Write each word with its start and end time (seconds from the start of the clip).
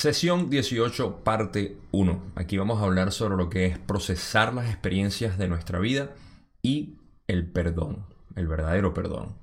Sesión 0.00 0.48
18, 0.48 1.24
parte 1.24 1.76
1. 1.90 2.32
Aquí 2.36 2.56
vamos 2.56 2.80
a 2.80 2.84
hablar 2.84 3.10
sobre 3.10 3.36
lo 3.36 3.50
que 3.50 3.66
es 3.66 3.80
procesar 3.80 4.54
las 4.54 4.70
experiencias 4.70 5.38
de 5.38 5.48
nuestra 5.48 5.80
vida 5.80 6.14
y 6.62 6.98
el 7.26 7.50
perdón, 7.50 8.06
el 8.36 8.46
verdadero 8.46 8.94
perdón. 8.94 9.36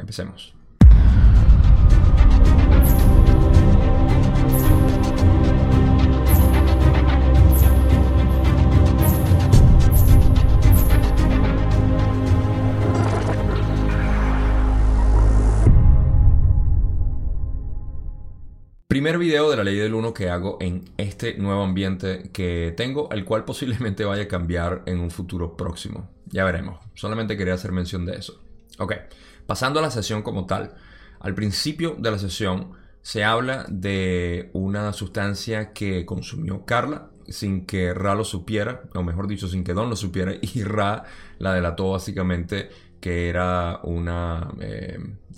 Empecemos. 0.00 0.54
Primer 19.02 19.18
video 19.18 19.50
de 19.50 19.56
la 19.56 19.64
ley 19.64 19.74
del 19.74 19.94
1 19.94 20.14
que 20.14 20.30
hago 20.30 20.58
en 20.60 20.84
este 20.96 21.34
nuevo 21.34 21.64
ambiente 21.64 22.30
que 22.32 22.72
tengo, 22.76 23.10
el 23.10 23.24
cual 23.24 23.44
posiblemente 23.44 24.04
vaya 24.04 24.22
a 24.22 24.28
cambiar 24.28 24.84
en 24.86 25.00
un 25.00 25.10
futuro 25.10 25.56
próximo. 25.56 26.08
Ya 26.26 26.44
veremos. 26.44 26.78
Solamente 26.94 27.36
quería 27.36 27.54
hacer 27.54 27.72
mención 27.72 28.06
de 28.06 28.14
eso. 28.14 28.40
Ok, 28.78 28.92
pasando 29.44 29.80
a 29.80 29.82
la 29.82 29.90
sesión 29.90 30.22
como 30.22 30.46
tal. 30.46 30.74
Al 31.18 31.34
principio 31.34 31.96
de 31.98 32.12
la 32.12 32.18
sesión 32.20 32.74
se 33.00 33.24
habla 33.24 33.66
de 33.68 34.50
una 34.52 34.92
sustancia 34.92 35.72
que 35.72 36.06
consumió 36.06 36.64
Carla 36.64 37.10
sin 37.26 37.66
que 37.66 37.92
Ra 37.94 38.14
lo 38.14 38.22
supiera, 38.22 38.82
o 38.94 39.02
mejor 39.02 39.26
dicho, 39.26 39.48
sin 39.48 39.64
que 39.64 39.74
Don 39.74 39.90
lo 39.90 39.96
supiera, 39.96 40.32
y 40.40 40.62
Ra 40.62 41.02
la 41.40 41.52
delató 41.54 41.90
básicamente 41.90 42.70
que 43.00 43.28
era 43.28 43.80
una 43.82 44.48
eh, 44.60 44.96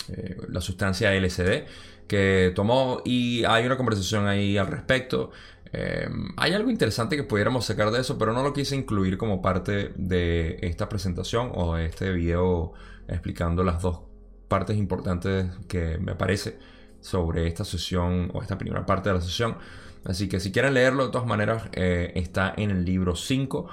eh, 0.09 0.37
la 0.51 0.61
sustancia 0.61 1.19
LSD 1.19 1.65
que 2.07 2.53
tomó 2.55 3.03
y 3.05 3.45
hay 3.45 3.67
una 3.67 3.77
conversación 3.77 4.27
ahí 4.27 4.57
al 4.57 4.67
respecto. 4.67 5.31
Eh, 5.73 6.09
hay 6.37 6.53
algo 6.53 6.71
interesante 6.71 7.17
que 7.17 7.25
pudiéramos 7.25 7.65
sacar 7.65 7.91
de 7.91 8.01
eso, 8.01 8.17
pero 8.19 8.33
no 8.33 8.43
lo 8.43 8.53
quise 8.53 8.77
incluir 8.77 9.19
como 9.19 9.43
parte 9.43 9.93
de 9.97 10.59
esta 10.63 10.89
presentación 10.89 11.51
o 11.55 11.75
de 11.75 11.87
este 11.87 12.13
video 12.13 12.73
explicando 13.09 13.65
las 13.65 13.83
dos 13.83 14.01
partes 14.49 14.77
importantes 14.77 15.47
que 15.67 15.99
me 15.99 16.15
parece 16.15 16.59
sobre 17.01 17.47
esta 17.47 17.65
sesión 17.65 18.31
o 18.33 18.41
esta 18.41 18.57
primera 18.57 18.87
parte 18.87 19.09
de 19.09 19.17
la 19.17 19.21
sesión. 19.21 19.57
Así 20.05 20.29
que 20.29 20.39
si 20.39 20.53
quieren 20.53 20.75
leerlo, 20.75 21.07
de 21.07 21.13
todas 21.13 21.27
maneras, 21.27 21.65
eh, 21.73 22.13
está 22.15 22.55
en 22.57 22.71
el 22.71 22.85
libro 22.85 23.17
5. 23.17 23.69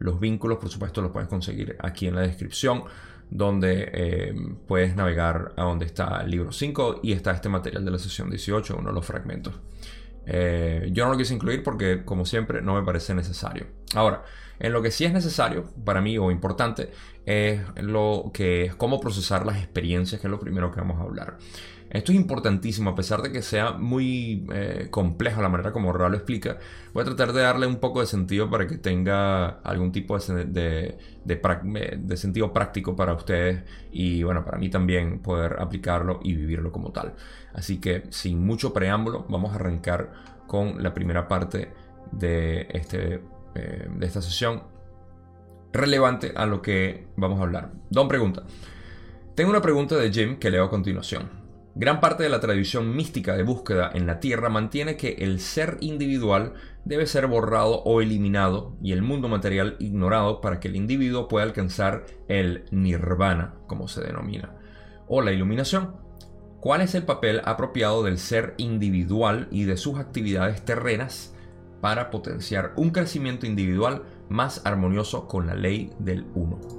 Los 0.00 0.20
vínculos, 0.20 0.58
por 0.58 0.68
supuesto, 0.68 1.00
los 1.00 1.12
puedes 1.12 1.28
conseguir 1.28 1.76
aquí 1.80 2.08
en 2.08 2.16
la 2.16 2.22
descripción 2.22 2.84
donde 3.30 3.90
eh, 3.92 4.34
puedes 4.66 4.96
navegar 4.96 5.52
a 5.56 5.64
donde 5.64 5.86
está 5.86 6.22
el 6.22 6.30
libro 6.30 6.52
5 6.52 7.00
y 7.02 7.12
está 7.12 7.32
este 7.32 7.48
material 7.48 7.84
de 7.84 7.90
la 7.90 7.98
sesión 7.98 8.30
18, 8.30 8.76
uno 8.76 8.88
de 8.88 8.94
los 8.94 9.04
fragmentos. 9.04 9.54
Eh, 10.26 10.90
yo 10.92 11.04
no 11.06 11.12
lo 11.12 11.18
quise 11.18 11.34
incluir 11.34 11.62
porque, 11.62 12.04
como 12.04 12.26
siempre, 12.26 12.60
no 12.60 12.74
me 12.74 12.82
parece 12.82 13.14
necesario. 13.14 13.66
Ahora, 13.94 14.24
en 14.58 14.72
lo 14.72 14.82
que 14.82 14.90
sí 14.90 15.04
es 15.04 15.12
necesario 15.12 15.64
para 15.84 16.00
mí 16.00 16.18
o 16.18 16.30
importante 16.30 16.90
es 17.24 17.60
lo 17.76 18.30
que 18.34 18.64
es 18.64 18.74
cómo 18.74 19.00
procesar 19.00 19.46
las 19.46 19.56
experiencias, 19.58 20.20
que 20.20 20.26
es 20.26 20.30
lo 20.30 20.38
primero 20.40 20.70
que 20.70 20.80
vamos 20.80 21.00
a 21.00 21.04
hablar. 21.04 21.38
Esto 21.90 22.12
es 22.12 22.18
importantísimo, 22.18 22.90
a 22.90 22.94
pesar 22.94 23.22
de 23.22 23.32
que 23.32 23.40
sea 23.40 23.72
muy 23.72 24.46
eh, 24.52 24.88
complejo 24.90 25.40
la 25.40 25.48
manera 25.48 25.72
como 25.72 25.92
Ra 25.92 26.10
lo 26.10 26.16
explica. 26.16 26.58
Voy 26.92 27.02
a 27.02 27.06
tratar 27.06 27.32
de 27.32 27.40
darle 27.40 27.66
un 27.66 27.76
poco 27.76 28.00
de 28.00 28.06
sentido 28.06 28.50
para 28.50 28.66
que 28.66 28.76
tenga 28.76 29.60
algún 29.60 29.90
tipo 29.90 30.18
de, 30.18 30.98
de, 31.24 32.16
sentido 32.16 32.52
práctico 32.52 32.94
para 32.94 33.14
ustedes 33.14 33.62
y, 33.90 34.22
bueno, 34.22 34.44
para 34.44 34.58
mí 34.58 34.68
también 34.68 35.20
poder 35.20 35.56
aplicarlo 35.60 36.20
y 36.22 36.34
vivirlo 36.34 36.72
como 36.72 36.92
tal. 36.92 37.14
Así 37.54 37.80
que, 37.80 38.04
sin 38.10 38.44
mucho 38.44 38.74
preámbulo, 38.74 39.24
vamos 39.30 39.52
a 39.52 39.54
arrancar 39.54 40.12
con 40.46 40.82
la 40.82 40.92
primera 40.92 41.26
parte 41.26 41.72
de, 42.12 42.68
este, 42.70 43.22
eh, 43.54 43.88
de 43.90 44.06
esta 44.06 44.20
sesión 44.20 44.62
relevante 45.72 46.32
a 46.36 46.44
lo 46.44 46.60
que 46.60 47.06
vamos 47.16 47.40
a 47.40 47.44
hablar. 47.44 47.72
Don 47.88 48.08
pregunta. 48.08 48.42
Tengo 49.34 49.50
una 49.50 49.62
pregunta 49.62 49.96
de 49.96 50.10
Jim 50.12 50.36
que 50.38 50.50
leo 50.50 50.64
a 50.64 50.70
continuación. 50.70 51.37
Gran 51.78 52.00
parte 52.00 52.24
de 52.24 52.28
la 52.28 52.40
tradición 52.40 52.96
mística 52.96 53.36
de 53.36 53.44
búsqueda 53.44 53.88
en 53.94 54.08
la 54.08 54.18
Tierra 54.18 54.48
mantiene 54.48 54.96
que 54.96 55.10
el 55.20 55.38
ser 55.38 55.76
individual 55.78 56.54
debe 56.84 57.06
ser 57.06 57.28
borrado 57.28 57.84
o 57.84 58.00
eliminado 58.00 58.76
y 58.82 58.90
el 58.90 59.02
mundo 59.02 59.28
material 59.28 59.76
ignorado 59.78 60.40
para 60.40 60.58
que 60.58 60.66
el 60.66 60.74
individuo 60.74 61.28
pueda 61.28 61.44
alcanzar 61.44 62.04
el 62.26 62.64
nirvana, 62.72 63.54
como 63.68 63.86
se 63.86 64.00
denomina, 64.00 64.56
o 65.06 65.22
la 65.22 65.30
iluminación. 65.30 65.94
¿Cuál 66.58 66.80
es 66.80 66.96
el 66.96 67.04
papel 67.04 67.42
apropiado 67.44 68.02
del 68.02 68.18
ser 68.18 68.54
individual 68.56 69.46
y 69.52 69.62
de 69.62 69.76
sus 69.76 70.00
actividades 70.00 70.64
terrenas 70.64 71.32
para 71.80 72.10
potenciar 72.10 72.72
un 72.74 72.90
crecimiento 72.90 73.46
individual 73.46 74.02
más 74.28 74.62
armonioso 74.66 75.28
con 75.28 75.46
la 75.46 75.54
ley 75.54 75.92
del 76.00 76.26
uno? 76.34 76.77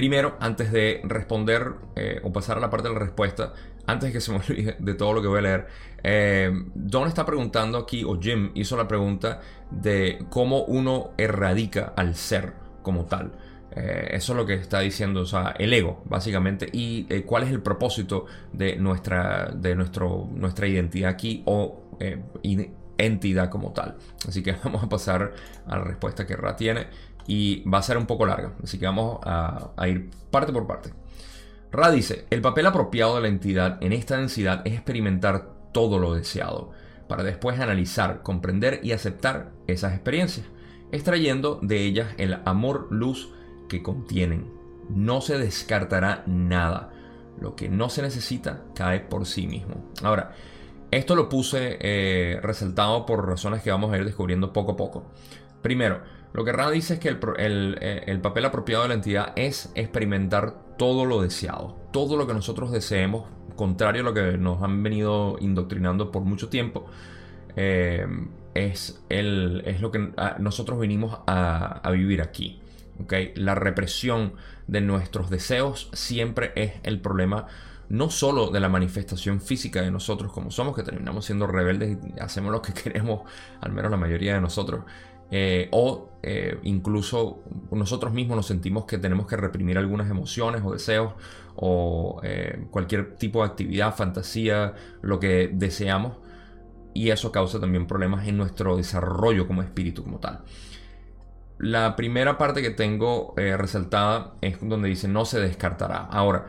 Primero, 0.00 0.38
antes 0.40 0.72
de 0.72 1.02
responder 1.04 1.74
eh, 1.94 2.22
o 2.24 2.32
pasar 2.32 2.56
a 2.56 2.60
la 2.60 2.70
parte 2.70 2.88
de 2.88 2.94
la 2.94 3.00
respuesta, 3.00 3.52
antes 3.84 4.08
de 4.08 4.12
que 4.14 4.22
se 4.22 4.30
me 4.32 4.38
olvide 4.48 4.76
de 4.78 4.94
todo 4.94 5.12
lo 5.12 5.20
que 5.20 5.28
voy 5.28 5.40
a 5.40 5.42
leer, 5.42 5.66
eh, 6.02 6.50
Don 6.74 7.06
está 7.06 7.26
preguntando 7.26 7.76
aquí, 7.76 8.02
o 8.02 8.18
Jim 8.18 8.50
hizo 8.54 8.78
la 8.78 8.88
pregunta 8.88 9.42
de 9.70 10.24
cómo 10.30 10.64
uno 10.64 11.10
erradica 11.18 11.92
al 11.94 12.14
ser 12.14 12.54
como 12.80 13.04
tal. 13.04 13.32
Eh, 13.76 14.12
eso 14.12 14.32
es 14.32 14.36
lo 14.38 14.46
que 14.46 14.54
está 14.54 14.80
diciendo, 14.80 15.20
o 15.20 15.26
sea, 15.26 15.54
el 15.58 15.70
ego, 15.74 16.02
básicamente, 16.06 16.66
y 16.72 17.04
cuál 17.24 17.42
es 17.42 17.50
el 17.50 17.60
propósito 17.60 18.24
de 18.54 18.76
nuestra, 18.76 19.50
de 19.54 19.74
nuestro, 19.74 20.30
nuestra 20.32 20.66
identidad 20.66 21.10
aquí 21.10 21.42
o 21.44 21.82
entidad 22.96 23.50
como 23.50 23.72
tal. 23.72 23.98
Así 24.26 24.42
que 24.42 24.52
vamos 24.64 24.82
a 24.82 24.88
pasar 24.88 25.34
a 25.66 25.76
la 25.76 25.84
respuesta 25.84 26.26
que 26.26 26.36
Ra 26.36 26.56
tiene 26.56 26.86
y 27.30 27.62
va 27.62 27.78
a 27.78 27.82
ser 27.82 27.96
un 27.96 28.06
poco 28.06 28.26
larga, 28.26 28.54
así 28.60 28.76
que 28.76 28.86
vamos 28.86 29.20
a, 29.22 29.70
ir 29.86 30.10
parte 30.32 30.52
por 30.52 30.66
parte. 30.66 30.90
Ra 31.70 31.88
dice, 31.92 32.26
el 32.28 32.40
papel 32.40 32.66
apropiado 32.66 33.14
de 33.14 33.20
la 33.20 33.28
entidad 33.28 33.78
en 33.80 33.92
esta 33.92 34.16
densidad 34.16 34.62
es 34.64 34.72
experimentar 34.72 35.48
todo 35.70 36.00
lo 36.00 36.12
deseado, 36.12 36.72
para 37.06 37.22
después 37.22 37.60
analizar, 37.60 38.22
comprender 38.24 38.80
y 38.82 38.90
aceptar 38.90 39.52
esas 39.68 39.92
experiencias, 39.94 40.44
extrayendo 40.90 41.60
de 41.62 41.84
ellas 41.84 42.08
el 42.18 42.40
amor 42.46 42.88
luz 42.90 43.32
que 43.68 43.80
contienen. 43.80 44.50
No 44.88 45.20
se 45.20 45.38
descartará 45.38 46.24
nada. 46.26 46.90
Lo 47.40 47.54
que 47.54 47.68
no 47.68 47.90
se 47.90 48.02
necesita 48.02 48.64
cae 48.74 48.98
por 48.98 49.24
sí 49.24 49.46
mismo. 49.46 49.92
Ahora, 50.02 50.32
esto 50.90 51.14
lo 51.14 51.28
puse 51.28 51.78
eh, 51.80 52.40
resaltado 52.42 53.06
por 53.06 53.28
razones 53.28 53.62
que 53.62 53.70
vamos 53.70 53.92
a 53.92 53.98
ir 53.98 54.04
descubriendo 54.04 54.52
poco 54.52 54.72
a 54.72 54.76
poco. 54.76 55.06
Primero, 55.62 56.02
lo 56.32 56.44
que 56.44 56.52
Rana 56.52 56.70
dice 56.70 56.94
es 56.94 57.00
que 57.00 57.08
eh, 57.38 58.04
el, 58.06 58.20
papel 58.20 58.44
apropiado 58.44 58.84
de 58.84 58.88
la 58.88 58.94
entidad 58.94 59.32
es 59.36 59.70
experimentar 59.74 60.76
todo 60.78 61.04
lo 61.04 61.20
deseado, 61.20 61.76
todo 61.92 62.16
lo 62.16 62.26
que 62.26 62.34
nosotros 62.34 62.70
deseemos, 62.70 63.24
contrario 63.56 64.02
a 64.02 64.04
lo 64.04 64.14
que 64.14 64.38
nos 64.38 64.62
han 64.62 64.82
venido 64.82 65.36
indoctrinando 65.40 66.10
por 66.10 66.22
mucho 66.22 66.48
tiempo. 66.48 66.86
Eh, 67.56 68.06
es, 68.54 69.02
lo 69.08 69.90
que 69.90 70.12
ah, 70.16 70.36
nosotros 70.38 70.78
venimos 70.78 71.18
a, 71.26 71.88
vivir 71.90 72.22
aquí. 72.22 72.60
La 73.34 73.54
represión 73.54 74.34
de 74.66 74.80
nuestros 74.80 75.30
deseos 75.30 75.90
siempre 75.92 76.52
es 76.54 76.74
el 76.82 77.00
problema 77.00 77.46
no 77.88 78.08
solo 78.08 78.50
de 78.50 78.60
la 78.60 78.68
manifestación 78.68 79.40
física 79.40 79.82
de 79.82 79.90
nosotros 79.90 80.32
como 80.32 80.52
somos, 80.52 80.76
que 80.76 80.84
terminamos 80.84 81.24
siendo 81.24 81.48
rebeldes 81.48 81.98
y 82.16 82.20
hacemos 82.20 82.52
lo 82.52 82.62
que 82.62 82.72
queremos, 82.82 83.22
al 83.60 83.72
menos 83.72 83.90
la 83.90 83.96
mayoría 83.96 84.34
de 84.34 84.40
nosotros, 84.40 84.84
eh, 85.30 85.68
o 85.70 86.10
eh, 86.22 86.58
incluso 86.64 87.42
nosotros 87.70 88.12
mismos 88.12 88.36
nos 88.36 88.46
sentimos 88.46 88.84
que 88.84 88.98
tenemos 88.98 89.26
que 89.26 89.36
reprimir 89.36 89.78
algunas 89.78 90.10
emociones 90.10 90.62
o 90.64 90.72
deseos 90.72 91.14
o 91.56 92.20
eh, 92.22 92.66
cualquier 92.70 93.16
tipo 93.16 93.40
de 93.40 93.46
actividad, 93.46 93.94
fantasía, 93.94 94.74
lo 95.02 95.20
que 95.20 95.50
deseamos 95.52 96.18
y 96.92 97.10
eso 97.10 97.30
causa 97.30 97.60
también 97.60 97.86
problemas 97.86 98.26
en 98.26 98.36
nuestro 98.36 98.76
desarrollo 98.76 99.46
como 99.46 99.62
espíritu 99.62 100.02
como 100.02 100.18
tal. 100.18 100.40
La 101.58 101.94
primera 101.94 102.38
parte 102.38 102.62
que 102.62 102.70
tengo 102.70 103.34
resaltada 103.36 104.34
es 104.40 104.58
donde 104.62 104.88
dice 104.88 105.08
no 105.08 105.26
se 105.26 105.40
descartará. 105.40 105.98
Ahora, 105.98 106.46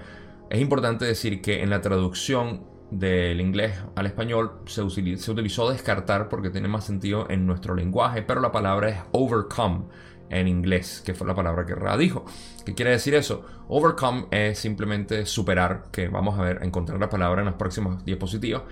es 0.49 0.59
importante 0.61 1.05
decir 1.05 1.41
que 1.41 1.61
en 1.61 1.69
la 1.69 1.81
traducción 1.81 2.70
del 2.91 3.39
inglés 3.39 3.73
al 3.95 4.05
español 4.05 4.59
se, 4.65 4.81
utilizó 4.83 5.69
descartar 5.69 6.27
porque 6.29 6.49
tiene 6.49 6.67
más 6.67 6.85
sentido 6.85 7.25
en 7.29 7.47
nuestro 7.47 7.73
lenguaje, 7.73 8.21
pero 8.21 8.41
la 8.41 8.51
palabra 8.51 8.89
es 8.89 8.97
overcome 9.11 9.85
en 10.29 10.47
inglés, 10.47 11.01
que 11.05 11.13
fue 11.13 11.27
la 11.27 11.35
palabra 11.35 11.65
que 11.65 11.75
Ra 11.75 11.97
dijo. 11.97 12.25
¿Qué 12.65 12.73
quiere 12.73 12.91
decir 12.91 13.15
eso? 13.15 13.45
Overcome 13.67 14.27
es 14.31 14.59
simplemente 14.59 15.25
superar, 15.25 15.85
que 15.91 16.07
vamos 16.07 16.37
a 16.37 16.43
ver, 16.43 16.59
encontrar 16.63 16.99
la 16.99 17.09
palabra 17.09 17.41
en 17.41 17.47
las 17.47 17.55
próximas 17.55 18.03
diapositivas, 18.05 18.63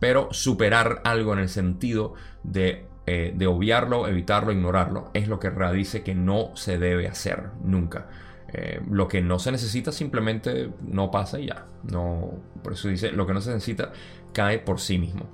pero 0.00 0.28
superar 0.32 1.00
algo 1.04 1.32
en 1.32 1.38
el 1.40 1.48
sentido 1.48 2.14
de, 2.42 2.86
eh, 3.06 3.32
de 3.34 3.46
obviarlo, 3.46 4.08
evitarlo, 4.08 4.52
ignorarlo, 4.52 5.10
es 5.14 5.28
lo 5.28 5.38
que 5.38 5.50
Ra 5.50 5.72
dice 5.72 6.02
que 6.02 6.14
no 6.14 6.54
se 6.54 6.78
debe 6.78 7.08
hacer 7.08 7.50
nunca. 7.62 8.08
Eh, 8.52 8.80
lo 8.90 9.08
que 9.08 9.20
no 9.20 9.38
se 9.38 9.50
necesita 9.50 9.92
simplemente 9.92 10.70
no 10.80 11.10
pasa 11.10 11.38
y 11.38 11.46
ya. 11.46 11.66
No, 11.90 12.30
por 12.62 12.74
eso 12.74 12.88
dice, 12.88 13.12
lo 13.12 13.26
que 13.26 13.34
no 13.34 13.40
se 13.40 13.50
necesita 13.50 13.92
cae 14.32 14.58
por 14.58 14.80
sí 14.80 14.98
mismo. 14.98 15.26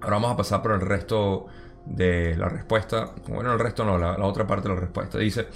Ahora 0.00 0.16
vamos 0.16 0.32
a 0.32 0.36
pasar 0.36 0.62
por 0.62 0.72
el 0.72 0.80
resto 0.80 1.46
de 1.84 2.36
la 2.36 2.48
respuesta. 2.48 3.12
Bueno, 3.28 3.52
el 3.52 3.58
resto 3.58 3.84
no, 3.84 3.98
la, 3.98 4.16
la 4.16 4.24
otra 4.24 4.46
parte 4.46 4.68
de 4.68 4.74
la 4.74 4.80
respuesta. 4.80 5.18
Dice, 5.18 5.48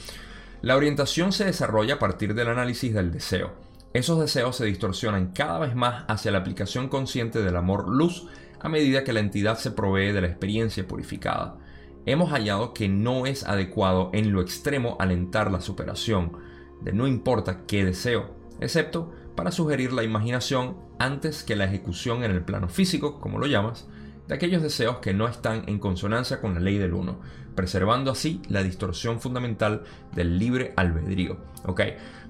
la 0.63 0.77
orientación 0.77 1.33
se 1.33 1.45
desarrolla 1.45 1.95
a 1.95 1.99
partir 1.99 2.35
del 2.35 2.49
análisis 2.49 2.93
del 2.95 3.13
deseo. 3.13 3.53
Esos 3.93 4.21
deseos 4.21 4.57
se 4.57 4.67
distorsionan 4.67 5.33
cada 5.33 5.59
vez 5.59 5.75
más 5.75 6.05
hacia 6.09 6.31
la 6.31 6.39
aplicación 6.39 6.89
consciente 6.89 7.43
del 7.43 7.57
amor-luz 7.57 8.27
a 8.61 8.69
medida 8.69 9.05
que 9.05 9.13
la 9.13 9.21
entidad 9.21 9.59
se 9.59 9.71
provee 9.71 10.13
de 10.13 10.21
la 10.21 10.27
experiencia 10.27 10.87
purificada. 10.87 11.57
Hemos 12.05 12.31
hallado 12.31 12.75
que 12.75 12.89
no 12.89 13.27
es 13.27 13.45
adecuado 13.45 14.11
en 14.13 14.33
lo 14.33 14.41
extremo 14.41 14.97
alentar 15.01 15.51
la 15.51 15.61
superación 15.61 16.46
de 16.81 16.93
no 16.93 17.07
importa 17.07 17.63
qué 17.67 17.85
deseo, 17.85 18.35
excepto 18.61 19.13
para 19.35 19.53
sugerir 19.53 19.93
la 19.93 20.03
imaginación 20.03 20.77
antes 20.99 21.45
que 21.45 21.57
la 21.57 21.65
ejecución 21.65 22.25
en 22.25 22.31
el 22.31 22.43
plano 22.43 22.69
físico, 22.69 23.21
como 23.21 23.39
lo 23.39 23.47
llamas, 23.47 23.87
de 24.29 24.35
aquellos 24.35 24.63
deseos 24.63 24.99
que 24.99 25.15
no 25.15 25.29
están 25.29 25.65
en 25.69 25.79
consonancia 25.79 26.41
con 26.41 26.55
la 26.55 26.61
ley 26.61 26.79
del 26.79 26.95
uno, 26.95 27.21
preservando 27.55 28.11
así 28.11 28.41
la 28.49 28.63
distorsión 28.63 29.21
fundamental 29.21 29.85
del 30.15 30.39
libre 30.39 30.73
albedrío. 30.77 31.39
Ok, 31.65 31.81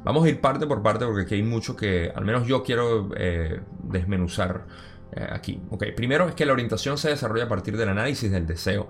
vamos 0.04 0.24
a 0.24 0.28
ir 0.28 0.40
parte 0.40 0.66
por 0.66 0.82
parte 0.82 1.04
porque 1.04 1.22
aquí 1.22 1.34
hay 1.36 1.42
mucho 1.42 1.76
que 1.76 2.12
al 2.14 2.24
menos 2.24 2.46
yo 2.46 2.62
quiero 2.62 3.10
eh, 3.16 3.60
desmenuzar 3.82 4.66
eh, 5.12 5.26
aquí. 5.30 5.60
Ok, 5.70 5.84
primero 5.96 6.28
es 6.28 6.34
que 6.34 6.46
la 6.46 6.52
orientación 6.52 6.98
se 6.98 7.08
desarrolla 7.08 7.44
a 7.44 7.48
partir 7.48 7.76
del 7.76 7.88
análisis 7.88 8.30
del 8.30 8.46
deseo. 8.46 8.88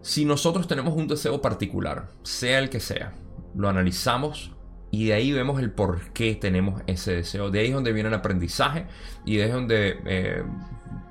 Si 0.00 0.24
nosotros 0.24 0.68
tenemos 0.68 0.94
un 0.94 1.08
deseo 1.08 1.40
particular, 1.42 2.08
sea 2.22 2.58
el 2.58 2.70
que 2.70 2.80
sea, 2.80 3.12
lo 3.56 3.68
analizamos 3.68 4.52
y 4.90 5.06
de 5.06 5.14
ahí 5.14 5.32
vemos 5.32 5.60
el 5.60 5.70
por 5.70 6.12
qué 6.12 6.34
tenemos 6.36 6.82
ese 6.86 7.16
deseo. 7.16 7.50
De 7.50 7.60
ahí 7.60 7.66
es 7.66 7.74
donde 7.74 7.92
viene 7.92 8.08
el 8.08 8.14
aprendizaje 8.14 8.86
y 9.24 9.36
de 9.36 9.42
ahí 9.42 9.48
es 9.48 9.54
donde 9.54 9.98
eh, 10.06 10.42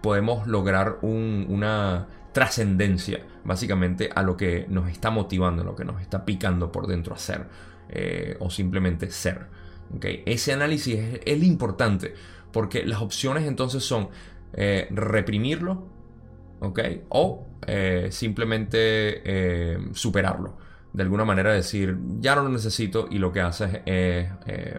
podemos 0.01 0.47
lograr 0.47 0.99
una 1.01 2.07
trascendencia 2.31 3.21
básicamente 3.43 4.09
a 4.13 4.23
lo 4.23 4.37
que 4.37 4.65
nos 4.69 4.89
está 4.89 5.09
motivando, 5.09 5.63
lo 5.63 5.75
que 5.75 5.85
nos 5.85 6.01
está 6.01 6.25
picando 6.25 6.71
por 6.71 6.87
dentro 6.87 7.13
a 7.13 7.17
hacer 7.17 7.45
eh, 7.89 8.37
o 8.39 8.49
simplemente 8.49 9.11
ser. 9.11 9.47
¿okay? 9.95 10.23
Ese 10.25 10.53
análisis 10.53 10.99
es, 11.23 11.43
importante 11.43 12.13
porque 12.51 12.85
las 12.85 13.01
opciones 13.01 13.45
entonces 13.45 13.83
son 13.83 14.09
eh, 14.53 14.87
reprimirlo 14.89 15.87
¿okay? 16.59 17.03
o 17.09 17.45
simplemente 18.09 19.79
superarlo. 19.93 20.64
De 20.95 21.03
alguna 21.03 21.25
manera 21.25 21.51
decir, 21.51 21.97
ya 22.19 22.35
no 22.35 22.43
lo 22.43 22.49
necesito 22.49 23.07
y 23.11 23.17
lo 23.17 23.33
que 23.33 23.41
hace 23.41 23.83
es 23.85 24.29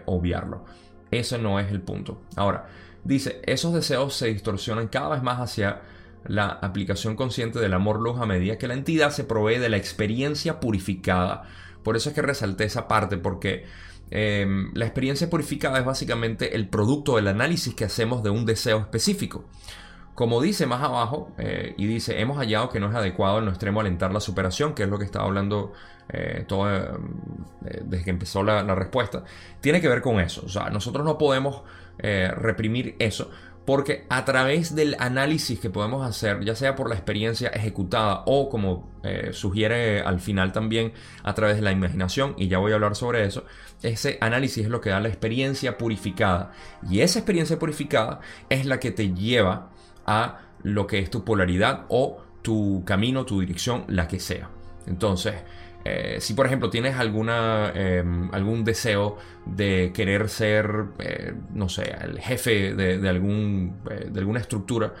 obviarlo. 0.05 0.65
Ese 1.11 1.37
no 1.37 1.59
es 1.59 1.71
el 1.71 1.81
punto. 1.81 2.21
Ahora, 2.35 2.67
dice, 3.03 3.39
esos 3.45 3.73
deseos 3.73 4.15
se 4.15 4.27
distorsionan 4.27 4.87
cada 4.87 5.09
vez 5.09 5.21
más 5.21 5.39
hacia 5.39 5.81
la 6.25 6.47
aplicación 6.47 7.15
consciente 7.15 7.59
del 7.59 7.73
amor 7.73 7.99
luz 7.99 8.19
a 8.19 8.25
medida 8.25 8.57
que 8.57 8.67
la 8.67 8.73
entidad 8.73 9.11
se 9.11 9.23
provee 9.23 9.59
de 9.59 9.69
la 9.69 9.77
experiencia 9.77 10.59
purificada. 10.59 11.43
Por 11.83 11.95
eso 11.95 12.09
es 12.09 12.15
que 12.15 12.21
resalté 12.21 12.65
esa 12.65 12.87
parte, 12.87 13.17
porque 13.17 13.65
eh, 14.11 14.45
la 14.73 14.85
experiencia 14.85 15.29
purificada 15.29 15.79
es 15.79 15.85
básicamente 15.85 16.55
el 16.55 16.67
producto 16.67 17.15
del 17.15 17.27
análisis 17.27 17.73
que 17.73 17.85
hacemos 17.85 18.23
de 18.23 18.29
un 18.29 18.45
deseo 18.45 18.79
específico. 18.79 19.45
Como 20.15 20.41
dice 20.41 20.65
más 20.65 20.81
abajo, 20.81 21.31
eh, 21.37 21.75
y 21.77 21.85
dice, 21.85 22.19
hemos 22.19 22.37
hallado 22.37 22.69
que 22.69 22.79
no 22.79 22.89
es 22.89 22.95
adecuado 22.95 23.39
en 23.39 23.45
lo 23.45 23.51
extremo 23.51 23.79
alentar 23.79 24.11
la 24.11 24.19
superación, 24.19 24.73
que 24.73 24.83
es 24.83 24.89
lo 24.89 24.97
que 24.97 25.05
estaba 25.05 25.25
hablando 25.25 25.73
eh, 26.09 26.45
todo, 26.47 26.69
eh, 26.69 27.81
desde 27.83 28.03
que 28.03 28.09
empezó 28.09 28.43
la, 28.43 28.63
respuesta, 28.75 29.23
tiene 29.61 29.81
que 29.81 29.87
ver 29.87 30.01
con 30.01 30.19
eso. 30.19 30.43
O 30.45 30.49
sea, 30.49 30.69
nosotros 30.69 31.05
no 31.05 31.17
podemos 31.17 31.63
reprimir 31.99 32.95
eso, 32.99 33.31
porque 33.67 34.05
a 34.07 34.23
través 34.23 34.75
del 34.75 34.95
análisis 34.97 35.59
que 35.59 35.69
podemos 35.69 36.07
hacer, 36.07 36.41
ya 36.45 36.55
sea 36.55 36.73
por 36.73 36.87
la 36.87 36.95
experiencia 36.95 37.49
ejecutada 37.49 38.23
o 38.25 38.47
como 38.47 38.89
eh, 39.03 39.31
sugiere 39.33 39.99
al 39.99 40.21
final 40.21 40.53
también 40.53 40.93
a 41.21 41.33
través 41.33 41.57
de 41.57 41.63
la 41.63 41.73
imaginación, 41.73 42.33
y 42.37 42.47
ya 42.47 42.59
voy 42.59 42.71
a 42.71 42.75
hablar 42.75 42.95
sobre 42.95 43.25
eso, 43.25 43.43
ese 43.83 44.19
análisis 44.21 44.63
es 44.63 44.69
lo 44.69 44.79
que 44.79 44.91
da 44.91 45.01
la 45.01 45.09
experiencia 45.09 45.77
purificada. 45.77 46.53
Y 46.89 47.01
esa 47.01 47.19
experiencia 47.19 47.59
purificada 47.59 48.21
es 48.49 48.65
la 48.65 48.79
que 48.79 48.91
te 48.91 49.13
lleva 49.13 49.71
a 50.05 50.39
lo 50.63 50.87
que 50.87 50.99
es 50.99 51.11
tu 51.11 51.25
polaridad 51.25 51.87
o 51.89 52.21
tu 52.41 52.85
camino, 52.85 53.25
tu 53.25 53.41
dirección, 53.41 53.83
la 53.89 54.07
que 54.07 54.21
sea. 54.21 54.49
Entonces, 54.85 55.35
eh, 55.87 56.21
si 56.21 56.33
por 56.33 56.45
ejemplo 56.45 56.69
tienes 56.69 56.95
alguna, 56.95 57.71
eh, 57.73 58.03
algún 58.31 58.63
deseo 58.63 59.17
de 59.45 59.91
querer 59.93 60.29
ser, 60.29 60.85
eh, 60.99 61.33
no 61.53 61.69
sé, 61.69 61.95
el 62.01 62.19
jefe 62.19 62.73
de, 62.73 62.97
de 62.97 63.09
algún, 63.09 63.77
eh, 63.89 64.09
de 64.11 64.19
alguna 64.19 64.39
estructura, 64.39 64.93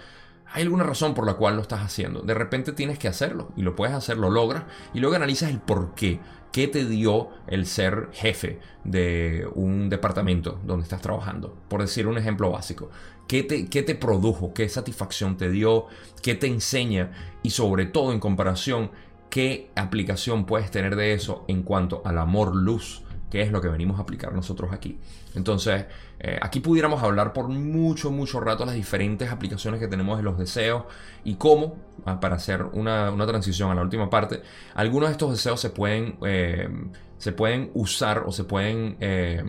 hay 0.53 0.63
alguna 0.63 0.83
razón 0.83 1.13
por 1.13 1.25
la 1.25 1.33
cual 1.33 1.55
lo 1.55 1.61
estás 1.61 1.81
haciendo. 1.81 2.21
De 2.21 2.33
repente 2.33 2.71
tienes 2.71 2.97
que 2.99 3.07
hacerlo 3.07 3.51
y 3.57 3.63
lo 3.63 3.75
puedes 3.75 3.93
hacer, 3.93 4.17
lo 4.17 4.29
logras 4.29 4.63
y 4.93 4.99
luego 4.99 5.15
analizas 5.15 5.49
el 5.49 5.59
por 5.59 5.93
qué. 5.93 6.19
¿Qué 6.51 6.67
te 6.67 6.85
dio 6.85 7.29
el 7.47 7.65
ser 7.67 8.07
jefe 8.13 8.59
de 8.83 9.47
un 9.53 9.89
departamento 9.89 10.59
donde 10.63 10.83
estás 10.83 11.01
trabajando? 11.01 11.55
Por 11.67 11.81
decir 11.81 12.07
un 12.07 12.17
ejemplo 12.17 12.49
básico. 12.49 12.89
¿Qué 13.27 13.43
te, 13.43 13.67
qué 13.67 13.83
te 13.83 13.93
produjo? 13.93 14.53
¿Qué 14.53 14.69
satisfacción 14.69 15.35
te 15.35 15.51
dio? 15.51 15.87
¿Qué 16.23 16.35
te 16.35 16.47
enseña? 16.47 17.11
Y 17.43 17.49
sobre 17.49 17.85
todo 17.85 18.13
en 18.13 18.21
comparación, 18.21 18.91
¿qué 19.29 19.71
aplicación 19.75 20.45
puedes 20.45 20.71
tener 20.71 20.95
de 20.95 21.13
eso 21.13 21.45
en 21.47 21.63
cuanto 21.63 22.01
al 22.05 22.17
amor 22.17 22.55
luz? 22.55 23.03
que 23.29 23.41
es 23.41 23.51
lo 23.51 23.61
que 23.61 23.67
venimos 23.67 23.99
a 23.99 24.03
aplicar 24.03 24.33
nosotros 24.33 24.71
aquí. 24.71 24.97
Entonces, 25.35 25.85
eh, 26.19 26.39
aquí 26.41 26.59
pudiéramos 26.59 27.03
hablar 27.03 27.33
por 27.33 27.49
mucho, 27.49 28.09
mucho 28.09 28.39
rato 28.39 28.65
las 28.65 28.75
diferentes 28.75 29.29
aplicaciones 29.29 29.79
que 29.79 29.87
tenemos 29.87 30.17
de 30.17 30.23
los 30.23 30.37
deseos 30.37 30.83
y 31.23 31.35
cómo, 31.35 31.75
ah, 32.05 32.19
para 32.19 32.35
hacer 32.35 32.63
una, 32.63 33.11
una, 33.11 33.27
transición 33.27 33.69
a 33.69 33.75
la 33.75 33.81
última 33.81 34.09
parte, 34.09 34.41
algunos 34.75 35.09
de 35.09 35.13
estos 35.13 35.31
deseos 35.31 35.59
se 35.59 35.69
pueden, 35.69 36.17
eh, 36.25 36.69
se 37.17 37.33
pueden 37.33 37.69
usar 37.73 38.23
o 38.25 38.31
se 38.31 38.45
pueden, 38.45 38.95
eh, 39.01 39.43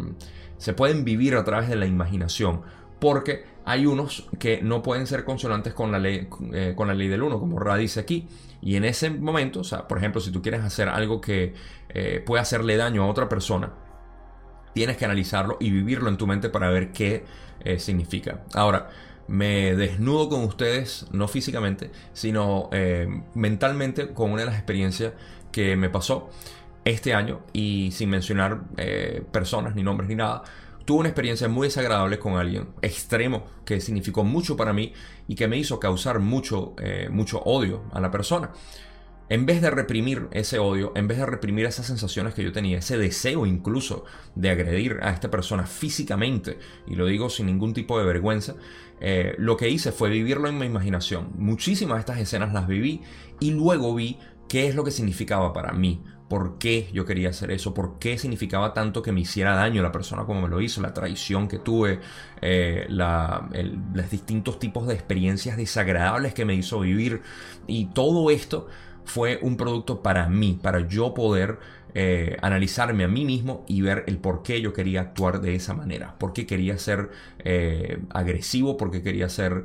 se 0.56 0.72
pueden 0.72 1.04
vivir 1.04 1.36
a 1.36 1.44
través 1.44 1.69
de 1.69 1.76
la 1.76 1.86
imaginación. 1.86 2.62
Porque 2.98 3.44
hay 3.68 3.84
unos 3.84 4.26
que 4.38 4.62
no 4.62 4.82
pueden 4.82 5.06
ser 5.06 5.26
consonantes 5.26 5.74
con 5.74 5.92
la 5.92 5.98
ley, 5.98 6.26
eh, 6.54 6.72
con 6.74 6.88
la 6.88 6.94
ley 6.94 7.06
del 7.08 7.22
1, 7.22 7.38
como 7.38 7.58
Ra 7.58 7.76
dice 7.76 8.00
aquí. 8.00 8.26
Y 8.62 8.76
en 8.76 8.84
ese 8.86 9.10
momento, 9.10 9.60
o 9.60 9.64
sea, 9.64 9.86
por 9.86 9.98
ejemplo, 9.98 10.22
si 10.22 10.30
tú 10.30 10.40
quieres 10.40 10.62
hacer 10.62 10.88
algo 10.88 11.20
que 11.20 11.52
eh, 11.90 12.22
puede 12.24 12.40
hacerle 12.40 12.78
daño 12.78 13.04
a 13.04 13.06
otra 13.06 13.28
persona, 13.28 13.74
tienes 14.72 14.96
que 14.96 15.04
analizarlo 15.04 15.58
y 15.60 15.70
vivirlo 15.70 16.08
en 16.08 16.16
tu 16.16 16.26
mente 16.26 16.48
para 16.48 16.70
ver 16.70 16.92
qué 16.92 17.26
eh, 17.62 17.78
significa. 17.78 18.42
Ahora, 18.54 18.88
me 19.26 19.76
desnudo 19.76 20.30
con 20.30 20.44
ustedes, 20.44 21.06
no 21.12 21.28
físicamente, 21.28 21.90
sino 22.14 22.70
mentalmente 23.34 24.14
con 24.14 24.30
una 24.30 24.40
de 24.40 24.46
las 24.46 24.54
experiencias 24.54 25.12
que 25.52 25.76
me 25.76 25.90
pasó 25.90 26.30
este 26.87 27.12
año 27.12 27.40
y 27.52 27.90
sin 27.92 28.08
mencionar 28.08 28.62
personas, 29.30 29.75
ni 29.75 29.82
nombres, 29.82 30.08
ni 30.08 30.14
nada 30.14 30.44
tuve 30.88 31.00
una 31.00 31.11
experiencia 31.11 31.49
muy 31.49 31.66
desagradable 31.66 32.18
con 32.18 32.38
alguien 32.38 32.71
extremo 32.80 33.45
que 33.66 33.78
significó 33.78 34.25
mucho 34.25 34.57
para 34.57 34.73
mí 34.73 34.95
y 35.26 35.35
que 35.35 35.47
me 35.47 35.59
hizo 35.59 35.78
causar 35.78 36.18
mucho, 36.18 36.75
eh, 36.78 37.11
mucho 37.11 37.40
odio 37.40 37.83
a 37.92 38.00
la 38.00 38.11
persona. 38.11 38.52
En 39.28 39.45
vez 39.45 39.61
de 39.61 39.68
reprimir 39.68 40.28
ese 40.30 40.59
odio, 40.59 40.92
en 40.97 41.07
vez 41.07 41.18
de 41.18 41.26
reprimir 41.26 41.66
esas 41.66 41.85
sensaciones 41.85 42.33
que 42.33 42.42
yo 42.42 42.52
tenía, 42.52 42.78
ese 42.78 42.97
deseo 42.97 43.45
incluso 43.45 44.07
de 44.35 44.49
agredir 44.49 44.97
a 45.02 45.11
esta 45.11 45.30
persona 45.30 45.66
físicamente, 45.66 46.59
y 46.87 46.95
lo 46.95 47.04
digo 47.04 47.28
sin 47.28 47.45
ningún 47.45 47.75
tipo 47.75 47.99
de 47.99 48.07
vergüenza, 48.07 48.54
eh, 49.02 49.35
lo 49.37 49.59
que 49.59 49.68
hice 49.68 49.92
fue 49.92 50.09
vivirlo 50.09 50.49
en 50.49 50.57
mi 50.57 50.64
imaginación. 50.64 51.33
Muchísimas 51.37 51.97
de 51.97 52.00
estas 52.00 52.18
escenas 52.18 52.54
las 52.54 52.66
viví 52.66 53.02
y 53.40 53.50
luego 53.50 53.95
vi 53.95 54.16
qué 54.49 54.68
es 54.68 54.75
lo 54.75 54.85
que 54.85 54.90
significaba 54.90 55.52
para 55.52 55.73
mí, 55.73 56.02
por 56.28 56.58
qué 56.58 56.88
yo 56.92 57.04
quería 57.06 57.30
hacer 57.30 57.50
eso, 57.50 57.75
por 57.75 57.99
qué 57.99 58.18
significaba 58.18 58.75
tanto 58.75 59.02
que 59.02 59.12
me 59.12 59.20
hiciera 59.20 59.54
daño 59.54 59.82
la 59.82 59.92
persona 59.92 60.25
como 60.25 60.42
me 60.42 60.49
lo 60.49 60.61
hizo, 60.61 60.80
la 60.82 60.92
traición 60.92 61.49
que 61.49 61.58
tuve, 61.58 62.00
eh, 62.42 62.87
los 62.88 64.11
distintos 64.11 64.58
tipos 64.58 64.87
de 64.87 64.94
experiencias 64.94 65.56
desagradables 65.56 66.35
que 66.35 66.44
me 66.44 66.54
hizo 66.54 66.80
vivir. 66.80 67.23
Y 67.66 67.87
todo 67.87 68.30
esto 68.30 68.68
fue 69.04 69.38
un 69.40 69.56
producto 69.56 70.02
para 70.02 70.28
mí, 70.28 70.58
para 70.62 70.87
yo 70.87 71.14
poder 71.14 71.58
eh, 71.94 72.37
analizarme 72.42 73.04
a 73.04 73.08
mí 73.08 73.25
mismo 73.25 73.64
y 73.66 73.80
ver 73.80 74.04
el 74.06 74.18
por 74.18 74.42
qué 74.42 74.61
yo 74.61 74.75
quería 74.75 75.00
actuar 75.00 75.40
de 75.40 75.54
esa 75.54 75.73
manera, 75.73 76.18
por 76.18 76.35
qué 76.35 76.47
quería 76.47 76.76
ser 76.76 77.08
eh, 77.38 78.02
agresivo, 78.11 78.76
por 78.76 78.90
qué 78.90 79.02
quería 79.02 79.30
ser, 79.30 79.64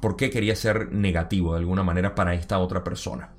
por 0.00 0.16
qué 0.16 0.30
quería 0.30 0.56
ser 0.56 0.90
negativo 0.92 1.52
de 1.52 1.60
alguna 1.60 1.82
manera 1.82 2.14
para 2.14 2.34
esta 2.34 2.58
otra 2.58 2.82
persona. 2.82 3.34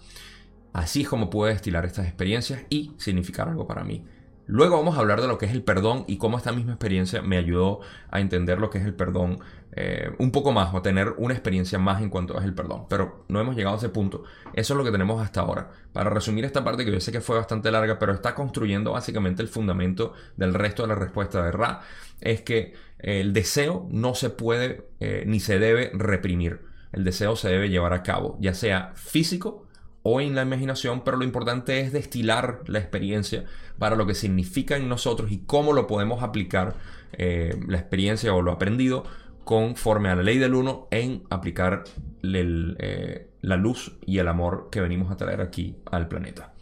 Así 0.74 1.02
es 1.02 1.10
como 1.10 1.30
puedo 1.30 1.52
destilar 1.52 1.86
estas 1.86 2.06
experiencias 2.06 2.62
y 2.70 2.94
significar 2.98 3.50
algo 3.50 3.68
para 3.68 3.84
mí. 3.84 4.06
Luego 4.46 4.78
vamos 4.78 4.98
a 4.98 5.02
hablar 5.02 5.22
de 5.22 5.28
lo 5.28 5.38
que 5.38 5.46
es 5.46 5.52
el 5.52 5.62
perdón 5.62 6.06
y 6.08 6.18
cómo 6.18 6.36
esta 6.36 6.52
misma 6.52 6.72
experiencia 6.72 7.22
me 7.22 7.38
ayudó 7.38 7.82
a 8.10 8.20
entender 8.20 8.60
lo 8.60 8.72
que 8.72 8.80
es 8.80 8.86
el 8.86 8.96
perdón 8.96 9.40
eh, 9.74 10.10
un 10.18 10.32
poco 10.32 10.52
más 10.52 10.74
o 10.74 10.78
a 10.78 10.82
tener 10.82 11.14
una 11.18 11.36
experiencia 11.36 11.78
más 11.78 12.02
en 12.02 12.10
cuanto 12.10 12.36
es 12.36 12.44
el 12.44 12.56
perdón. 12.56 12.88
Pero 12.90 13.26
no 13.28 13.40
hemos 13.40 13.56
llegado 13.56 13.76
a 13.76 13.78
ese 13.78 13.90
punto. 13.90 14.24
Eso 14.54 14.74
es 14.74 14.78
lo 14.80 14.84
que 14.84 14.92
tenemos 14.92 15.22
hasta 15.22 15.42
ahora. 15.42 15.70
Para 15.94 16.10
resumir 16.10 16.46
esta 16.46 16.64
parte 16.64 16.84
que 16.84 16.92
yo 16.92 17.00
sé 17.00 17.12
que 17.12 17.22
fue 17.22 17.38
bastante 17.38 17.70
larga, 17.70 18.00
pero 18.00 18.12
está 18.12 18.34
construyendo 18.34 18.94
básicamente 18.94 19.44
el 19.44 19.50
fundamento 19.50 20.14
del 20.36 20.56
resto 20.56 20.82
de 20.82 20.88
la 20.88 20.96
respuesta 20.96 21.44
de 21.44 21.52
Ra, 21.52 21.82
es 22.20 22.42
que 22.42 22.74
el 22.98 23.34
deseo 23.34 23.88
no 23.92 24.16
se 24.16 24.32
puede 24.32 24.90
eh, 25.00 25.26
ni 25.28 25.40
se 25.40 25.60
debe 25.60 25.92
reprimir. 25.94 26.62
el 26.92 27.04
deseo 27.04 27.36
se 27.36 27.50
debe 27.50 27.70
llevar 27.70 27.94
a 27.94 28.02
cabo, 28.02 28.36
ya 28.42 28.56
sea 28.56 28.94
físico 28.96 29.69
o 30.12 30.22
en 30.22 30.34
la 30.34 30.42
imaginación, 30.42 31.02
pero 31.04 31.18
lo 31.18 31.24
importante 31.24 31.82
es 31.82 31.94
destilar 31.94 32.62
la 32.66 32.80
experiencia 32.80 33.46
para 33.78 33.96
lo 33.96 34.08
que 34.08 34.16
significa 34.16 34.76
en 34.76 34.90
nosotros 34.90 35.32
y 35.32 35.40
cómo 35.46 35.72
lo 35.72 35.86
podemos 35.86 36.24
aplicar, 36.24 36.76
eh, 37.14 37.56
la 37.68 37.78
experiencia 37.78 38.34
o 38.34 38.42
lo 38.42 38.52
aprendido, 38.52 39.04
conforme 39.44 40.10
a 40.10 40.16
la 40.16 40.24
ley 40.24 40.40
del 40.40 40.56
uno 40.56 40.88
en 40.90 41.24
aplicar 41.30 41.84
eh, 42.24 43.30
la 43.42 43.56
luz 43.56 43.98
y 44.04 44.18
el 44.18 44.28
amor 44.28 44.70
que 44.72 44.82
venimos 44.82 45.12
a 45.12 45.18
traer 45.18 45.42
aquí 45.42 45.76
al 45.92 46.08
planeta. 46.08 46.54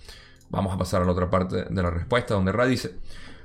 Vamos 0.50 0.74
a 0.74 0.78
pasar 0.78 1.02
a 1.02 1.06
la 1.06 1.14
otra 1.14 1.30
parte 1.30 1.64
de 1.70 1.84
la 1.84 1.90
respuesta, 1.90 2.34
donde 2.34 2.52
Ra 2.52 2.66
dice, 2.66 2.96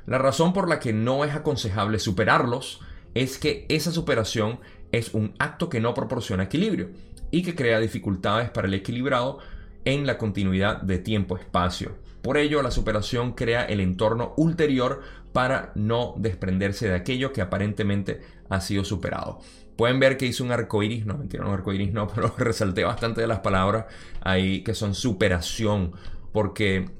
la 0.07 0.19
razón 0.19 0.53
por 0.53 0.69
la 0.69 0.81
que 0.81 0.93
no 0.93 1.25
es 1.25 1.33
aconsejable 1.33 2.01
superarlos 2.01 2.81
es 3.15 3.39
que 3.39 3.67
esa 3.69 3.93
superación 3.93 4.59
es 4.91 5.15
un 5.15 5.35
acto 5.39 5.69
que 5.69 5.81
no 5.81 5.95
proporciona 5.95 6.45
equilibrio 6.45 6.91
y 7.31 7.43
que 7.43 7.55
crea 7.55 7.79
dificultades 7.79 8.51
para 8.51 8.67
el 8.67 8.75
equilibrado 8.75 9.39
en 9.85 10.07
la 10.07 10.19
continuidad 10.19 10.83
de 10.83 10.99
tiempo-espacio. 10.99 11.97
Por 12.23 12.37
ello, 12.37 12.63
la 12.63 12.71
superación 12.71 13.33
crea 13.33 13.65
el 13.65 13.81
entorno 13.81 14.33
ulterior 14.37 15.03
para 15.33 15.73
no 15.75 16.15
desprenderse 16.17 16.89
de 16.89 16.95
aquello 16.95 17.33
que 17.33 17.41
aparentemente 17.41 18.21
ha 18.49 18.61
sido 18.61 18.85
superado. 18.85 19.41
Pueden 19.77 19.99
ver 19.99 20.17
que 20.17 20.27
hice 20.27 20.43
un 20.43 20.53
arco 20.53 20.83
iris, 20.83 21.07
no 21.07 21.19
mentira, 21.19 21.45
un 21.45 21.53
arco 21.53 21.73
iris 21.73 21.93
no, 21.93 22.07
pero 22.15 22.35
resalté 22.39 22.85
bastante 22.85 23.21
de 23.21 23.27
las 23.27 23.41
palabras 23.41 23.87
ahí 24.21 24.63
que 24.63 24.75
son 24.75 24.95
superación, 24.95 25.93
porque 26.33 26.91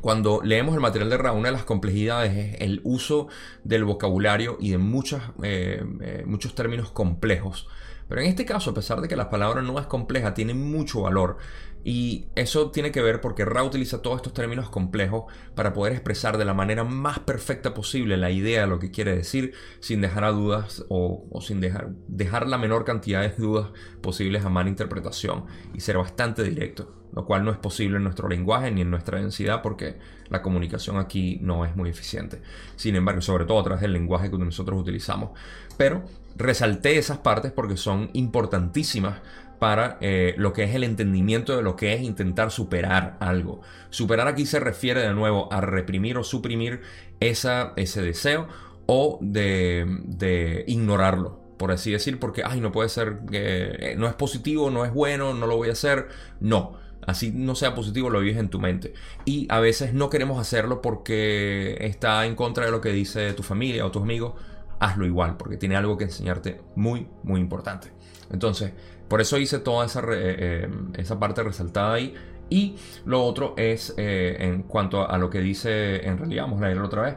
cuando 0.00 0.40
leemos 0.44 0.74
el 0.74 0.80
material 0.80 1.10
de 1.10 1.18
Ra, 1.18 1.32
una 1.32 1.48
de 1.48 1.52
las 1.52 1.64
complejidades 1.64 2.36
es 2.36 2.60
el 2.60 2.80
uso 2.84 3.28
del 3.64 3.84
vocabulario 3.84 4.56
y 4.60 4.70
de 4.70 4.78
muchas, 4.78 5.22
eh, 5.42 5.82
eh, 6.00 6.22
muchos 6.26 6.54
términos 6.54 6.90
complejos. 6.90 7.66
Pero 8.08 8.22
en 8.22 8.28
este 8.28 8.46
caso, 8.46 8.70
a 8.70 8.74
pesar 8.74 9.00
de 9.00 9.08
que 9.08 9.16
la 9.16 9.28
palabra 9.28 9.60
no 9.60 9.78
es 9.78 9.86
compleja, 9.86 10.34
tiene 10.34 10.54
mucho 10.54 11.02
valor. 11.02 11.36
Y 11.84 12.26
eso 12.34 12.70
tiene 12.70 12.90
que 12.90 13.02
ver 13.02 13.20
porque 13.20 13.44
Ra 13.44 13.62
utiliza 13.62 14.02
todos 14.02 14.16
estos 14.16 14.32
términos 14.32 14.68
complejos 14.68 15.24
para 15.54 15.72
poder 15.72 15.92
expresar 15.92 16.36
de 16.36 16.44
la 16.44 16.54
manera 16.54 16.84
más 16.84 17.20
perfecta 17.20 17.72
posible 17.72 18.16
la 18.16 18.30
idea 18.30 18.62
de 18.62 18.66
lo 18.66 18.78
que 18.78 18.90
quiere 18.90 19.14
decir 19.16 19.52
sin 19.80 20.00
dejar 20.00 20.24
a 20.24 20.32
dudas 20.32 20.84
o, 20.88 21.24
sin 21.40 21.60
dejar, 21.60 21.90
dejar 22.08 22.48
la 22.48 22.58
menor 22.58 22.84
cantidad 22.84 23.22
de 23.22 23.30
dudas 23.30 23.68
posibles 24.00 24.44
a 24.44 24.48
mala 24.48 24.68
interpretación 24.68 25.44
y 25.72 25.80
ser 25.80 25.96
bastante 25.98 26.42
directo, 26.42 26.94
lo 27.14 27.24
cual 27.24 27.44
no 27.44 27.52
es 27.52 27.58
posible 27.58 27.96
en 27.96 28.04
nuestro 28.04 28.28
lenguaje 28.28 28.70
ni 28.70 28.82
en 28.82 28.90
nuestra 28.90 29.20
densidad 29.20 29.62
porque 29.62 29.98
la 30.28 30.42
comunicación 30.42 30.98
aquí 30.98 31.38
no 31.42 31.64
es 31.64 31.74
muy 31.76 31.90
eficiente. 31.90 32.42
Sin 32.76 32.96
embargo, 32.96 33.22
sobre 33.22 33.44
todo 33.44 33.60
a 33.60 33.64
través 33.64 33.82
del 33.82 33.92
lenguaje 33.92 34.30
que 34.30 34.38
nosotros 34.38 34.80
utilizamos. 34.80 35.30
Pero 35.76 36.04
resalté 36.36 36.98
esas 36.98 37.18
partes 37.18 37.52
porque 37.52 37.76
son 37.76 38.10
importantísimas 38.12 39.20
para 39.58 39.98
eh, 40.00 40.34
lo 40.38 40.52
que 40.52 40.64
es 40.64 40.74
el 40.74 40.84
entendimiento 40.84 41.56
de 41.56 41.62
lo 41.62 41.76
que 41.76 41.94
es 41.94 42.02
intentar 42.02 42.50
superar 42.50 43.16
algo. 43.20 43.60
Superar 43.90 44.28
aquí 44.28 44.46
se 44.46 44.60
refiere 44.60 45.00
de 45.00 45.14
nuevo 45.14 45.52
a 45.52 45.60
reprimir 45.60 46.16
o 46.18 46.24
suprimir 46.24 46.82
esa, 47.20 47.72
ese 47.76 48.02
deseo 48.02 48.48
o 48.86 49.18
de, 49.20 50.64
ignorarlo, 50.66 51.40
por 51.58 51.72
así 51.72 51.90
decir, 51.90 52.18
porque, 52.18 52.42
ay, 52.44 52.60
no 52.60 52.72
puede 52.72 52.88
ser, 52.88 53.18
eh, 53.32 53.94
no 53.98 54.06
es 54.06 54.14
positivo, 54.14 54.70
no 54.70 54.84
es 54.84 54.94
bueno, 54.94 55.34
no 55.34 55.46
lo 55.46 55.56
voy 55.56 55.68
a 55.68 55.72
hacer. 55.72 56.08
No, 56.40 56.78
así 57.06 57.32
no 57.32 57.54
sea 57.54 57.74
positivo, 57.74 58.10
lo 58.10 58.20
vives 58.20 58.38
en 58.38 58.48
tu 58.48 58.60
mente. 58.60 58.94
Y 59.24 59.46
a 59.50 59.60
veces 59.60 59.92
no 59.92 60.08
queremos 60.08 60.40
hacerlo 60.40 60.80
porque 60.80 61.76
está 61.80 62.24
en 62.26 62.34
contra 62.34 62.64
de 62.64 62.70
lo 62.70 62.80
que 62.80 62.90
dice 62.90 63.32
tu 63.34 63.42
familia 63.42 63.84
o 63.84 63.90
tus 63.90 64.02
amigos. 64.02 64.34
Hazlo 64.80 65.06
igual, 65.06 65.36
porque 65.36 65.56
tiene 65.56 65.76
algo 65.76 65.96
que 65.96 66.04
enseñarte 66.04 66.60
muy, 66.76 67.08
muy 67.22 67.40
importante. 67.40 67.92
Entonces, 68.30 68.72
por 69.08 69.20
eso 69.20 69.38
hice 69.38 69.58
toda 69.58 69.86
esa, 69.86 70.00
eh, 70.00 70.04
eh, 70.12 70.70
esa 70.98 71.18
parte 71.18 71.42
resaltada 71.42 71.94
ahí. 71.94 72.14
Y 72.50 72.76
lo 73.04 73.22
otro 73.24 73.54
es 73.56 73.94
eh, 73.96 74.36
en 74.40 74.62
cuanto 74.62 75.08
a 75.08 75.18
lo 75.18 75.28
que 75.28 75.40
dice, 75.40 76.06
en 76.06 76.18
realidad, 76.18 76.44
vamos 76.44 76.62
a 76.62 76.66
leerlo 76.66 76.86
otra 76.86 77.02
vez. 77.02 77.16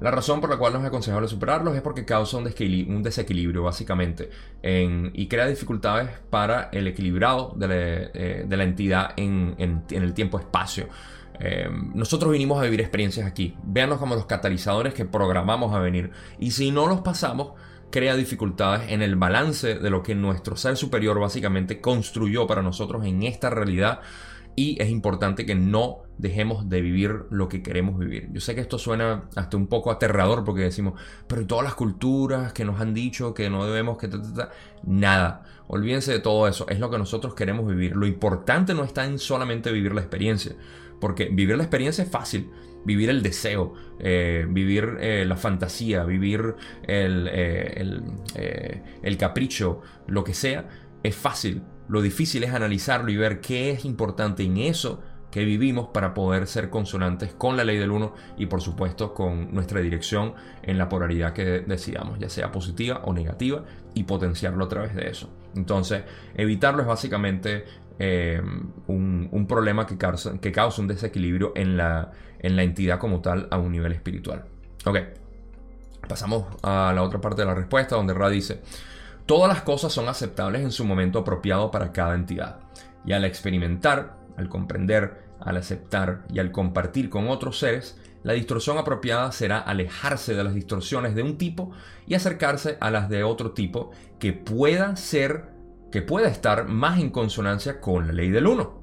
La 0.00 0.10
razón 0.10 0.40
por 0.40 0.50
la 0.50 0.56
cual 0.56 0.72
no 0.72 0.80
es 0.80 0.86
aconsejable 0.86 1.28
superarlos 1.28 1.76
es 1.76 1.80
porque 1.80 2.04
causa 2.04 2.36
un, 2.36 2.44
desequilibrio, 2.44 3.62
básicamente, 3.62 4.30
y 4.60 5.28
crea 5.28 5.46
dificultades 5.46 6.10
para 6.28 6.70
el 6.72 6.88
equilibrado 6.88 7.54
de 7.56 8.48
la, 8.48 8.64
entidad 8.64 9.12
en, 9.16 9.54
el 9.90 10.12
tiempo-espacio. 10.12 10.88
Nosotros 11.94 12.32
vinimos 12.32 12.60
a 12.60 12.64
vivir 12.64 12.80
experiencias 12.80 13.26
aquí. 13.26 13.56
Véanlos 13.64 13.98
como 13.98 14.14
los 14.14 14.26
catalizadores 14.26 14.94
que 14.94 15.04
programamos 15.04 15.74
a 15.74 15.80
venir. 15.80 16.12
Y 16.38 16.52
si 16.52 16.70
no 16.70 16.86
los 16.86 17.00
pasamos, 17.00 17.52
crea 17.90 18.16
dificultades 18.16 18.90
en 18.90 19.02
el 19.02 19.16
balance 19.16 19.74
de 19.74 19.90
lo 19.90 20.02
que 20.02 20.14
nuestro 20.14 20.56
ser 20.56 20.76
superior 20.76 21.20
básicamente 21.20 21.80
construyó 21.80 22.46
para 22.46 22.62
nosotros 22.62 23.04
en 23.04 23.22
esta 23.22 23.50
realidad 23.50 24.00
y 24.54 24.80
es 24.82 24.90
importante 24.90 25.46
que 25.46 25.54
no 25.54 26.02
dejemos 26.18 26.68
de 26.68 26.80
vivir 26.82 27.24
lo 27.30 27.48
que 27.48 27.62
queremos 27.62 27.98
vivir. 27.98 28.28
Yo 28.32 28.40
sé 28.40 28.54
que 28.54 28.60
esto 28.60 28.78
suena 28.78 29.24
hasta 29.34 29.56
un 29.56 29.66
poco 29.66 29.90
aterrador 29.90 30.44
porque 30.44 30.62
decimos, 30.62 31.00
pero 31.26 31.46
todas 31.46 31.64
las 31.64 31.74
culturas 31.74 32.52
que 32.52 32.64
nos 32.64 32.80
han 32.80 32.92
dicho 32.92 33.32
que 33.34 33.48
no 33.48 33.64
debemos 33.64 33.96
que... 33.96 34.10
Nada, 34.84 35.44
olvídense 35.68 36.12
de 36.12 36.18
todo 36.18 36.48
eso, 36.48 36.66
es 36.68 36.80
lo 36.80 36.90
que 36.90 36.98
nosotros 36.98 37.34
queremos 37.34 37.66
vivir. 37.66 37.96
Lo 37.96 38.06
importante 38.06 38.74
no 38.74 38.84
está 38.84 39.06
en 39.06 39.18
solamente 39.18 39.72
vivir 39.72 39.94
la 39.94 40.02
experiencia, 40.02 40.52
porque 41.02 41.24
vivir 41.24 41.56
la 41.56 41.64
experiencia 41.64 42.04
es 42.04 42.10
fácil 42.10 42.48
vivir 42.84 43.10
el 43.10 43.22
deseo, 43.22 43.74
eh, 43.98 44.46
vivir 44.48 44.98
eh, 45.00 45.24
la 45.26 45.36
fantasía, 45.36 46.04
vivir 46.04 46.54
el, 46.84 47.28
eh, 47.32 48.82
el, 49.02 49.16
capricho, 49.16 49.80
lo 50.06 50.22
que 50.22 50.32
sea, 50.32 50.68
es 51.02 51.16
fácil. 51.16 51.62
Lo 51.88 52.02
difícil 52.02 52.44
es 52.44 52.54
analizarlo 52.54 53.10
y 53.10 53.16
ver 53.16 53.40
qué 53.40 53.72
es 53.72 53.84
importante 53.84 54.44
en 54.44 54.58
eso 54.58 55.02
que 55.32 55.44
vivimos 55.44 55.88
para 55.88 56.14
poder 56.14 56.46
ser 56.46 56.70
consonantes 56.70 57.32
con 57.32 57.56
la 57.56 57.64
ley 57.64 57.78
del 57.78 57.90
uno 57.90 58.14
y 58.36 58.46
por 58.46 58.60
supuesto 58.60 59.14
con 59.14 59.52
nuestra 59.52 59.80
dirección 59.80 60.34
en 60.62 60.78
la 60.78 60.88
polaridad 60.88 61.32
que 61.32 61.60
decidamos, 61.60 62.20
ya 62.20 62.28
sea 62.28 62.52
positiva 62.52 63.00
o 63.06 63.12
negativa, 63.12 63.64
y 63.94 64.04
potenciarlo 64.04 64.64
a 64.64 64.68
través 64.68 64.94
de 64.94 65.08
eso. 65.08 65.30
Entonces, 65.54 66.04
evitarlo 66.34 66.82
es 66.82 66.88
básicamente 66.88 67.64
un, 68.86 69.46
problema 69.48 69.86
que 69.86 69.96
causa, 69.98 70.38
que 70.40 70.52
causa 70.52 70.80
un 70.80 70.88
desequilibrio 70.88 71.52
en 71.54 71.76
la, 71.76 72.12
en 72.38 72.56
la 72.56 72.62
entidad 72.62 72.98
como 72.98 73.20
tal 73.20 73.48
a 73.50 73.58
un 73.58 73.72
nivel 73.72 73.92
espiritual. 73.92 74.44
Ok, 74.84 74.98
pasamos 76.08 76.46
a 76.62 76.92
la 76.94 77.02
otra 77.02 77.20
parte 77.20 77.42
de 77.42 77.46
la 77.46 77.54
respuesta 77.54 77.96
donde 77.96 78.14
Ra 78.14 78.28
dice, 78.28 78.60
todas 79.26 79.48
las 79.48 79.62
cosas 79.62 79.92
son 79.92 80.08
aceptables 80.08 80.62
en 80.62 80.72
su 80.72 80.84
momento 80.84 81.20
apropiado 81.20 81.70
para 81.70 81.92
cada 81.92 82.14
entidad. 82.14 82.60
Y 83.04 83.12
al 83.12 83.24
experimentar, 83.24 84.16
al 84.36 84.48
comprender, 84.48 85.22
al 85.40 85.56
aceptar 85.56 86.24
y 86.32 86.38
al 86.38 86.52
compartir 86.52 87.08
con 87.08 87.28
otros 87.28 87.58
seres, 87.58 87.98
la 88.22 88.34
distorsión 88.34 88.78
apropiada 88.78 89.32
será 89.32 89.58
alejarse 89.58 90.34
de 90.34 90.44
las 90.44 90.54
distorsiones 90.54 91.14
de 91.14 91.22
un 91.22 91.38
tipo 91.38 91.72
y 92.06 92.14
acercarse 92.14 92.76
a 92.80 92.90
las 92.90 93.08
de 93.08 93.24
otro 93.24 93.50
tipo 93.50 93.90
que 94.20 94.32
pueda 94.32 94.94
ser, 94.96 95.46
que 95.92 96.02
pueda 96.02 96.26
estar 96.26 96.66
más 96.66 96.98
en 96.98 97.10
consonancia 97.10 97.80
con 97.80 98.08
la 98.08 98.12
ley 98.12 98.30
del 98.30 98.48
uno. 98.48 98.82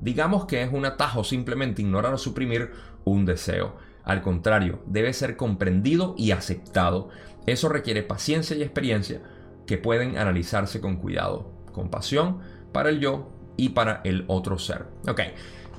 Digamos 0.00 0.46
que 0.46 0.62
es 0.62 0.72
un 0.72 0.86
atajo 0.86 1.22
simplemente 1.22 1.82
ignorar 1.82 2.14
o 2.14 2.18
suprimir 2.18 2.72
un 3.04 3.26
deseo. 3.26 3.76
Al 4.02 4.22
contrario, 4.22 4.82
debe 4.86 5.12
ser 5.12 5.36
comprendido 5.36 6.14
y 6.16 6.30
aceptado. 6.30 7.10
Eso 7.46 7.68
requiere 7.68 8.02
paciencia 8.02 8.56
y 8.56 8.62
experiencia 8.62 9.20
que 9.66 9.76
pueden 9.76 10.16
analizarse 10.16 10.80
con 10.80 10.96
cuidado, 10.96 11.52
compasión 11.72 12.40
para 12.72 12.88
el 12.88 12.98
yo 12.98 13.30
y 13.58 13.68
para 13.68 14.00
el 14.04 14.24
otro 14.26 14.58
ser. 14.58 14.86
Ok, 15.06 15.20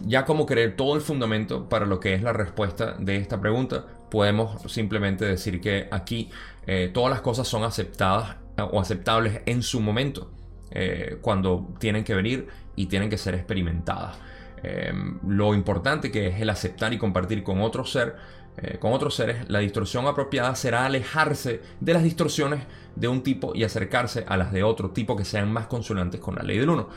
ya 0.05 0.25
como 0.25 0.45
creer 0.45 0.75
todo 0.75 0.95
el 0.95 1.01
fundamento 1.01 1.67
para 1.67 1.87
lo 1.87 1.99
que 1.99 2.13
es 2.13 2.21
la 2.21 2.33
respuesta 2.33 2.95
de 2.99 3.17
esta 3.17 3.41
pregunta, 3.41 3.87
podemos 4.11 4.61
simplemente 4.71 5.25
decir 5.25 5.59
que 5.59 5.87
aquí 5.89 6.29
eh, 6.67 6.91
todas 6.93 7.09
las 7.09 7.21
cosas 7.21 7.47
son 7.47 7.63
aceptadas 7.63 8.37
o 8.71 8.79
aceptables 8.79 9.41
en 9.47 9.63
su 9.63 9.79
momento. 9.79 10.29
Eh, 10.73 11.17
cuando 11.19 11.73
tienen 11.79 12.05
que 12.05 12.15
venir 12.15 12.47
y 12.77 12.85
tienen 12.85 13.09
que 13.09 13.17
ser 13.17 13.35
experimentadas. 13.35 14.15
Eh, 14.63 14.93
lo 15.27 15.53
importante 15.53 16.11
que 16.11 16.27
es 16.27 16.39
el 16.39 16.49
aceptar 16.49 16.93
y 16.93 16.97
compartir 16.97 17.43
con 17.43 17.59
ser, 17.85 18.15
eh, 18.57 18.77
con 18.79 18.93
otros 18.93 19.15
seres, 19.15 19.49
la 19.49 19.59
distorsión 19.59 20.07
apropiada 20.07 20.55
será 20.55 20.85
alejarse 20.85 21.61
de 21.79 21.93
las 21.93 22.03
distorsiones 22.03 22.63
de 22.95 23.07
un 23.09 23.21
tipo 23.21 23.53
y 23.53 23.63
acercarse 23.63 24.23
a 24.27 24.37
las 24.37 24.53
de 24.53 24.63
otro 24.63 24.91
tipo 24.91 25.17
que 25.17 25.25
sean 25.25 25.51
más 25.51 25.67
consonantes 25.67 26.21
con 26.21 26.35
la 26.35 26.43
ley 26.43 26.57
del 26.57 26.69
uno. 26.69 26.87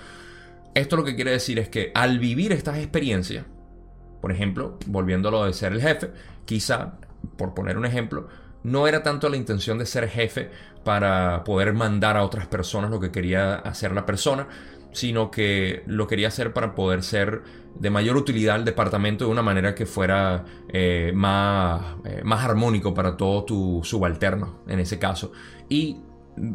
Esto 0.75 0.97
lo 0.97 1.05
que 1.05 1.17
quiere 1.17 1.33
decir 1.33 1.59
es 1.59 1.69
que 1.69 1.91
al 1.95 2.21
vivir 2.21 2.53
estas 2.53 2.79
experiencias, 2.79 3.45
por 4.21 4.31
ejemplo, 4.31 4.79
volviéndolo 4.87 5.45
de 5.45 5.53
ser 5.53 5.73
el 5.73 5.81
jefe, 5.81 6.11
quizá, 6.45 6.95
por 7.37 7.55
poner 7.55 7.77
un 7.77 7.87
ejemplo, 7.87 8.29
no 8.65 8.89
era 8.89 9.03
tanto 9.03 9.29
la 9.29 9.37
intención 9.37 9.79
de 9.79 9.87
ser 9.87 10.09
jefe 10.09 10.51
para 10.85 11.45
poder 11.45 11.73
mandar 11.75 12.17
a 12.17 12.25
otras 12.25 12.47
personas 12.47 12.91
lo 12.91 12.99
que 12.99 13.13
quería 13.13 13.55
hacer 13.55 13.93
la 13.93 14.07
persona, 14.07 14.49
sino 14.93 15.31
que 15.31 15.83
lo 15.87 16.07
quería 16.07 16.29
hacer 16.29 16.53
para 16.53 16.75
poder 16.75 17.03
ser 17.03 17.43
de 17.75 17.91
mayor 17.91 18.17
utilidad 18.17 18.57
al 18.57 18.65
departamento 18.65 19.27
de 19.27 19.31
una 19.31 19.43
manera 19.43 19.75
que 19.75 19.87
fuera 19.87 20.45
eh, 20.69 21.13
más, 21.15 21.97
eh, 22.05 22.23
más 22.25 22.45
armónico 22.45 22.95
para 22.95 23.17
todo 23.17 23.45
tu 23.45 23.81
subalterno 23.85 24.61
en 24.67 24.81
ese 24.81 24.99
caso. 24.99 25.33
Y 25.69 25.99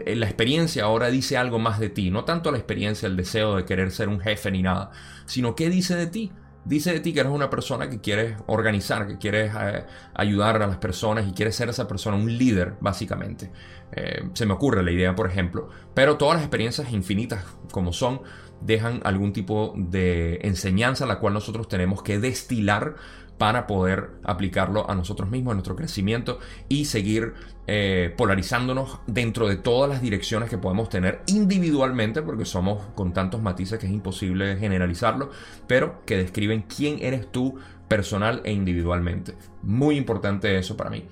eh, 0.05 0.15
la 0.15 0.25
experiencia 0.25 0.85
ahora 0.85 1.09
dice 1.09 1.37
algo 1.37 1.59
más 1.59 1.79
de 1.79 1.89
ti, 1.89 2.09
no 2.09 2.25
tanto 2.25 2.51
la 2.51 2.57
experiencia, 2.57 3.07
el 3.07 3.17
deseo 3.17 3.55
de 3.57 3.65
querer 3.65 3.91
ser 3.91 4.09
un 4.09 4.19
jefe 4.19 4.51
ni 4.51 4.61
nada, 4.61 4.91
sino 5.25 5.55
qué 5.55 5.69
dice 5.69 5.95
de 5.95 6.07
ti. 6.07 6.31
Dice 6.65 6.93
de 6.93 6.99
ti 6.99 7.13
que 7.13 7.21
eres 7.21 7.31
una 7.31 7.49
persona 7.49 7.89
que 7.89 7.99
quieres 7.99 8.37
organizar, 8.47 9.07
que 9.07 9.17
quieres 9.17 9.51
eh, 9.59 9.85
ayudar 10.13 10.61
a 10.61 10.67
las 10.67 10.77
personas 10.77 11.27
y 11.27 11.31
quieres 11.31 11.55
ser 11.55 11.69
esa 11.69 11.87
persona, 11.87 12.17
un 12.17 12.37
líder, 12.37 12.75
básicamente. 12.79 13.51
Eh, 13.91 14.29
se 14.33 14.45
me 14.45 14.53
ocurre 14.53 14.83
la 14.83 14.91
idea, 14.91 15.15
por 15.15 15.27
ejemplo. 15.27 15.69
Pero 15.93 16.17
todas 16.17 16.35
las 16.35 16.43
experiencias 16.43 16.91
infinitas 16.91 17.43
como 17.71 17.93
son, 17.93 18.21
dejan 18.61 18.99
algún 19.03 19.33
tipo 19.33 19.73
de 19.77 20.39
enseñanza 20.43 21.05
la 21.05 21.19
cual 21.19 21.33
nosotros 21.33 21.67
tenemos 21.67 22.03
que 22.03 22.19
destilar 22.19 22.95
para 23.39 23.67
poder 23.67 24.10
aplicarlo 24.25 24.88
a 24.91 24.93
nosotros 24.93 25.29
mismos, 25.29 25.53
a 25.53 25.55
nuestro 25.55 25.75
crecimiento 25.75 26.39
y 26.67 26.86
seguir 26.86 27.34
eh, 27.67 28.13
polarizándonos 28.17 29.00
dentro 29.08 29.48
de 29.48 29.55
todas 29.55 29.89
las 29.89 30.01
direcciones 30.01 30.50
que 30.50 30.58
podemos 30.58 30.89
tener 30.89 31.22
individualmente, 31.27 32.22
porque 32.22 32.43
somos 32.43 32.86
con 32.96 33.13
tantos 33.13 33.41
matices 33.41 33.79
que 33.79 33.86
es 33.86 33.93
imposible 33.93 34.58
generalizarlo, 34.58 35.31
pero 35.67 36.03
que 36.05 36.17
describen 36.17 36.63
quién 36.63 37.00
eres 37.01 37.31
tú 37.31 37.58
personal 37.88 38.41
e 38.43 38.51
individualmente. 38.51 39.36
Muy 39.63 39.96
importante 39.96 40.58
eso 40.58 40.75
para 40.75 40.89
mí. 40.89 41.05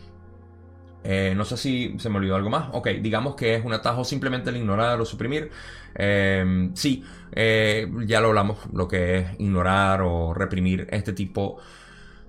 Eh, 1.06 1.34
no 1.34 1.46
sé 1.46 1.56
si 1.56 1.96
se 1.98 2.10
me 2.10 2.18
olvidó 2.18 2.36
algo 2.36 2.50
más. 2.50 2.68
Ok, 2.74 2.90
digamos 3.02 3.36
que 3.36 3.56
es 3.56 3.64
un 3.64 3.72
atajo 3.72 4.04
simplemente 4.04 4.50
el 4.50 4.58
ignorar 4.58 5.00
o 5.00 5.06
suprimir. 5.06 5.50
Eh, 5.96 6.72
sí, 6.74 7.06
ya 7.34 8.20
lo 8.20 8.28
hablamos, 8.28 8.58
lo 8.74 8.86
que 8.90 9.20
es 9.20 9.28
ignorar 9.40 10.02
o 10.02 10.34
reprimir 10.34 10.88
este 10.92 11.14
tipo 11.14 11.58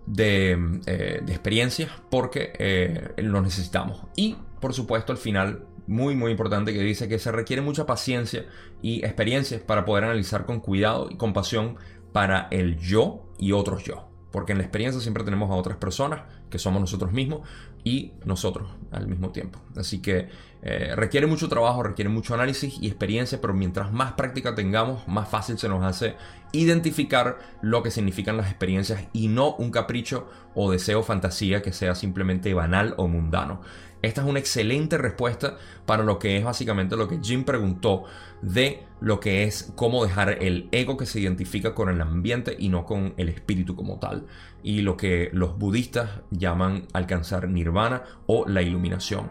de 0.09 0.81
eh, 0.87 1.23
experiencias 1.29 1.91
porque 2.11 2.53
eh, 2.59 3.13
lo 3.19 3.41
necesitamos. 3.43 4.03
Y 4.17 4.37
por 4.61 4.75
supuesto 4.75 5.13
al 5.13 5.19
final, 5.19 5.65
muy 5.87 6.15
muy 6.15 6.31
importante 6.31 6.73
que 6.73 6.81
dice 6.81 7.09
que 7.09 7.19
se 7.19 7.33
requiere 7.33 7.63
mucha 7.63 7.87
paciencia 7.87 8.47
y 8.83 9.05
experiencias 9.05 9.61
para 9.61 9.85
poder 9.85 10.05
analizar 10.05 10.47
con 10.47 10.61
cuidado 10.61 11.09
y 11.11 11.17
compasión 11.17 11.77
para 12.13 12.49
el 12.51 12.79
yo 12.79 13.33
y 13.39 13.53
otros 13.53 13.85
yo. 13.85 14.09
Porque 14.31 14.53
en 14.53 14.59
la 14.59 14.65
experiencia 14.65 15.01
siempre 15.01 15.25
tenemos 15.25 15.51
a 15.51 15.55
otras 15.55 15.79
personas 15.79 16.23
que 16.51 16.59
somos 16.59 16.81
nosotros 16.81 17.13
mismos 17.13 17.49
y 17.85 18.13
nosotros 18.25 18.71
al 18.91 19.09
mismo 19.09 19.31
tiempo. 19.31 19.61
Así 19.77 20.01
que 20.01 20.29
eh, 20.63 20.93
requiere 20.97 21.27
mucho 21.27 21.49
trabajo, 21.49 21.83
requiere 21.83 22.09
mucho 22.09 22.35
análisis 22.35 22.79
y 22.81 22.89
experiencia, 22.89 23.41
pero 23.41 23.55
mientras 23.55 23.93
más 23.93 24.13
práctica 24.13 24.55
tengamos, 24.55 25.07
más 25.07 25.29
fácil 25.29 25.59
se 25.59 25.69
nos 25.69 25.85
hace 25.85 26.17
identificar 26.53 27.39
lo 27.63 27.83
que 27.83 27.91
significan 27.91 28.37
las 28.37 28.49
experiencias 28.49 29.05
y 29.13 29.29
no 29.29 29.55
un 29.55 29.71
capricho 29.71 30.29
o 30.55 30.71
deseo 30.71 31.03
fantasía 31.03 31.63
que 31.63 31.73
sea 31.73 31.95
simplemente 31.95 32.55
banal 32.55 32.95
o 32.97 33.07
mundano. 33.07 33.61
Esta 34.01 34.21
es 34.21 34.29
una 34.29 34.39
excelente 34.39 34.97
respuesta 34.97 35.57
para 35.85 36.05
lo 36.05 36.19
que 36.19 36.37
es 36.37 36.45
básicamente 36.45 36.97
lo 36.97 37.09
que 37.09 37.19
Jim 37.21 37.45
preguntó 37.45 38.05
de 38.43 38.85
lo 39.01 39.19
que 39.19 39.45
es 39.45 39.73
cómo 39.75 40.05
dejar 40.05 40.43
el 40.43 40.69
ego 40.71 40.97
que 40.97 41.07
se 41.07 41.21
identifica 41.21 41.75
con 41.75 41.89
el 41.89 42.01
ambiente 42.01 42.57
y 42.59 42.69
no 42.69 42.85
con 42.85 43.15
el 43.17 43.29
espíritu 43.29 43.75
como 43.75 43.99
tal. 43.99 44.27
Y 44.63 44.83
lo 44.83 44.97
que 44.97 45.31
los 45.33 45.59
budistas 45.59 46.11
llaman 46.31 46.87
alcanzar 46.93 47.49
nirvana 47.49 48.05
o 48.27 48.47
la 48.47 48.63
iluminación. 48.63 49.31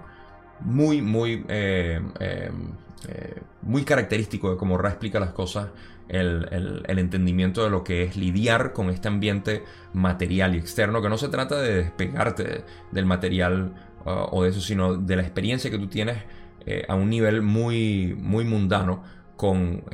Muy, 0.62 1.02
muy, 1.02 1.46
eh, 1.48 2.02
eh, 2.20 2.52
eh, 3.08 3.42
muy 3.62 3.84
característico 3.84 4.52
de 4.52 4.58
cómo 4.58 4.78
Ra 4.78 4.90
explica 4.90 5.20
las 5.20 5.32
cosas 5.32 5.70
el, 6.10 6.84
entendimiento 6.88 7.64
de 7.64 7.70
lo 7.70 7.84
que 7.84 8.04
es 8.04 8.16
lidiar 8.16 8.74
con 8.74 8.90
este 8.90 9.08
ambiente 9.08 9.64
material 9.94 10.56
y 10.56 10.58
externo, 10.58 11.02
que 11.02 11.10
no 11.10 11.18
se 11.18 11.28
trata 11.30 11.60
de 11.62 11.76
despegarte 11.76 12.64
del 12.92 13.06
material 13.06 13.74
uh, 14.06 14.10
o 14.32 14.44
de 14.44 14.50
eso, 14.50 14.62
sino 14.62 14.96
de 14.96 15.16
la 15.16 15.22
experiencia 15.22 15.70
que 15.70 15.78
tú 15.78 15.88
tienes 15.88 16.18
a 16.90 16.96
un 16.96 17.10
nivel 17.10 17.42
muy, 17.42 18.14
muy 18.20 18.44
mundano 18.44 19.02
con, 19.38 19.86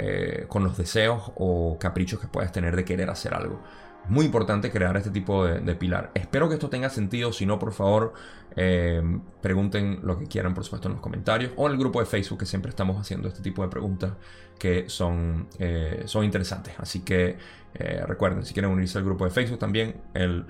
con, 0.47 0.63
los 0.63 0.75
deseos 0.75 1.31
o 1.35 1.77
caprichos 1.79 2.19
que 2.19 2.25
puedes 2.25 2.51
tener 2.51 2.75
de 2.75 2.83
querer 2.83 3.11
hacer 3.11 3.35
algo. 3.35 3.61
Muy 4.09 4.25
importante 4.25 4.69
crear 4.69 4.95
este 4.97 5.11
tipo 5.11 5.45
de, 5.45 5.75
pilar. 5.75 6.11
Espero 6.13 6.49
que 6.49 6.55
esto 6.55 6.69
tenga 6.69 6.89
sentido. 6.89 7.31
Si 7.31 7.45
no, 7.45 7.57
por 7.57 7.71
favor, 7.71 8.13
eh, 8.55 9.01
pregunten 9.41 9.99
lo 10.03 10.19
que 10.19 10.25
quieran, 10.25 10.53
por 10.53 10.65
supuesto, 10.65 10.89
en 10.89 10.95
los 10.95 11.01
comentarios 11.01 11.53
o 11.55 11.67
en 11.67 11.73
el 11.73 11.79
grupo 11.79 11.99
de 12.01 12.05
Facebook, 12.05 12.39
que 12.39 12.45
siempre 12.45 12.69
estamos 12.69 12.99
haciendo 12.99 13.29
este 13.29 13.41
tipo 13.41 13.63
de 13.63 13.69
preguntas 13.69 14.13
que 14.59 14.89
son, 14.89 15.47
eh, 15.57 16.03
son 16.05 16.25
interesantes. 16.25 16.73
Así 16.77 16.99
que 16.99 17.37
eh, 17.75 18.03
recuerden, 18.05 18.45
si 18.45 18.53
quieren 18.53 18.71
unirse 18.71 18.97
al 18.97 19.05
grupo 19.05 19.23
de 19.23 19.31
Facebook 19.31 19.59
también, 19.59 19.95
el 20.13 20.45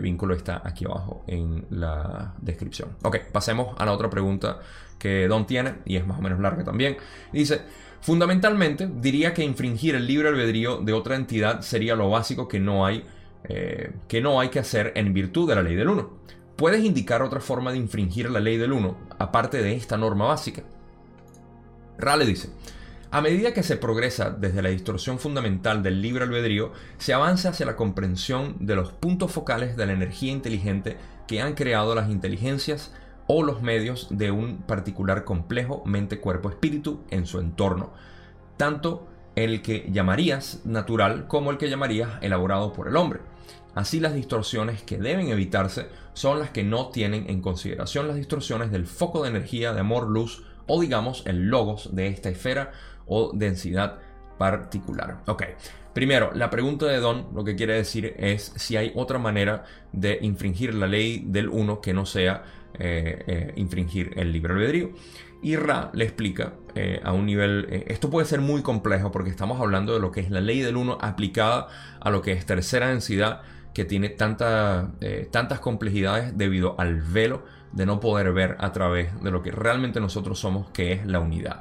vínculo 0.00 0.34
está 0.34 0.60
aquí 0.64 0.86
abajo 0.86 1.22
en 1.28 1.64
la 1.70 2.34
descripción. 2.40 2.96
Ok, 3.04 3.18
pasemos 3.30 3.76
a 3.78 3.84
la 3.84 3.92
otra 3.92 4.10
pregunta 4.10 4.58
que 4.98 5.28
Don 5.28 5.46
tiene 5.46 5.74
y 5.84 5.94
es 5.94 6.04
más 6.04 6.18
o 6.18 6.22
menos 6.22 6.40
larga 6.40 6.64
también. 6.64 6.96
Dice. 7.32 7.60
Fundamentalmente, 8.00 8.88
diría 9.00 9.34
que 9.34 9.44
infringir 9.44 9.94
el 9.94 10.06
libre 10.06 10.28
albedrío 10.28 10.78
de 10.78 10.92
otra 10.92 11.16
entidad 11.16 11.60
sería 11.62 11.96
lo 11.96 12.10
básico 12.10 12.48
que 12.48 12.60
no 12.60 12.86
hay, 12.86 13.04
eh, 13.44 13.92
que, 14.06 14.20
no 14.20 14.40
hay 14.40 14.48
que 14.48 14.60
hacer 14.60 14.92
en 14.94 15.12
virtud 15.12 15.48
de 15.48 15.56
la 15.56 15.62
ley 15.62 15.74
del 15.74 15.88
1. 15.88 16.18
¿Puedes 16.56 16.84
indicar 16.84 17.22
otra 17.22 17.40
forma 17.40 17.72
de 17.72 17.78
infringir 17.78 18.30
la 18.30 18.40
ley 18.40 18.56
del 18.56 18.72
1 18.72 18.96
aparte 19.18 19.62
de 19.62 19.74
esta 19.74 19.96
norma 19.96 20.26
básica? 20.26 20.62
Rale 21.98 22.24
dice, 22.24 22.50
a 23.10 23.20
medida 23.20 23.54
que 23.54 23.62
se 23.62 23.76
progresa 23.76 24.30
desde 24.30 24.60
la 24.60 24.68
distorsión 24.68 25.18
fundamental 25.18 25.82
del 25.82 26.02
libre 26.02 26.24
albedrío, 26.24 26.72
se 26.98 27.14
avanza 27.14 27.48
hacia 27.48 27.66
la 27.66 27.74
comprensión 27.74 28.56
de 28.60 28.76
los 28.76 28.92
puntos 28.92 29.32
focales 29.32 29.76
de 29.76 29.86
la 29.86 29.92
energía 29.92 30.30
inteligente 30.30 30.96
que 31.26 31.40
han 31.40 31.54
creado 31.54 31.94
las 31.94 32.10
inteligencias 32.10 32.92
o 33.28 33.44
los 33.44 33.62
medios 33.62 34.08
de 34.10 34.32
un 34.32 34.62
particular 34.62 35.24
complejo 35.24 35.82
mente-cuerpo-espíritu 35.86 37.04
en 37.10 37.26
su 37.26 37.38
entorno, 37.38 37.92
tanto 38.56 39.06
el 39.36 39.62
que 39.62 39.86
llamarías 39.92 40.62
natural 40.64 41.28
como 41.28 41.52
el 41.52 41.58
que 41.58 41.70
llamarías 41.70 42.10
elaborado 42.22 42.72
por 42.72 42.88
el 42.88 42.96
hombre. 42.96 43.20
Así 43.74 44.00
las 44.00 44.14
distorsiones 44.14 44.82
que 44.82 44.98
deben 44.98 45.28
evitarse 45.28 45.86
son 46.14 46.40
las 46.40 46.50
que 46.50 46.64
no 46.64 46.88
tienen 46.88 47.30
en 47.30 47.40
consideración 47.42 48.08
las 48.08 48.16
distorsiones 48.16 48.72
del 48.72 48.86
foco 48.86 49.22
de 49.22 49.28
energía 49.28 49.72
de 49.72 49.80
amor-luz 49.80 50.42
o 50.66 50.80
digamos 50.80 51.22
el 51.26 51.48
logos 51.48 51.94
de 51.94 52.08
esta 52.08 52.30
esfera 52.30 52.72
o 53.06 53.30
densidad 53.32 53.98
particular. 54.38 55.18
Ok, 55.26 55.44
primero, 55.92 56.30
la 56.34 56.50
pregunta 56.50 56.86
de 56.86 56.98
Don 56.98 57.28
lo 57.34 57.44
que 57.44 57.56
quiere 57.56 57.74
decir 57.74 58.14
es 58.18 58.52
si 58.56 58.76
hay 58.76 58.90
otra 58.94 59.18
manera 59.18 59.64
de 59.92 60.18
infringir 60.22 60.74
la 60.74 60.86
ley 60.86 61.22
del 61.26 61.48
uno 61.48 61.80
que 61.80 61.94
no 61.94 62.06
sea 62.06 62.42
eh, 62.74 63.24
eh, 63.26 63.52
infringir 63.56 64.12
el 64.16 64.32
libre 64.32 64.52
albedrío. 64.52 64.90
Y 65.42 65.56
Ra 65.56 65.90
le 65.94 66.04
explica 66.04 66.54
eh, 66.74 67.00
a 67.02 67.12
un 67.12 67.26
nivel, 67.26 67.84
esto 67.86 68.10
puede 68.10 68.26
ser 68.26 68.40
muy 68.40 68.62
complejo 68.62 69.10
porque 69.10 69.30
estamos 69.30 69.60
hablando 69.60 69.94
de 69.94 70.00
lo 70.00 70.10
que 70.10 70.20
es 70.20 70.30
la 70.30 70.40
ley 70.40 70.60
del 70.60 70.76
1 70.76 70.98
aplicada 71.00 71.68
a 72.00 72.10
lo 72.10 72.22
que 72.22 72.32
es 72.32 72.44
tercera 72.44 72.88
densidad 72.88 73.42
que 73.72 73.84
tiene 73.84 74.08
tanta, 74.08 74.90
tantas 75.30 75.60
complejidades 75.60 76.36
debido 76.36 76.74
al 76.80 77.00
velo 77.00 77.44
de 77.72 77.86
no 77.86 78.00
poder 78.00 78.32
ver 78.32 78.56
a 78.58 78.72
través 78.72 79.20
de 79.22 79.30
lo 79.30 79.42
que 79.42 79.52
realmente 79.52 80.00
nosotros 80.00 80.40
somos, 80.40 80.70
que 80.70 80.92
es 80.92 81.06
la 81.06 81.20
unidad. 81.20 81.60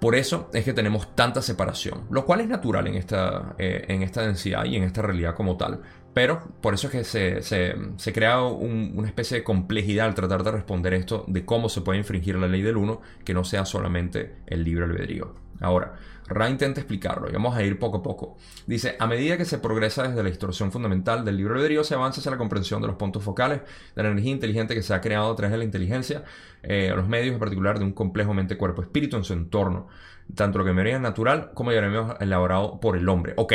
Por 0.00 0.16
eso 0.16 0.50
es 0.52 0.64
que 0.64 0.72
tenemos 0.72 1.14
tanta 1.14 1.40
separación, 1.42 2.06
lo 2.10 2.26
cual 2.26 2.40
es 2.40 2.48
natural 2.48 2.88
en 2.88 2.96
esta, 2.96 3.54
en 3.58 4.02
esta 4.02 4.22
densidad 4.22 4.64
y 4.64 4.74
en 4.74 4.82
esta 4.82 5.02
realidad 5.02 5.36
como 5.36 5.56
tal. 5.56 5.82
Pero 6.14 6.42
por 6.60 6.74
eso 6.74 6.88
es 6.88 7.08
que 7.10 7.40
se, 7.42 8.12
crea 8.12 8.42
una 8.42 9.06
especie 9.06 9.38
de 9.38 9.44
complejidad 9.44 10.06
al 10.06 10.14
tratar 10.14 10.42
de 10.42 10.50
responder 10.50 10.92
esto 10.94 11.24
de 11.26 11.44
cómo 11.44 11.68
se 11.68 11.80
puede 11.80 11.98
infringir 11.98 12.36
la 12.36 12.48
ley 12.48 12.62
del 12.62 12.76
1 12.76 13.00
que 13.24 13.32
no 13.32 13.44
sea 13.44 13.64
solamente 13.64 14.36
el 14.46 14.64
libre 14.64 14.84
albedrío. 14.84 15.34
Ahora, 15.60 15.94
Ra 16.28 16.48
intenta 16.48 16.80
explicarlo 16.80 17.28
y 17.28 17.32
vamos 17.32 17.56
a 17.56 17.62
ir 17.62 17.78
poco 17.78 17.98
a 17.98 18.02
poco. 18.02 18.36
Dice, 18.66 18.96
a 18.98 19.06
medida 19.06 19.36
que 19.36 19.44
se 19.44 19.58
progresa 19.58 20.04
desde 20.04 20.22
la 20.22 20.28
distorsión 20.28 20.72
fundamental 20.72 21.24
del 21.24 21.36
libre 21.36 21.54
albedrío, 21.54 21.84
se 21.84 21.94
avanza 21.94 22.20
hacia 22.20 22.30
la 22.30 22.38
comprensión 22.38 22.80
de 22.80 22.88
los 22.88 22.96
puntos 22.96 23.22
focales 23.22 23.60
de 23.94 24.02
la 24.02 24.10
energía 24.10 24.32
inteligente 24.32 24.74
que 24.74 24.82
se 24.82 24.94
ha 24.94 25.00
creado 25.00 25.32
a 25.32 25.36
través 25.36 25.52
de 25.52 25.58
la 25.58 25.64
inteligencia, 25.64 26.24
eh, 26.62 26.92
los 26.94 27.08
medios 27.08 27.34
en 27.34 27.40
particular 27.40 27.78
de 27.78 27.84
un 27.84 27.92
complejo 27.92 28.34
mente-cuerpo-espíritu 28.34 29.16
en 29.16 29.24
su 29.24 29.32
entorno, 29.32 29.88
tanto 30.34 30.58
lo 30.58 30.64
que 30.64 30.72
me 30.72 30.98
natural 30.98 31.50
como 31.54 31.72
lo 31.72 31.80
que 32.16 32.24
elaborado 32.24 32.80
por 32.80 32.96
el 32.96 33.08
hombre. 33.08 33.34
Ok, 33.36 33.54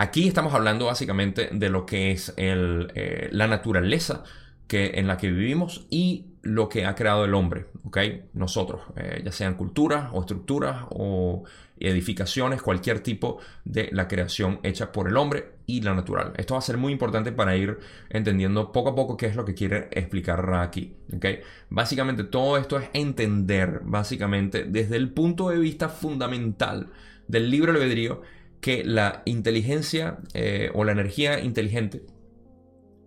Aquí 0.00 0.26
estamos 0.26 0.54
hablando 0.54 0.86
básicamente 0.86 1.50
de 1.52 1.68
lo 1.68 1.84
que 1.84 2.12
es 2.12 2.32
eh, 2.38 3.28
la 3.32 3.46
naturaleza 3.48 4.24
que, 4.66 4.92
en 4.94 5.06
la 5.06 5.18
que 5.18 5.30
vivimos 5.30 5.86
y 5.90 6.29
lo 6.42 6.68
que 6.68 6.86
ha 6.86 6.94
creado 6.94 7.24
el 7.24 7.34
hombre, 7.34 7.66
¿ok? 7.84 7.98
Nosotros, 8.32 8.80
eh, 8.96 9.22
ya 9.24 9.32
sean 9.32 9.54
culturas 9.54 10.10
o 10.12 10.20
estructuras 10.20 10.86
o 10.90 11.44
edificaciones, 11.78 12.62
cualquier 12.62 13.00
tipo 13.00 13.38
de 13.64 13.88
la 13.92 14.08
creación 14.08 14.60
hecha 14.62 14.92
por 14.92 15.08
el 15.08 15.16
hombre 15.16 15.52
y 15.66 15.80
la 15.82 15.94
natural. 15.94 16.32
Esto 16.36 16.54
va 16.54 16.58
a 16.58 16.62
ser 16.62 16.76
muy 16.76 16.92
importante 16.92 17.32
para 17.32 17.56
ir 17.56 17.78
entendiendo 18.08 18.72
poco 18.72 18.90
a 18.90 18.94
poco 18.94 19.16
qué 19.16 19.26
es 19.26 19.36
lo 19.36 19.44
que 19.44 19.54
quiere 19.54 19.88
explicar 19.90 20.52
aquí, 20.54 20.94
¿ok? 21.14 21.26
Básicamente 21.68 22.24
todo 22.24 22.56
esto 22.56 22.78
es 22.78 22.88
entender, 22.94 23.80
básicamente, 23.84 24.64
desde 24.64 24.96
el 24.96 25.10
punto 25.10 25.50
de 25.50 25.58
vista 25.58 25.88
fundamental 25.88 26.88
del 27.28 27.50
libro 27.50 27.72
albedrío, 27.72 28.22
que 28.60 28.84
la 28.84 29.22
inteligencia 29.24 30.18
eh, 30.34 30.70
o 30.74 30.84
la 30.84 30.92
energía 30.92 31.40
inteligente 31.40 32.02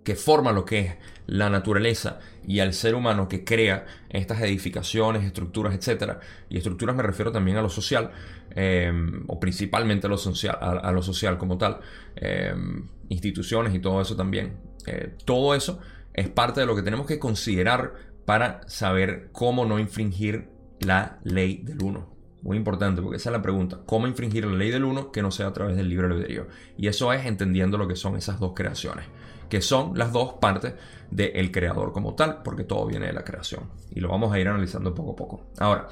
que 0.03 0.15
forma 0.15 0.51
lo 0.51 0.65
que 0.65 0.79
es 0.79 0.95
la 1.27 1.49
naturaleza 1.49 2.19
y 2.47 2.59
al 2.59 2.73
ser 2.73 2.95
humano 2.95 3.27
que 3.27 3.43
crea 3.43 3.85
estas 4.09 4.41
edificaciones, 4.41 5.23
estructuras, 5.23 5.73
etc. 5.73 6.17
Y 6.49 6.57
estructuras 6.57 6.95
me 6.95 7.03
refiero 7.03 7.31
también 7.31 7.57
a 7.57 7.61
lo 7.61 7.69
social, 7.69 8.11
em, 8.51 9.23
o 9.27 9.39
principalmente 9.39 10.07
a 10.07 10.09
lo 10.09 10.17
social, 10.17 10.57
a, 10.59 10.91
lo 10.91 11.01
social 11.01 11.37
como 11.37 11.57
tal, 11.57 11.79
em, 12.15 12.87
instituciones 13.09 13.73
y 13.73 13.79
todo 13.79 14.01
eso 14.01 14.15
también. 14.15 14.57
Eh, 14.85 15.15
todo 15.25 15.55
eso 15.55 15.79
es 16.13 16.29
parte 16.29 16.61
de 16.61 16.65
lo 16.65 16.75
que 16.75 16.81
tenemos 16.81 17.07
que 17.07 17.19
considerar 17.19 17.93
para 18.25 18.61
saber 18.67 19.29
cómo 19.31 19.65
no 19.65 19.79
infringir 19.79 20.49
la 20.79 21.19
ley 21.23 21.61
del 21.63 21.81
uno. 21.81 22.13
Muy 22.41 22.57
importante, 22.57 23.01
porque 23.01 23.17
esa 23.17 23.29
es 23.29 23.33
la 23.33 23.41
pregunta. 23.41 23.79
¿Cómo 23.85 24.05
infringir 24.05 24.45
la 24.45 24.53
ley 24.53 24.69
del 24.69 24.83
uno 24.83 25.11
que 25.13 25.21
no 25.21 25.31
sea 25.31 25.47
a 25.47 25.53
través 25.53 25.77
del 25.77 25.87
libre 25.87 26.07
albedrío? 26.07 26.47
Y 26.77 26.87
eso 26.87 27.13
es 27.13 27.25
entendiendo 27.25 27.77
lo 27.77 27.87
que 27.87 27.95
son 27.95 28.17
esas 28.17 28.39
dos 28.39 28.53
creaciones 28.53 29.05
que 29.53 29.61
son 29.61 29.95
las 29.95 30.11
dos 30.11 30.33
partes 30.41 30.73
del 31.11 31.51
creador 31.51 31.93
como 31.93 32.15
tal, 32.15 32.41
porque 32.41 32.63
todo 32.63 32.87
viene 32.87 33.05
de 33.05 33.13
la 33.13 33.23
creación. 33.23 33.69
Y 33.93 33.99
lo 33.99 34.09
vamos 34.09 34.33
a 34.33 34.39
ir 34.39 34.47
analizando 34.47 34.95
poco 34.95 35.11
a 35.11 35.15
poco. 35.15 35.45
Ahora, 35.59 35.89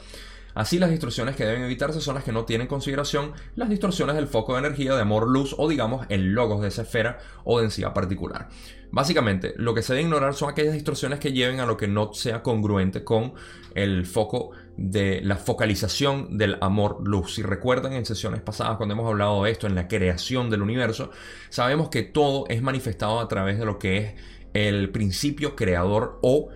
Así 0.53 0.79
las 0.79 0.89
distorsiones 0.89 1.37
que 1.37 1.45
deben 1.45 1.63
evitarse 1.63 2.01
son 2.01 2.15
las 2.15 2.25
que 2.25 2.33
no 2.33 2.43
tienen 2.43 2.67
consideración 2.67 3.31
las 3.55 3.69
distorsiones 3.69 4.17
del 4.17 4.27
foco 4.27 4.51
de 4.51 4.59
energía 4.59 4.93
de 4.95 5.01
amor-luz 5.01 5.55
o 5.57 5.69
digamos 5.69 6.05
el 6.09 6.33
logos 6.33 6.61
de 6.61 6.67
esa 6.67 6.81
esfera 6.81 7.19
o 7.45 7.61
densidad 7.61 7.93
particular. 7.93 8.49
Básicamente, 8.91 9.53
lo 9.55 9.73
que 9.73 9.81
se 9.81 9.93
debe 9.93 10.03
ignorar 10.03 10.33
son 10.33 10.49
aquellas 10.49 10.73
distorsiones 10.73 11.19
que 11.19 11.31
lleven 11.31 11.61
a 11.61 11.65
lo 11.65 11.77
que 11.77 11.87
no 11.87 12.13
sea 12.13 12.43
congruente 12.43 13.05
con 13.05 13.33
el 13.75 14.05
foco 14.05 14.51
de 14.77 15.21
la 15.21 15.35
focalización 15.35 16.37
del 16.37 16.57
amor-luz. 16.61 17.35
Si 17.35 17.43
recuerdan 17.43 17.93
en 17.93 18.05
sesiones 18.05 18.41
pasadas 18.41 18.77
cuando 18.77 18.93
hemos 18.93 19.07
hablado 19.07 19.43
de 19.43 19.51
esto, 19.51 19.67
en 19.67 19.75
la 19.75 19.87
creación 19.87 20.49
del 20.49 20.61
universo, 20.61 21.11
sabemos 21.49 21.89
que 21.89 22.03
todo 22.03 22.45
es 22.47 22.61
manifestado 22.61 23.19
a 23.19 23.27
través 23.27 23.59
de 23.59 23.65
lo 23.65 23.79
que 23.79 23.97
es 23.97 24.15
el 24.53 24.89
principio 24.91 25.55
creador 25.55 26.19
o 26.21 26.49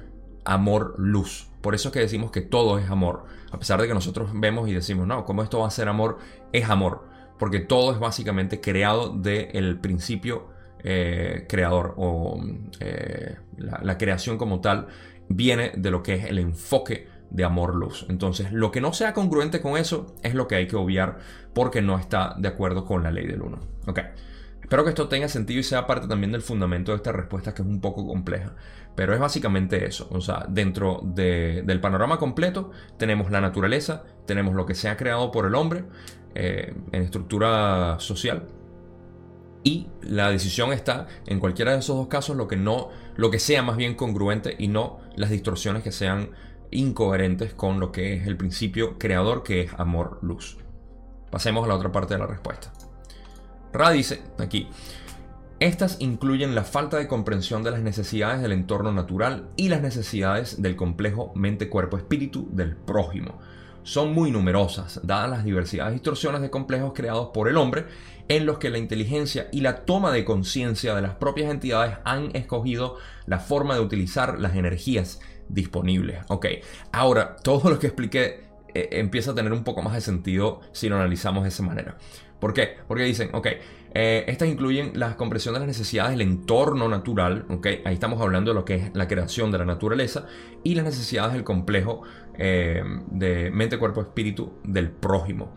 amor-luz. 0.44 1.50
Por 1.62 1.76
eso 1.76 1.90
es 1.90 1.94
que 1.94 2.00
decimos 2.00 2.32
que 2.32 2.42
todo 2.42 2.78
es 2.78 2.90
amor. 2.90 3.26
A 3.52 3.60
pesar 3.60 3.82
de 3.82 3.88
que 3.88 3.94
nosotros 3.94 4.30
vemos 4.34 4.70
y 4.70 4.74
decimos, 4.74 5.08
no, 5.08 5.26
¿cómo 5.26 5.44
esto 5.44 5.60
va 5.60 5.68
a 5.68 5.72
ser 5.72 5.88
amor? 5.88 6.20
Es 6.52 6.70
amor. 6.70 7.08
Porque 7.40 7.60
todo 7.60 7.92
es 7.92 8.00
básicamente 8.00 8.62
creado 8.62 9.10
del 9.10 9.80
principio 9.80 10.56
eh, 10.88 11.46
creador 11.50 11.96
o 11.98 12.40
eh, 12.80 13.38
la, 13.58 13.98
creación 13.98 14.38
como 14.38 14.62
tal 14.62 14.86
viene 15.30 15.72
de 15.76 15.90
lo 15.90 16.04
que 16.04 16.14
es 16.14 16.26
el 16.26 16.38
enfoque 16.38 17.08
de 17.36 17.44
amor-luz. 17.44 18.06
Entonces, 18.10 18.52
lo 18.54 18.72
que 18.72 18.82
no 18.82 18.94
sea 18.94 19.14
congruente 19.14 19.62
con 19.62 19.78
eso 19.78 20.16
es 20.24 20.34
lo 20.34 20.48
que 20.48 20.56
hay 20.56 20.68
que 20.68 20.78
obviar 20.78 21.20
porque 21.54 21.82
no 21.82 22.00
está 22.00 22.34
de 22.38 22.48
acuerdo 22.48 22.86
con 22.86 23.04
la 23.04 23.12
ley 23.12 23.28
del 23.28 23.42
uno. 23.42 23.60
Ok. 23.88 24.00
Espero 24.62 24.84
que 24.84 24.90
esto 24.90 25.08
tenga 25.08 25.28
sentido 25.28 25.60
y 25.60 25.64
sea 25.64 25.86
parte 25.86 26.08
también 26.08 26.32
del 26.32 26.42
fundamento 26.42 26.92
de 26.92 26.98
esta 26.98 27.12
respuesta 27.12 27.54
que 27.54 27.62
es 27.62 27.68
un 27.68 27.82
poco 27.82 28.08
compleja. 28.08 28.56
Pero 28.96 29.14
es 29.14 29.20
básicamente 29.20 29.86
eso. 29.86 30.08
O 30.12 30.22
sea, 30.22 30.46
dentro 30.48 31.02
del 31.04 31.82
panorama 31.82 32.18
completo 32.18 32.72
tenemos 32.98 33.30
la 33.30 33.42
naturaleza, 33.42 34.04
tenemos 34.26 34.56
lo 34.56 34.66
que 34.66 34.74
se 34.74 34.90
ha 34.90 34.98
creado 34.98 35.32
por 35.32 35.46
el 35.46 35.54
hombre 35.56 35.84
eh, 36.34 36.74
en 36.92 37.02
estructura 37.04 37.98
social. 38.00 38.48
Y 39.64 39.88
la 40.02 40.30
decisión 40.30 40.72
está 40.72 41.08
en 41.26 41.40
cualquiera 41.40 41.74
de 41.74 41.80
esos 41.80 41.98
dos 41.98 42.08
casos 42.08 42.38
lo 42.38 42.48
que 42.48 42.56
no, 42.56 42.90
lo 43.18 43.30
que 43.30 43.40
sea 43.40 43.62
más 43.62 43.78
bien 43.78 43.96
congruente 43.96 44.56
y 44.58 44.68
no 44.68 45.00
las 45.16 45.32
distorsiones 45.32 45.84
que 45.84 45.92
sean 45.92 46.30
incoherentes 46.72 47.54
con 47.54 47.80
lo 47.80 47.92
que 47.92 48.16
es 48.16 48.28
el 48.28 48.38
principio 48.38 48.98
creador 48.98 49.44
que 49.44 49.62
es 49.62 49.74
amor-luz. 49.74 50.58
Pasemos 51.32 51.66
a 51.66 51.68
la 51.68 51.76
otra 51.76 51.92
parte 51.92 52.14
de 52.14 52.20
la 52.20 52.28
respuesta. 52.28 52.72
Ra 53.74 53.92
dice 53.92 54.22
aquí, 54.40 54.70
estas 55.60 55.98
incluyen 56.00 56.54
la 56.54 56.64
falta 56.64 56.98
de 56.98 57.08
comprensión 57.08 57.64
de 57.64 57.72
las 57.72 57.82
necesidades 57.82 58.42
del 58.42 58.52
entorno 58.52 58.92
natural 58.92 59.50
y 59.56 59.70
las 59.70 59.82
necesidades 59.82 60.62
del 60.62 60.76
complejo 60.76 61.32
mente-cuerpo-espíritu 61.36 62.50
del 62.52 62.76
prójimo. 62.76 63.40
Son 63.84 64.14
muy 64.14 64.32
numerosas, 64.32 65.00
dadas 65.04 65.30
las 65.30 65.44
diversidades 65.46 65.92
y 65.92 65.96
distorsiones 65.96 66.42
de 66.42 66.50
complejos 66.50 66.92
creados 66.94 67.30
por 67.34 67.48
el 67.48 67.56
hombre, 67.56 67.86
en 68.28 68.46
los 68.46 68.58
que 68.58 68.70
la 68.70 68.78
inteligencia 68.78 69.48
y 69.52 69.62
la 69.62 69.86
toma 69.86 70.12
de 70.12 70.26
conciencia 70.26 70.96
de 70.96 71.02
las 71.02 71.16
propias 71.16 71.52
entidades 71.52 71.98
han 72.04 72.36
escogido 72.36 72.98
la 73.26 73.40
forma 73.40 73.76
de 73.76 73.82
utilizar 73.82 74.40
las 74.40 74.56
energías 74.56 75.20
disponibles. 75.50 76.20
Ahora 76.92 77.36
todo 77.44 77.70
lo 77.70 77.80
que 77.80 77.88
expliqué 77.88 78.46
eh, 78.74 78.90
empieza 78.92 79.32
a 79.32 79.36
tener 79.36 79.54
un 79.54 79.64
poco 79.64 79.82
más 79.82 79.94
de 79.94 80.02
sentido 80.02 80.62
si 80.72 80.90
lo 80.90 80.96
analizamos 80.96 81.44
de 81.44 81.50
esa 81.50 81.64
manera. 81.64 81.98
¿Por 82.40 82.54
qué? 82.54 82.76
Porque 82.88 83.04
dicen, 83.04 83.30
ok, 83.34 83.48
eh, 83.94 84.26
estas 84.28 84.50
incluyen 84.50 84.92
la 84.96 85.16
comprensión 85.16 85.54
de 85.54 85.62
las 85.62 85.68
necesidades 85.68 86.12
del 86.12 86.22
entorno 86.22 86.90
natural, 86.90 87.46
ahí 87.86 87.94
estamos 87.94 88.22
hablando 88.22 88.52
de 88.52 88.56
lo 88.56 88.66
que 88.66 88.76
es 88.76 88.92
la 88.94 89.08
creación 89.08 89.52
de 89.52 89.60
la 89.60 89.66
naturaleza 89.66 90.26
y 90.62 90.76
las 90.76 90.84
necesidades 90.84 91.34
del 91.34 91.46
complejo 91.46 92.02
eh, 92.38 92.84
de 93.10 93.52
mente, 93.52 93.78
cuerpo, 93.78 94.02
espíritu 94.02 94.60
del 94.66 94.92
prójimo. 94.92 95.54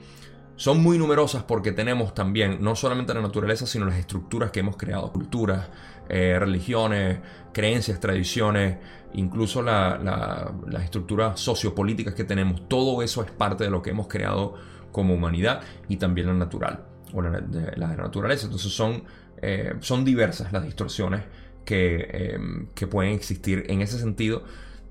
Son 0.59 0.83
muy 0.83 0.99
numerosas 0.99 1.45
porque 1.45 1.71
tenemos 1.71 2.15
también 2.15 2.59
no 2.61 2.75
solamente 2.75 3.15
la 3.15 3.21
naturaleza, 3.21 3.65
sino 3.65 3.87
las 3.87 3.97
estructuras 3.97 4.51
que 4.51 4.59
hemos 4.59 4.77
creado, 4.77 5.13
culturas, 5.13 5.69
eh, 6.09 6.37
religiones, 6.37 7.21
creencias, 7.53 8.01
tradiciones, 8.01 8.77
incluso 9.15 9.63
las 9.63 10.83
estructuras 10.83 11.39
sociopolíticas 11.39 12.13
que 12.13 12.25
tenemos. 12.25 12.69
Todo 12.69 13.03
eso 13.03 13.23
es 13.23 13.31
parte 13.31 13.63
de 13.63 13.71
lo 13.71 13.83
que 13.83 13.91
hemos 13.91 14.09
creado 14.09 14.57
como 14.91 15.15
humanidad 15.15 15.61
y 15.89 15.97
también 15.97 16.27
la 16.27 16.35
natural 16.35 16.85
o 17.13 17.23
la, 17.23 17.41
de, 17.41 17.77
la 17.77 17.95
naturaleza. 17.95 18.47
Entonces 18.47 18.73
son, 18.73 19.05
eh, 19.41 19.75
son 19.79 20.05
diversas 20.05 20.53
las 20.53 20.65
distorsiones 20.65 21.23
em, 21.69 22.67
que, 22.75 22.87
pueden 22.89 23.13
existir 23.13 23.65
en 23.69 23.81
ese 23.81 24.01
sentido 24.01 24.43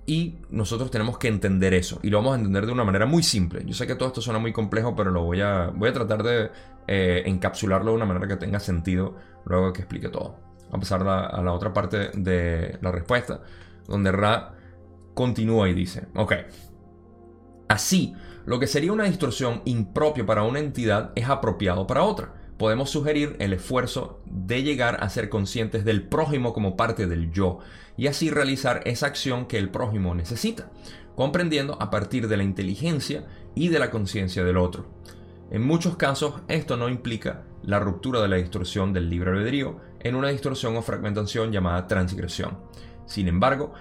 y 0.07 0.37
nosotros 0.49 0.89
tenemos 0.89 1.17
que 1.17 1.27
entender 1.27 1.73
eso 1.73 1.99
y 2.01 2.09
lo 2.09 2.17
vamos 2.17 2.33
a 2.33 2.37
entender 2.37 2.65
de 2.65 2.71
una 2.71 2.85
manera 2.85 3.05
muy 3.05 3.21
simple. 3.21 3.63
Yo 3.65 3.73
sé 3.73 3.85
que 3.85 3.95
todo 3.95 4.07
esto 4.07 4.21
suena 4.21 4.39
muy 4.39 4.53
complejo, 4.53 4.95
pero 4.95 5.11
lo 5.11 5.23
voy 5.23 5.41
a, 5.41 5.67
voy 5.75 5.89
a 5.89 5.93
tratar 5.93 6.23
de 6.23 6.49
eh, 6.87 7.23
encapsularlo 7.25 7.91
de 7.91 7.97
una 7.97 8.05
manera 8.05 8.25
que 8.25 8.37
tenga 8.37 8.61
sentido 8.61 9.17
luego 9.45 9.73
que 9.73 9.81
explique 9.81 10.07
todo. 10.07 10.39
A 10.71 10.79
pasar 10.79 11.05
a 11.05 11.41
la 11.41 11.51
otra 11.51 11.73
parte 11.73 12.09
de 12.13 12.77
la 12.81 12.91
respuesta, 12.91 13.41
donde 13.85 14.11
Ra 14.13 14.53
continúa 15.13 15.67
y 15.67 15.73
dice, 15.73 16.07
ok, 16.15 16.33
así 17.67 18.15
lo 18.45 18.59
que 18.59 18.67
sería 18.67 18.93
una 18.93 19.03
distorsión 19.03 19.61
impropia 19.65 20.25
para 20.25 20.43
una 20.43 20.59
entidad 20.59 21.11
es 21.15 21.27
apropiado 21.27 21.85
para 21.85 22.03
otra. 22.03 22.33
Podemos 22.57 22.89
sugerir 22.89 23.35
el 23.39 23.53
esfuerzo 23.53 24.19
de 24.25 24.63
llegar 24.63 24.97
a 25.03 25.09
ser 25.09 25.29
conscientes 25.29 25.85
del 25.85 26.03
prójimo 26.03 26.53
como 26.53 26.75
parte 26.75 27.05
del 27.05 27.31
yo 27.31 27.59
y 27.97 28.07
así 28.07 28.31
realizar 28.31 28.81
esa 28.85 29.05
acción 29.07 29.45
que 29.45 29.59
el 29.59 29.69
prójimo 29.69 30.15
necesita, 30.15 30.71
comprendiendo 31.15 31.79
a 31.81 31.91
partir 31.91 32.27
de 32.27 32.37
la 32.37 32.43
inteligencia 32.43 33.25
y 33.53 33.69
de 33.69 33.79
la 33.79 33.91
conciencia 33.91 34.43
del 34.43 34.57
otro. 34.57 34.87
En 35.51 35.65
muchos 35.65 35.97
casos 35.97 36.41
esto 36.47 36.77
no 36.77 36.89
implica 36.89 37.43
la 37.63 37.79
ruptura 37.79 38.21
de 38.21 38.27
la 38.27 38.35
distorsión 38.37 38.91
del 38.91 39.09
libre 39.09 39.31
albedrío 39.31 39.79
en 39.99 40.15
una 40.15 40.29
distorsión 40.29 40.75
o 40.77 40.81
fragmentación 40.81 41.51
llamada 41.51 41.87
transgresión. 41.87 42.57
Sin 43.05 43.27
embargo, 43.27 43.73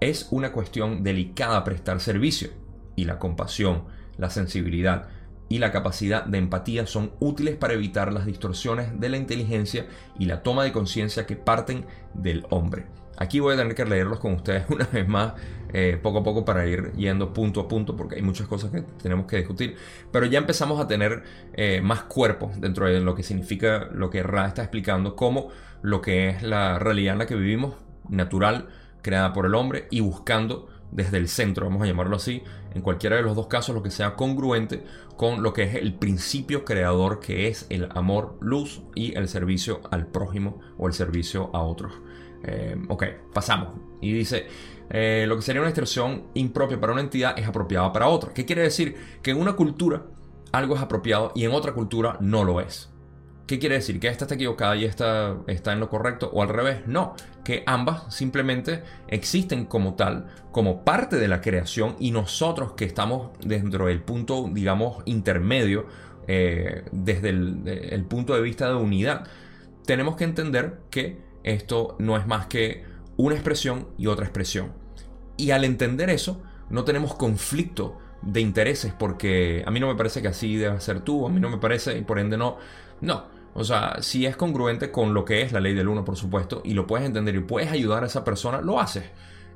es 0.00 0.28
una 0.30 0.52
cuestión 0.52 1.02
delicada 1.02 1.64
prestar 1.64 2.00
servicio 2.00 2.50
y 2.96 3.04
la 3.04 3.18
compasión, 3.18 3.84
la 4.16 4.30
sensibilidad 4.30 5.08
y 5.50 5.58
la 5.58 5.72
capacidad 5.72 6.24
de 6.24 6.38
empatía 6.38 6.86
son 6.86 7.10
útiles 7.18 7.56
para 7.56 7.74
evitar 7.74 8.12
las 8.12 8.24
distorsiones 8.24 8.98
de 9.00 9.08
la 9.08 9.16
inteligencia 9.16 9.86
y 10.16 10.26
la 10.26 10.44
toma 10.44 10.62
de 10.62 10.70
conciencia 10.70 11.26
que 11.26 11.34
parten 11.34 11.84
del 12.14 12.46
hombre. 12.50 12.86
Aquí 13.16 13.40
voy 13.40 13.54
a 13.54 13.56
tener 13.56 13.74
que 13.74 13.84
leerlos 13.84 14.20
con 14.20 14.32
ustedes 14.32 14.64
una 14.70 14.86
vez 14.86 15.08
más, 15.08 15.34
eh, 15.72 15.98
poco 16.00 16.18
a 16.18 16.22
poco, 16.22 16.44
para 16.44 16.66
ir 16.66 16.92
yendo 16.92 17.34
punto 17.34 17.60
a 17.60 17.68
punto, 17.68 17.96
porque 17.96 18.14
hay 18.14 18.22
muchas 18.22 18.46
cosas 18.46 18.70
que 18.70 18.82
tenemos 19.02 19.26
que 19.26 19.38
discutir. 19.38 19.74
Pero 20.12 20.24
ya 20.26 20.38
empezamos 20.38 20.80
a 20.80 20.86
tener 20.86 21.24
eh, 21.54 21.80
más 21.82 22.04
cuerpo 22.04 22.52
dentro 22.56 22.86
de 22.86 23.00
lo 23.00 23.16
que 23.16 23.24
significa 23.24 23.88
lo 23.92 24.08
que 24.08 24.22
Ra 24.22 24.46
está 24.46 24.62
explicando, 24.62 25.16
como 25.16 25.48
lo 25.82 26.00
que 26.00 26.28
es 26.28 26.44
la 26.44 26.78
realidad 26.78 27.14
en 27.14 27.18
la 27.18 27.26
que 27.26 27.34
vivimos, 27.34 27.74
natural, 28.08 28.68
creada 29.02 29.32
por 29.32 29.46
el 29.46 29.56
hombre, 29.56 29.88
y 29.90 29.98
buscando 29.98 30.68
desde 30.92 31.18
el 31.18 31.28
centro, 31.28 31.66
vamos 31.66 31.82
a 31.82 31.86
llamarlo 31.86 32.16
así, 32.16 32.42
en 32.74 32.82
cualquiera 32.82 33.16
de 33.16 33.22
los 33.22 33.36
dos 33.36 33.46
casos, 33.46 33.74
lo 33.74 33.82
que 33.82 33.90
sea 33.90 34.16
congruente 34.16 34.84
con 35.16 35.42
lo 35.42 35.52
que 35.52 35.64
es 35.64 35.74
el 35.74 35.94
principio 35.94 36.64
creador 36.64 37.20
que 37.20 37.48
es 37.48 37.66
el 37.68 37.88
amor, 37.94 38.36
luz 38.40 38.82
y 38.94 39.16
el 39.16 39.28
servicio 39.28 39.80
al 39.90 40.06
prójimo 40.06 40.60
o 40.78 40.88
el 40.88 40.94
servicio 40.94 41.50
a 41.52 41.62
otros. 41.62 41.92
Eh, 42.42 42.76
ok, 42.88 43.04
pasamos. 43.32 43.74
Y 44.00 44.12
dice, 44.12 44.46
eh, 44.88 45.24
lo 45.28 45.36
que 45.36 45.42
sería 45.42 45.60
una 45.60 45.70
expresión 45.70 46.24
impropia 46.34 46.80
para 46.80 46.92
una 46.92 47.02
entidad 47.02 47.38
es 47.38 47.46
apropiada 47.46 47.92
para 47.92 48.08
otra. 48.08 48.32
¿Qué 48.32 48.44
quiere 48.44 48.62
decir? 48.62 48.96
Que 49.22 49.30
en 49.30 49.40
una 49.40 49.52
cultura 49.54 50.06
algo 50.52 50.74
es 50.74 50.80
apropiado 50.80 51.32
y 51.34 51.44
en 51.44 51.52
otra 51.52 51.72
cultura 51.72 52.16
no 52.20 52.44
lo 52.44 52.60
es. 52.60 52.89
¿Qué 53.50 53.58
quiere 53.58 53.74
decir? 53.74 53.98
¿Que 53.98 54.06
esta 54.06 54.26
está 54.26 54.36
equivocada 54.36 54.76
y 54.76 54.84
esta 54.84 55.34
está 55.48 55.72
en 55.72 55.80
lo 55.80 55.88
correcto? 55.88 56.30
¿O 56.32 56.40
al 56.40 56.50
revés? 56.50 56.86
No, 56.86 57.16
que 57.42 57.64
ambas 57.66 58.14
simplemente 58.14 58.84
existen 59.08 59.64
como 59.64 59.94
tal, 59.94 60.28
como 60.52 60.84
parte 60.84 61.16
de 61.16 61.26
la 61.26 61.40
creación 61.40 61.96
y 61.98 62.12
nosotros 62.12 62.74
que 62.74 62.84
estamos 62.84 63.32
dentro 63.40 63.86
del 63.86 64.02
punto, 64.02 64.48
digamos, 64.52 65.02
intermedio, 65.04 65.86
eh, 66.28 66.84
desde 66.92 67.30
el, 67.30 68.04
punto 68.08 68.36
de 68.36 68.40
vista 68.40 68.68
de 68.68 68.76
unidad, 68.76 69.26
tenemos 69.84 70.14
que 70.14 70.22
entender 70.22 70.82
que 70.88 71.20
esto 71.42 71.96
no 71.98 72.16
es 72.16 72.28
más 72.28 72.46
que 72.46 72.84
una 73.16 73.34
expresión 73.34 73.88
y 73.98 74.06
otra 74.06 74.26
expresión. 74.26 74.74
Y 75.36 75.50
al 75.50 75.64
entender 75.64 76.08
eso, 76.08 76.40
no 76.68 76.84
tenemos 76.84 77.16
conflicto 77.16 77.98
de 78.22 78.42
intereses 78.42 78.92
porque 78.96 79.64
a 79.66 79.72
mí 79.72 79.80
no 79.80 79.88
me 79.88 79.96
parece 79.96 80.22
que 80.22 80.28
así 80.28 80.54
debe 80.54 80.80
ser 80.80 81.00
tú, 81.00 81.26
a 81.26 81.30
mí 81.30 81.40
no 81.40 81.50
me 81.50 81.58
parece 81.58 81.98
y 81.98 82.02
por 82.02 82.20
ende 82.20 82.36
no. 82.38 82.56
No, 83.00 83.39
o 83.54 83.64
sea, 83.64 83.96
si 84.00 84.26
es 84.26 84.36
congruente 84.36 84.90
con 84.90 85.14
lo 85.14 85.24
que 85.24 85.42
es 85.42 85.52
la 85.52 85.60
ley 85.60 85.74
del 85.74 85.88
uno, 85.88 86.04
por 86.04 86.16
supuesto, 86.16 86.62
y 86.64 86.74
lo 86.74 86.86
puedes 86.86 87.06
entender 87.06 87.34
y 87.34 87.40
puedes 87.40 87.70
ayudar 87.70 88.04
a 88.04 88.06
esa 88.06 88.24
persona, 88.24 88.60
lo 88.60 88.80
haces. 88.80 89.04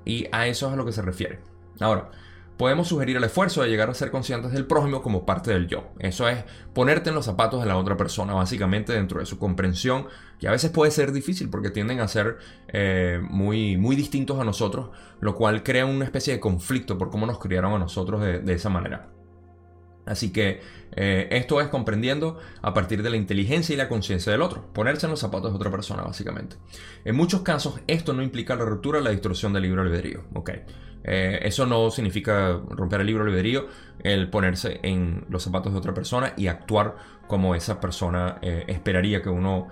Y 0.04 0.26
a 0.32 0.46
eso 0.46 0.66
es 0.66 0.72
a 0.72 0.76
lo 0.76 0.84
que 0.84 0.92
se 0.92 1.02
refiere. 1.02 1.40
Ahora, 1.80 2.10
podemos 2.56 2.88
sugerir 2.88 3.16
el 3.16 3.24
esfuerzo 3.24 3.62
de 3.62 3.68
llegar 3.68 3.88
a 3.90 3.94
ser 3.94 4.10
conscientes 4.10 4.52
del 4.52 4.66
prójimo 4.66 5.02
como 5.02 5.24
parte 5.24 5.52
del 5.52 5.68
yo. 5.68 5.92
Eso 5.98 6.28
es 6.28 6.44
ponerte 6.72 7.10
en 7.10 7.14
los 7.14 7.24
zapatos 7.24 7.60
de 7.60 7.66
la 7.66 7.76
otra 7.76 7.96
persona, 7.96 8.34
básicamente 8.34 8.92
dentro 8.92 9.20
de 9.20 9.26
su 9.26 9.38
comprensión, 9.38 10.06
que 10.38 10.48
a 10.48 10.52
veces 10.52 10.70
puede 10.70 10.90
ser 10.90 11.12
difícil 11.12 11.48
porque 11.48 11.70
tienden 11.70 12.00
a 12.00 12.08
ser 12.08 12.38
eh, 12.68 13.20
muy, 13.22 13.76
muy 13.76 13.96
distintos 13.96 14.38
a 14.40 14.44
nosotros, 14.44 14.90
lo 15.20 15.34
cual 15.34 15.62
crea 15.62 15.86
una 15.86 16.04
especie 16.04 16.34
de 16.34 16.40
conflicto 16.40 16.98
por 16.98 17.10
cómo 17.10 17.26
nos 17.26 17.38
criaron 17.38 17.72
a 17.72 17.78
nosotros 17.78 18.20
de 18.20 18.52
esa 18.52 18.68
manera. 18.68 19.13
Así 20.06 20.32
que 20.32 20.60
eh, 20.92 21.28
esto 21.30 21.60
es 21.60 21.68
comprendiendo 21.68 22.38
a 22.62 22.74
partir 22.74 23.02
de 23.02 23.10
la 23.10 23.16
inteligencia 23.16 23.72
y 23.72 23.76
la 23.76 23.88
conciencia 23.88 24.30
del 24.32 24.42
otro, 24.42 24.66
ponerse 24.72 25.06
en 25.06 25.10
los 25.10 25.20
zapatos 25.20 25.50
de 25.50 25.56
otra 25.56 25.70
persona 25.70 26.02
básicamente. 26.02 26.56
En 27.04 27.16
muchos 27.16 27.42
casos 27.42 27.80
esto 27.86 28.12
no 28.12 28.22
implica 28.22 28.54
la 28.54 28.64
ruptura 28.64 28.98
o 28.98 29.02
la 29.02 29.10
distorsión 29.10 29.52
del 29.52 29.62
libre 29.62 29.82
albedrío. 29.82 30.24
Okay. 30.34 30.62
Eh, 31.04 31.40
eso 31.42 31.66
no 31.66 31.90
significa 31.90 32.60
romper 32.70 33.00
el 33.00 33.06
libre 33.06 33.24
albedrío, 33.24 33.66
el 34.02 34.28
ponerse 34.30 34.80
en 34.82 35.24
los 35.28 35.42
zapatos 35.42 35.72
de 35.72 35.78
otra 35.78 35.94
persona 35.94 36.34
y 36.36 36.46
actuar 36.46 36.96
como 37.26 37.54
esa 37.54 37.80
persona 37.80 38.38
eh, 38.42 38.64
esperaría 38.68 39.22
que 39.22 39.30
uno 39.30 39.68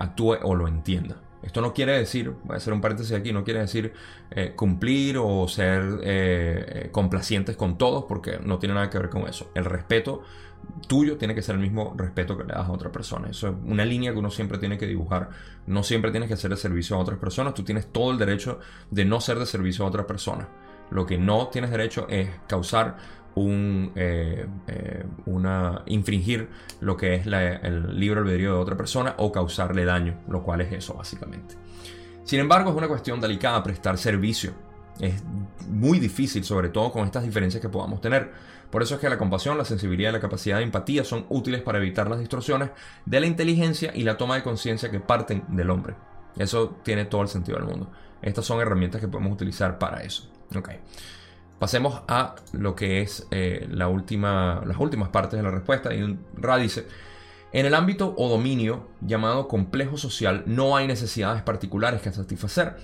actúe 0.00 0.38
o 0.42 0.56
lo 0.56 0.66
entienda. 0.66 1.16
Esto 1.42 1.60
no 1.60 1.72
quiere 1.72 1.98
decir, 1.98 2.32
voy 2.44 2.54
a 2.54 2.56
hacer 2.56 2.72
un 2.72 2.80
paréntesis 2.80 3.14
aquí, 3.14 3.32
no 3.32 3.44
quiere 3.44 3.60
decir 3.60 3.92
eh, 4.30 4.52
cumplir 4.56 5.18
o 5.18 5.46
ser 5.48 5.82
eh, 6.02 6.64
eh, 6.68 6.88
complacientes 6.90 7.56
con 7.56 7.78
todos, 7.78 8.04
porque 8.04 8.38
no 8.42 8.58
tiene 8.58 8.74
nada 8.74 8.90
que 8.90 8.98
ver 8.98 9.10
con 9.10 9.28
eso. 9.28 9.50
El 9.54 9.64
respeto 9.64 10.22
tuyo 10.88 11.16
tiene 11.16 11.34
que 11.34 11.42
ser 11.42 11.54
el 11.54 11.60
mismo 11.60 11.94
respeto 11.96 12.36
que 12.36 12.44
le 12.44 12.54
das 12.54 12.66
a 12.66 12.72
otra 12.72 12.90
persona. 12.90 13.28
Eso 13.28 13.48
es 13.48 13.54
una 13.64 13.84
línea 13.84 14.12
que 14.12 14.18
uno 14.18 14.30
siempre 14.30 14.58
tiene 14.58 14.78
que 14.78 14.86
dibujar. 14.86 15.30
No 15.66 15.82
siempre 15.82 16.10
tienes 16.10 16.28
que 16.28 16.34
hacer 16.34 16.50
de 16.50 16.56
servicio 16.56 16.96
a 16.96 16.98
otras 16.98 17.18
personas. 17.18 17.54
Tú 17.54 17.62
tienes 17.62 17.92
todo 17.92 18.10
el 18.10 18.18
derecho 18.18 18.58
de 18.90 19.04
no 19.04 19.20
ser 19.20 19.38
de 19.38 19.46
servicio 19.46 19.84
a 19.84 19.88
otras 19.88 20.06
personas. 20.06 20.48
Lo 20.90 21.06
que 21.06 21.18
no 21.18 21.48
tienes 21.48 21.70
derecho 21.70 22.06
es 22.08 22.28
causar 22.48 22.96
un, 23.36 23.92
eh, 23.94 24.46
eh, 24.66 25.04
una, 25.26 25.82
infringir 25.86 26.48
lo 26.80 26.96
que 26.96 27.14
es 27.14 27.26
el 27.26 27.98
libre 27.98 28.20
albedrío 28.20 28.54
de 28.54 28.58
otra 28.58 28.76
persona 28.76 29.14
o 29.18 29.30
causarle 29.30 29.84
daño, 29.84 30.18
lo 30.28 30.42
cual 30.42 30.62
es 30.62 30.72
eso 30.72 30.94
básicamente. 30.94 31.54
Sin 32.24 32.40
embargo, 32.40 32.70
es 32.70 32.76
una 32.76 32.88
cuestión 32.88 33.20
delicada 33.20 33.62
prestar 33.62 33.98
servicio. 33.98 34.52
Es 34.98 35.22
muy 35.68 36.00
difícil, 36.00 36.44
sobre 36.44 36.70
todo 36.70 36.90
con 36.90 37.04
estas 37.04 37.24
diferencias 37.24 37.60
que 37.60 37.68
podamos 37.68 38.00
tener. 38.00 38.32
Por 38.70 38.82
eso 38.82 38.94
es 38.94 39.00
que 39.00 39.08
la 39.10 39.18
compasión, 39.18 39.58
la 39.58 39.66
sensibilidad 39.66 40.10
y 40.10 40.14
la 40.14 40.20
capacidad 40.20 40.56
de 40.56 40.64
empatía 40.64 41.04
son 41.04 41.26
útiles 41.28 41.60
para 41.60 41.78
evitar 41.78 42.08
las 42.08 42.18
distorsiones 42.18 42.70
de 43.04 43.20
la 43.20 43.26
inteligencia 43.26 43.92
y 43.94 44.02
la 44.02 44.16
toma 44.16 44.36
de 44.36 44.42
conciencia 44.42 44.90
que 44.90 44.98
parten 44.98 45.44
del 45.48 45.70
hombre. 45.70 45.94
Eso 46.38 46.78
tiene 46.82 47.04
todo 47.04 47.22
el 47.22 47.28
sentido 47.28 47.58
del 47.58 47.68
mundo. 47.68 47.92
Estas 48.22 48.46
son 48.46 48.60
herramientas 48.60 49.00
que 49.00 49.08
podemos 49.08 49.34
utilizar 49.34 49.78
para 49.78 50.02
eso. 50.02 50.28
Okay. 50.54 50.78
Pasemos 51.58 52.02
a 52.06 52.34
lo 52.52 52.76
que 52.76 53.00
es 53.00 53.26
eh, 53.30 53.66
la 53.70 53.88
última, 53.88 54.62
las 54.66 54.78
últimas 54.78 55.08
partes 55.08 55.38
de 55.38 55.42
la 55.42 55.50
respuesta. 55.50 55.94
Y 55.94 56.18
Ra 56.36 56.58
dice, 56.58 56.86
en 57.52 57.64
el 57.64 57.74
ámbito 57.74 58.14
o 58.18 58.28
dominio 58.28 58.88
llamado 59.00 59.48
complejo 59.48 59.96
social 59.96 60.42
no 60.46 60.76
hay 60.76 60.86
necesidades 60.86 61.42
particulares 61.42 62.02
que 62.02 62.12
satisfacer, 62.12 62.76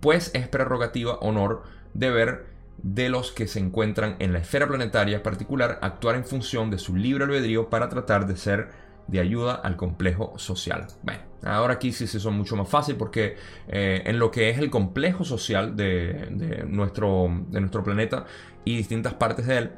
pues 0.00 0.30
es 0.34 0.48
prerrogativa, 0.48 1.14
honor, 1.20 1.62
deber 1.94 2.46
de 2.82 3.08
los 3.08 3.32
que 3.32 3.48
se 3.48 3.58
encuentran 3.58 4.16
en 4.18 4.32
la 4.32 4.38
esfera 4.38 4.68
planetaria 4.68 5.22
particular 5.22 5.78
actuar 5.82 6.14
en 6.16 6.24
función 6.24 6.70
de 6.70 6.78
su 6.78 6.94
libre 6.94 7.24
albedrío 7.24 7.70
para 7.70 7.88
tratar 7.88 8.26
de 8.26 8.36
ser 8.36 8.68
de 9.08 9.20
ayuda 9.20 9.54
al 9.54 9.76
complejo 9.76 10.34
social. 10.36 10.86
Bueno, 11.02 11.20
ahora 11.42 11.74
aquí 11.74 11.92
sí 11.92 12.06
se 12.06 12.20
son 12.20 12.34
mucho 12.36 12.54
más 12.56 12.68
fácil 12.68 12.96
porque 12.96 13.36
eh, 13.66 14.02
en 14.04 14.18
lo 14.18 14.30
que 14.30 14.50
es 14.50 14.58
el 14.58 14.70
complejo 14.70 15.24
social 15.24 15.74
de, 15.74 16.66
nuestro, 16.68 17.28
de 17.48 17.60
nuestro 17.60 17.82
planeta 17.82 18.26
y 18.64 18.76
distintas 18.76 19.14
partes 19.14 19.46
de 19.46 19.58
él, 19.58 19.70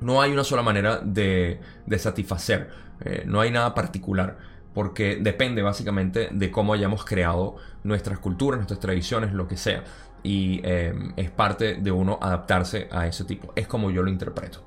no 0.00 0.20
hay 0.20 0.32
una 0.32 0.44
sola 0.44 0.62
manera 0.62 0.98
de, 0.98 1.60
satisfacer, 1.98 2.70
eh, 3.04 3.22
no 3.26 3.40
hay 3.40 3.50
nada 3.50 3.74
particular, 3.74 4.38
porque 4.74 5.16
depende 5.20 5.62
básicamente 5.62 6.28
de 6.32 6.50
cómo 6.50 6.72
hayamos 6.72 7.04
creado 7.04 7.56
nuestras 7.84 8.18
culturas, 8.18 8.58
nuestras 8.58 8.80
tradiciones, 8.80 9.32
lo 9.32 9.46
que 9.46 9.56
sea. 9.56 9.84
Y 10.24 10.60
eh, 10.64 10.94
es 11.16 11.30
parte 11.30 11.74
de 11.74 11.90
uno 11.90 12.18
adaptarse 12.20 12.88
a 12.90 13.06
ese 13.06 13.24
tipo. 13.24 13.52
Es 13.54 13.66
como 13.66 13.90
yo 13.90 14.02
lo 14.02 14.10
interpreto. 14.10 14.62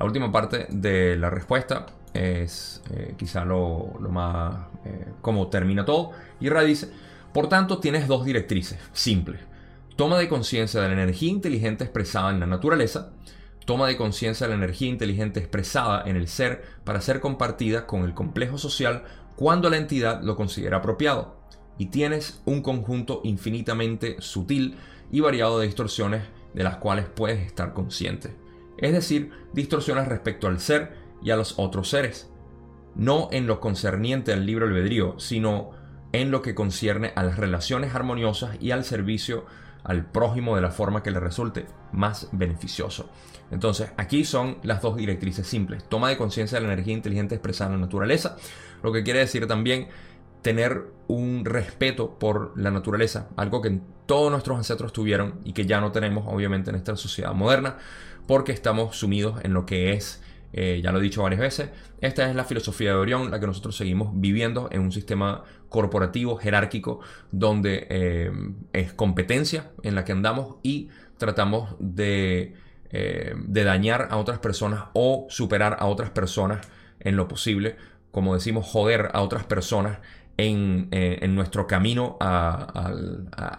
La 0.00 0.06
última 0.06 0.32
parte 0.32 0.66
de 0.70 1.14
la 1.18 1.28
respuesta 1.28 1.84
es 2.14 2.82
eh, 2.90 3.14
quizá 3.18 3.44
lo, 3.44 3.98
más 4.08 4.68
eh, 4.86 5.08
como 5.20 5.48
termina 5.48 5.84
todo. 5.84 6.12
Y 6.40 6.48
Ra 6.48 6.62
dice, 6.62 6.90
por 7.34 7.50
tanto 7.50 7.80
tienes 7.80 8.08
dos 8.08 8.24
directrices 8.24 8.78
simples. 8.94 9.42
Toma 9.96 10.16
de 10.16 10.30
conciencia 10.30 10.80
de 10.80 10.88
la 10.88 10.94
energía 10.94 11.28
inteligente 11.28 11.84
expresada 11.84 12.30
en 12.30 12.40
la 12.40 12.46
naturaleza. 12.46 13.12
Toma 13.66 13.88
de 13.88 13.98
conciencia 13.98 14.46
de 14.46 14.56
la 14.56 14.64
energía 14.64 14.88
inteligente 14.88 15.38
expresada 15.38 16.02
en 16.06 16.16
el 16.16 16.28
ser 16.28 16.64
para 16.84 17.02
ser 17.02 17.20
compartida 17.20 17.86
con 17.86 18.04
el 18.04 18.14
complejo 18.14 18.56
social 18.56 19.04
cuando 19.36 19.68
la 19.68 19.76
entidad 19.76 20.22
lo 20.22 20.34
considera 20.34 20.78
apropiado. 20.78 21.42
Y 21.76 21.86
tienes 21.86 22.40
un 22.46 22.62
conjunto 22.62 23.20
infinitamente 23.22 24.16
sutil 24.20 24.78
y 25.12 25.20
variado 25.20 25.58
de 25.58 25.66
distorsiones 25.66 26.22
de 26.54 26.64
las 26.64 26.78
cuales 26.78 27.04
puedes 27.04 27.46
estar 27.46 27.74
consciente. 27.74 28.39
Es 28.80 28.92
decir, 28.92 29.30
distorsiones 29.52 30.08
respecto 30.08 30.46
al 30.46 30.60
ser 30.60 30.96
y 31.22 31.30
a 31.30 31.36
los 31.36 31.58
otros 31.58 31.88
seres. 31.90 32.30
No 32.94 33.28
en 33.32 33.46
lo 33.46 33.60
concerniente 33.60 34.32
al 34.32 34.46
libre 34.46 34.66
albedrío, 34.66 35.18
sino 35.18 35.70
en 36.12 36.30
lo 36.30 36.42
que 36.42 36.54
concierne 36.54 37.12
a 37.14 37.22
las 37.22 37.38
relaciones 37.38 37.94
armoniosas 37.94 38.56
y 38.60 38.72
al 38.72 38.84
servicio 38.84 39.46
al 39.84 40.04
prójimo 40.04 40.56
de 40.56 40.62
la 40.62 40.70
forma 40.70 41.02
que 41.02 41.10
le 41.10 41.20
resulte 41.20 41.66
más 41.92 42.28
beneficioso. 42.32 43.10
Entonces, 43.50 43.90
aquí 43.96 44.24
son 44.24 44.58
las 44.62 44.82
dos 44.82 44.96
directrices 44.96 45.46
simples. 45.46 45.84
Toma 45.88 46.08
de 46.08 46.16
conciencia 46.16 46.58
de 46.60 46.66
la 46.66 46.72
energía 46.72 46.94
inteligente 46.94 47.34
expresada 47.34 47.72
en 47.72 47.80
la 47.80 47.86
naturaleza, 47.86 48.36
lo 48.82 48.92
que 48.92 49.02
quiere 49.02 49.20
decir 49.20 49.46
también 49.46 49.88
tener 50.42 50.86
un 51.06 51.44
respeto 51.44 52.18
por 52.18 52.58
la 52.58 52.70
naturaleza, 52.70 53.28
algo 53.36 53.60
que 53.60 53.80
todos 54.06 54.30
nuestros 54.30 54.56
ancestros 54.56 54.92
tuvieron 54.92 55.40
y 55.44 55.52
que 55.52 55.66
ya 55.66 55.80
no 55.80 55.92
tenemos 55.92 56.24
obviamente 56.28 56.70
en 56.70 56.76
esta 56.76 56.96
sociedad 56.96 57.32
moderna, 57.34 57.76
porque 58.26 58.52
estamos 58.52 58.96
sumidos 58.96 59.42
en 59.44 59.52
lo 59.52 59.66
que 59.66 59.92
es 59.92 60.22
eh, 60.52 60.80
ya 60.82 60.90
lo 60.90 60.98
he 60.98 61.02
dicho 61.02 61.22
varias 61.22 61.40
veces, 61.40 61.70
esta 62.00 62.28
es 62.28 62.34
la 62.34 62.44
filosofía 62.44 62.90
de 62.90 62.96
Orión, 62.96 63.30
la 63.30 63.38
que 63.38 63.46
nosotros 63.46 63.76
seguimos 63.76 64.10
viviendo 64.14 64.68
en 64.72 64.80
un 64.80 64.90
sistema 64.90 65.44
corporativo, 65.68 66.36
jerárquico, 66.36 67.00
donde 67.30 67.86
eh, 67.88 68.32
es 68.72 68.92
competencia 68.92 69.70
en 69.82 69.94
la 69.94 70.04
que 70.04 70.12
andamos 70.12 70.56
y 70.62 70.88
tratamos 71.18 71.76
de, 71.78 72.54
eh, 72.90 73.34
de, 73.36 73.64
dañar 73.64 74.08
a 74.10 74.16
otras 74.16 74.40
personas 74.40 74.86
o 74.94 75.26
superar 75.28 75.76
a 75.78 75.86
otras 75.86 76.10
personas 76.10 76.66
en 76.98 77.16
lo 77.16 77.28
posible, 77.28 77.76
como 78.10 78.34
decimos, 78.34 78.66
joder 78.66 79.10
a 79.12 79.20
otras 79.20 79.44
personas 79.44 79.98
en, 80.36 80.88
nuestro 81.34 81.66
camino 81.66 82.16
a, 82.18 82.92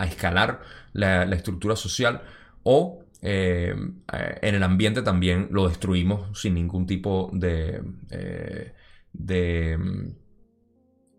escalar 0.05 0.61
la, 0.93 1.25
la 1.25 1.35
estructura 1.35 1.75
social 1.75 2.23
o 2.63 3.01
eh, 3.21 3.75
en 4.41 4.55
el 4.55 4.63
ambiente 4.63 5.01
también 5.03 5.49
lo 5.51 5.67
destruimos 5.67 6.39
sin 6.39 6.55
ningún 6.55 6.87
tipo 6.87 7.29
de, 7.33 7.81
eh, 8.09 8.73
de, 9.13 9.77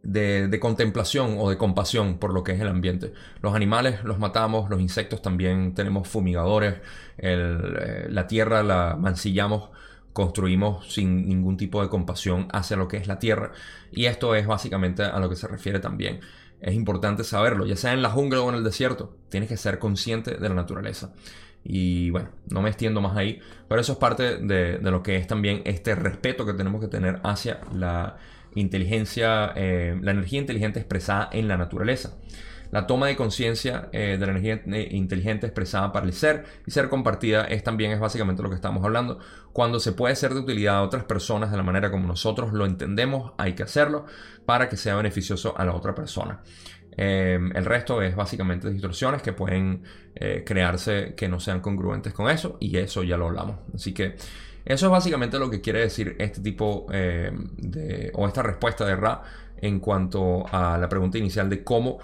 de, 0.03 0.61
contemplación 0.61 1.37
o 1.39 1.49
de 1.49 1.57
compasión 1.57 2.19
por 2.19 2.35
lo 2.35 2.43
que 2.43 2.53
es 2.53 2.61
el 2.61 2.69
ambiente. 2.69 3.13
Los 3.41 3.55
animales 3.55 4.03
los 4.05 4.19
matamos, 4.19 4.69
los 4.69 4.81
insectos 4.81 5.23
también 5.23 5.75
tenemos 5.75 6.09
fumigadores, 6.09 6.81
eh, 7.19 8.07
la 8.11 8.27
tierra 8.27 8.63
la 8.63 8.97
mancillamos 8.99 9.71
construimos 10.13 10.93
sin 10.93 11.27
ningún 11.27 11.57
tipo 11.57 11.83
de 11.83 11.89
compasión 11.89 12.49
hacia 12.53 12.77
lo 12.77 12.89
que 12.89 12.97
es 12.97 13.07
la 13.07 13.19
tierra. 13.19 13.53
Y 13.91 14.07
esto 14.07 14.35
es 14.35 14.47
básicamente 14.47 15.03
a 15.03 15.19
lo 15.21 15.29
que 15.29 15.37
se 15.37 15.49
refiere 15.49 15.79
también. 15.81 16.21
Es 16.61 16.75
importante 16.75 17.25
saberlo, 17.25 17.67
ya 17.67 17.77
sea 17.77 17.93
en 17.93 18.03
la 18.03 18.11
jungla 18.11 18.41
o 18.41 18.49
en 18.49 18.57
el 18.57 18.65
desierto, 18.65 19.17
tienes 19.31 19.49
que 19.49 19.57
ser 19.57 19.79
consciente 19.79 20.37
de 20.37 20.49
la 20.49 20.55
naturaleza. 20.55 21.13
Y 21.65 22.11
bueno, 22.11 22.31
no 22.51 22.63
me 22.63 22.69
extiendo 22.69 23.01
más 23.01 23.17
ahí, 23.17 23.41
pero 23.69 23.81
eso 23.81 23.93
es 23.93 23.99
parte 23.99 24.39
de, 24.39 24.79
lo 24.83 25.03
que 25.03 25.17
es 25.17 25.27
también 25.27 25.63
este 25.65 25.95
respeto 25.95 26.45
que 26.45 26.55
tenemos 26.55 26.81
que 26.81 26.89
tener 26.89 27.21
hacia 27.23 27.61
la 27.75 28.17
inteligencia, 28.55 29.53
eh, 29.55 29.97
la 30.03 30.11
energía 30.11 30.41
inteligente 30.41 30.81
expresada 30.81 31.29
en 31.33 31.49
la 31.49 31.57
naturaleza. 31.57 32.15
La 32.73 32.87
toma 32.87 33.07
de 33.07 33.17
conciencia 33.17 33.91
eh, 33.93 34.17
de 34.19 34.27
la 34.27 34.33
energía 34.33 34.63
eh, 34.65 34.89
inteligente 34.93 35.47
expresada 35.47 35.93
para 35.93 36.07
el 36.07 36.15
ser 36.15 36.47
y 36.67 36.71
ser 36.71 36.89
compartida 36.89 37.45
es 37.45 37.63
también 37.63 37.93
es 37.93 38.01
básicamente 38.01 38.43
lo 38.43 38.49
que 38.49 38.55
estamos 38.55 38.83
hablando. 38.83 39.19
Cuando 39.53 39.79
se 39.79 39.93
puede 39.93 40.17
ser 40.17 40.33
de 40.33 40.41
utilidad 40.41 40.77
a 40.77 40.83
otras 40.83 41.05
personas 41.05 41.51
de 41.51 41.59
la 41.59 41.63
manera 41.63 41.91
como 41.91 42.09
nosotros 42.09 42.55
lo 42.55 42.65
entendemos, 42.65 43.35
hay 43.37 43.53
que 43.53 43.63
hacerlo 43.63 44.07
para 44.47 44.71
que 44.71 44.79
sea 44.79 44.97
beneficioso 44.97 45.55
a 45.59 45.67
la 45.67 45.75
otra 45.75 45.95
persona. 45.95 46.41
Em, 46.97 47.55
el 47.57 47.65
resto 47.65 48.03
es 48.03 48.15
básicamente 48.15 48.71
distorsiones 48.71 49.23
que 49.23 49.33
pueden 49.33 49.83
eh, 50.15 50.43
crearse 50.45 51.15
que 51.17 51.29
no 51.29 51.41
sean 51.41 51.61
congruentes 51.61 52.13
con 52.13 52.29
eso 52.31 52.59
y 52.61 52.77
eso 52.77 53.03
ya 53.03 53.17
lo 53.17 53.29
hablamos. 53.29 53.57
Así 53.75 53.95
que 53.95 54.17
eso 54.65 54.87
es 54.87 54.93
básicamente 54.93 55.39
lo 55.39 55.51
que 55.51 55.61
quiere 55.61 55.81
decir 55.81 56.17
este 56.19 56.41
tipo 56.41 56.87
em, 56.93 57.49
de, 57.57 58.13
o 58.15 58.27
esta 58.27 58.43
respuesta 58.43 58.85
de 58.85 58.97
Ra 58.97 59.23
en 59.61 59.81
cuanto 59.81 60.45
a 60.53 60.77
la 60.77 60.89
pregunta 60.89 61.19
inicial 61.19 61.49
de 61.49 61.65
cómo 61.65 61.99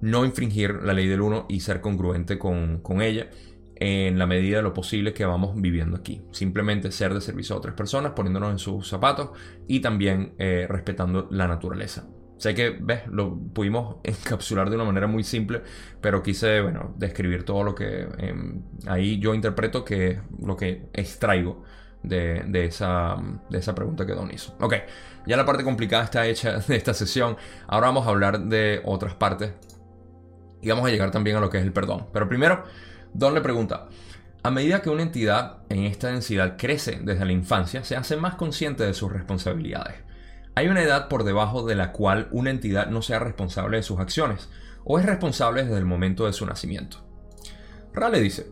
no 0.00 0.24
infringir 0.24 0.82
la 0.82 0.92
ley 0.92 1.06
del 1.06 1.20
1 1.20 1.46
y 1.48 1.60
ser 1.60 1.80
congruente 1.80 2.38
con, 2.38 2.80
ella 3.00 3.28
en 3.76 4.18
la 4.18 4.26
medida 4.26 4.58
de 4.58 4.62
lo 4.62 4.74
posible 4.74 5.14
que 5.14 5.24
vamos 5.24 5.60
viviendo 5.60 5.96
aquí. 5.96 6.22
Simplemente 6.30 6.90
ser 6.92 7.14
de 7.14 7.20
servicio 7.20 7.54
a 7.54 7.58
otras 7.58 7.74
personas, 7.74 8.12
poniéndonos 8.12 8.52
en 8.52 8.58
sus 8.58 8.88
zapatos 8.88 9.30
y 9.66 9.80
también 9.80 10.34
eh, 10.38 10.66
respetando 10.68 11.28
la 11.30 11.48
naturaleza. 11.48 12.06
Sé 12.44 12.54
que, 12.54 12.76
ves, 12.78 13.06
lo 13.06 13.34
pudimos 13.34 13.96
encapsular 14.04 14.68
de 14.68 14.76
una 14.76 14.84
manera 14.84 15.06
muy 15.06 15.24
simple, 15.24 15.62
pero 16.02 16.22
quise, 16.22 16.60
bueno, 16.60 16.92
describir 16.98 17.42
todo 17.46 17.64
lo 17.64 17.74
que 17.74 18.06
em, 18.18 18.60
ahí 18.86 19.18
yo 19.18 19.32
interpreto 19.32 19.82
que 19.82 20.20
lo 20.44 20.54
que 20.54 20.90
extraigo 20.92 21.62
de, 22.02 22.44
esa, 22.66 23.16
de 23.48 23.58
esa 23.58 23.74
pregunta 23.74 24.04
que 24.04 24.12
Don 24.12 24.30
hizo. 24.30 24.54
Ok, 24.60 24.74
ya 25.26 25.38
la 25.38 25.46
parte 25.46 25.64
complicada 25.64 26.04
está 26.04 26.26
hecha 26.26 26.58
de 26.68 26.76
esta 26.76 26.92
sesión. 26.92 27.38
Ahora 27.66 27.86
vamos 27.86 28.06
a 28.06 28.10
hablar 28.10 28.38
de 28.38 28.82
otras 28.84 29.14
partes 29.14 29.54
y 30.60 30.68
vamos 30.68 30.86
a 30.86 30.90
llegar 30.90 31.10
también 31.10 31.38
a 31.38 31.40
lo 31.40 31.48
que 31.48 31.56
es 31.56 31.64
el 31.64 31.72
perdón. 31.72 32.08
Pero 32.12 32.28
primero, 32.28 32.62
Don 33.14 33.32
le 33.32 33.40
pregunta, 33.40 33.88
a 34.42 34.50
medida 34.50 34.82
que 34.82 34.90
una 34.90 35.02
entidad 35.02 35.60
en 35.70 35.84
esta 35.84 36.08
densidad 36.08 36.58
crece 36.58 37.00
desde 37.02 37.24
la 37.24 37.32
infancia, 37.32 37.84
se 37.84 37.96
hace 37.96 38.18
más 38.18 38.34
consciente 38.34 38.84
de 38.84 38.92
sus 38.92 39.10
responsabilidades. 39.10 40.03
¿Hay 40.56 40.68
una 40.68 40.82
edad 40.82 41.08
por 41.08 41.24
debajo 41.24 41.64
de 41.66 41.74
la 41.74 41.92
cual 41.92 42.28
una 42.30 42.50
entidad 42.50 42.86
no 42.88 43.02
sea 43.02 43.18
responsable 43.18 43.78
de 43.78 43.82
sus 43.82 43.98
acciones 43.98 44.48
o 44.84 44.98
es 44.98 45.06
responsable 45.06 45.64
desde 45.64 45.78
el 45.78 45.84
momento 45.84 46.26
de 46.26 46.32
su 46.32 46.46
nacimiento? 46.46 46.98
Rale 47.92 48.20
dice, 48.20 48.46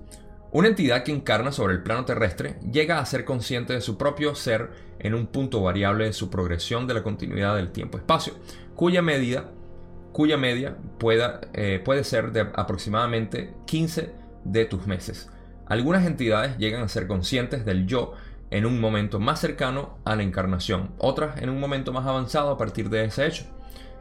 una 0.51 0.69
entidad 0.69 1.05
que 1.05 1.13
encarna 1.13 1.53
sobre 1.53 1.75
el 1.75 1.83
plano 1.83 2.05
terrestre 2.05 2.57
llega 2.71 2.99
a 2.99 3.07
ser 3.07 3.25
consciente 3.25 3.73
de 3.73 3.81
su 3.81 3.97
propio 3.99 4.35
ser 4.35 4.71
en 4.99 5.15
un 5.15 5.27
punto 5.29 5.63
variable 5.63 6.07
de 6.07 6.13
su 6.13 6.29
progresión 6.29 6.87
de 6.87 6.95
la 6.95 7.03
continuidad 7.03 7.57
del 7.57 7.73
tiempo-espacio, 7.73 8.35
cuya 8.75 9.03
medida 9.03 9.51
cuya 10.13 10.37
media 10.37 10.77
pueda, 10.99 11.41
eh, 11.55 11.81
puede 11.85 12.05
ser 12.05 12.33
de 12.33 12.41
aproximadamente 12.41 13.55
15 13.67 14.13
de 14.45 14.65
tus 14.67 14.87
meses. 14.87 15.31
Algunas 15.67 16.07
entidades 16.07 16.59
llegan 16.59 16.83
a 16.83 16.89
ser 16.89 17.07
conscientes 17.07 17.65
del 17.65 17.87
yo 17.87 18.13
en 18.53 18.67
un 18.67 18.81
momento 18.81 19.19
más 19.19 19.41
cercano 19.41 19.99
a 20.05 20.15
la 20.15 20.23
encarnación, 20.23 20.91
otras 20.99 21.41
en 21.41 21.49
un 21.49 21.59
momento 21.59 21.93
más 21.93 22.07
avanzado 22.07 22.51
a 22.51 22.59
partir 22.59 22.91
de 22.91 23.05
ese 23.05 23.27
hecho. 23.27 23.45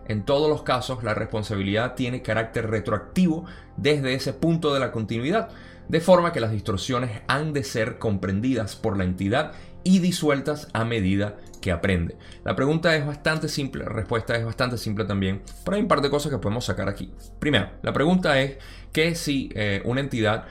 En 0.07 0.25
todos 0.25 0.49
los 0.49 0.63
casos, 0.63 1.03
la 1.03 1.13
responsabilidad 1.13 1.95
tiene 1.95 2.21
carácter 2.21 2.69
retroactivo 2.69 3.45
desde 3.77 4.13
ese 4.13 4.33
punto 4.33 4.73
de 4.73 4.81
la 4.81 4.91
continuidad, 4.91 5.49
de 5.87 6.01
forma 6.01 6.33
que 6.33 6.41
las 6.41 6.51
distorsiones 6.51 7.21
han 7.27 7.53
de 7.53 7.63
ser 7.63 7.97
comprendidas 7.97 8.75
por 8.75 8.97
la 8.97 9.05
entidad 9.05 9.53
y 9.83 9.99
disueltas 9.99 10.67
a 10.73 10.83
medida 10.83 11.37
que 11.61 11.71
aprende. 11.71 12.17
La 12.43 12.55
pregunta 12.55 12.93
es 12.95 13.05
bastante 13.05 13.47
simple, 13.47 13.85
la 13.85 13.89
respuesta 13.91 14.35
es 14.35 14.43
bastante 14.43 14.77
simple 14.77 15.05
también, 15.05 15.43
pero 15.63 15.75
hay 15.77 15.81
un 15.81 15.87
par 15.87 16.01
de 16.01 16.09
cosas 16.09 16.29
que 16.29 16.39
podemos 16.39 16.65
sacar 16.65 16.89
aquí. 16.89 17.13
Primero, 17.39 17.69
la 17.83 17.93
pregunta 17.93 18.41
es 18.41 18.57
que 18.91 19.15
si 19.15 19.49
eh, 19.55 19.81
una 19.85 20.01
entidad 20.01 20.45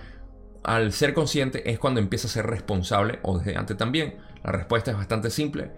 al 0.63 0.93
ser 0.93 1.15
consciente 1.15 1.71
es 1.71 1.79
cuando 1.79 2.01
empieza 2.01 2.29
a 2.29 2.31
ser 2.31 2.47
responsable 2.47 3.19
o 3.23 3.39
desde 3.39 3.57
antes 3.57 3.77
también. 3.77 4.17
La 4.45 4.53
respuesta 4.53 4.91
es 4.91 4.97
bastante 4.97 5.31
simple. 5.31 5.71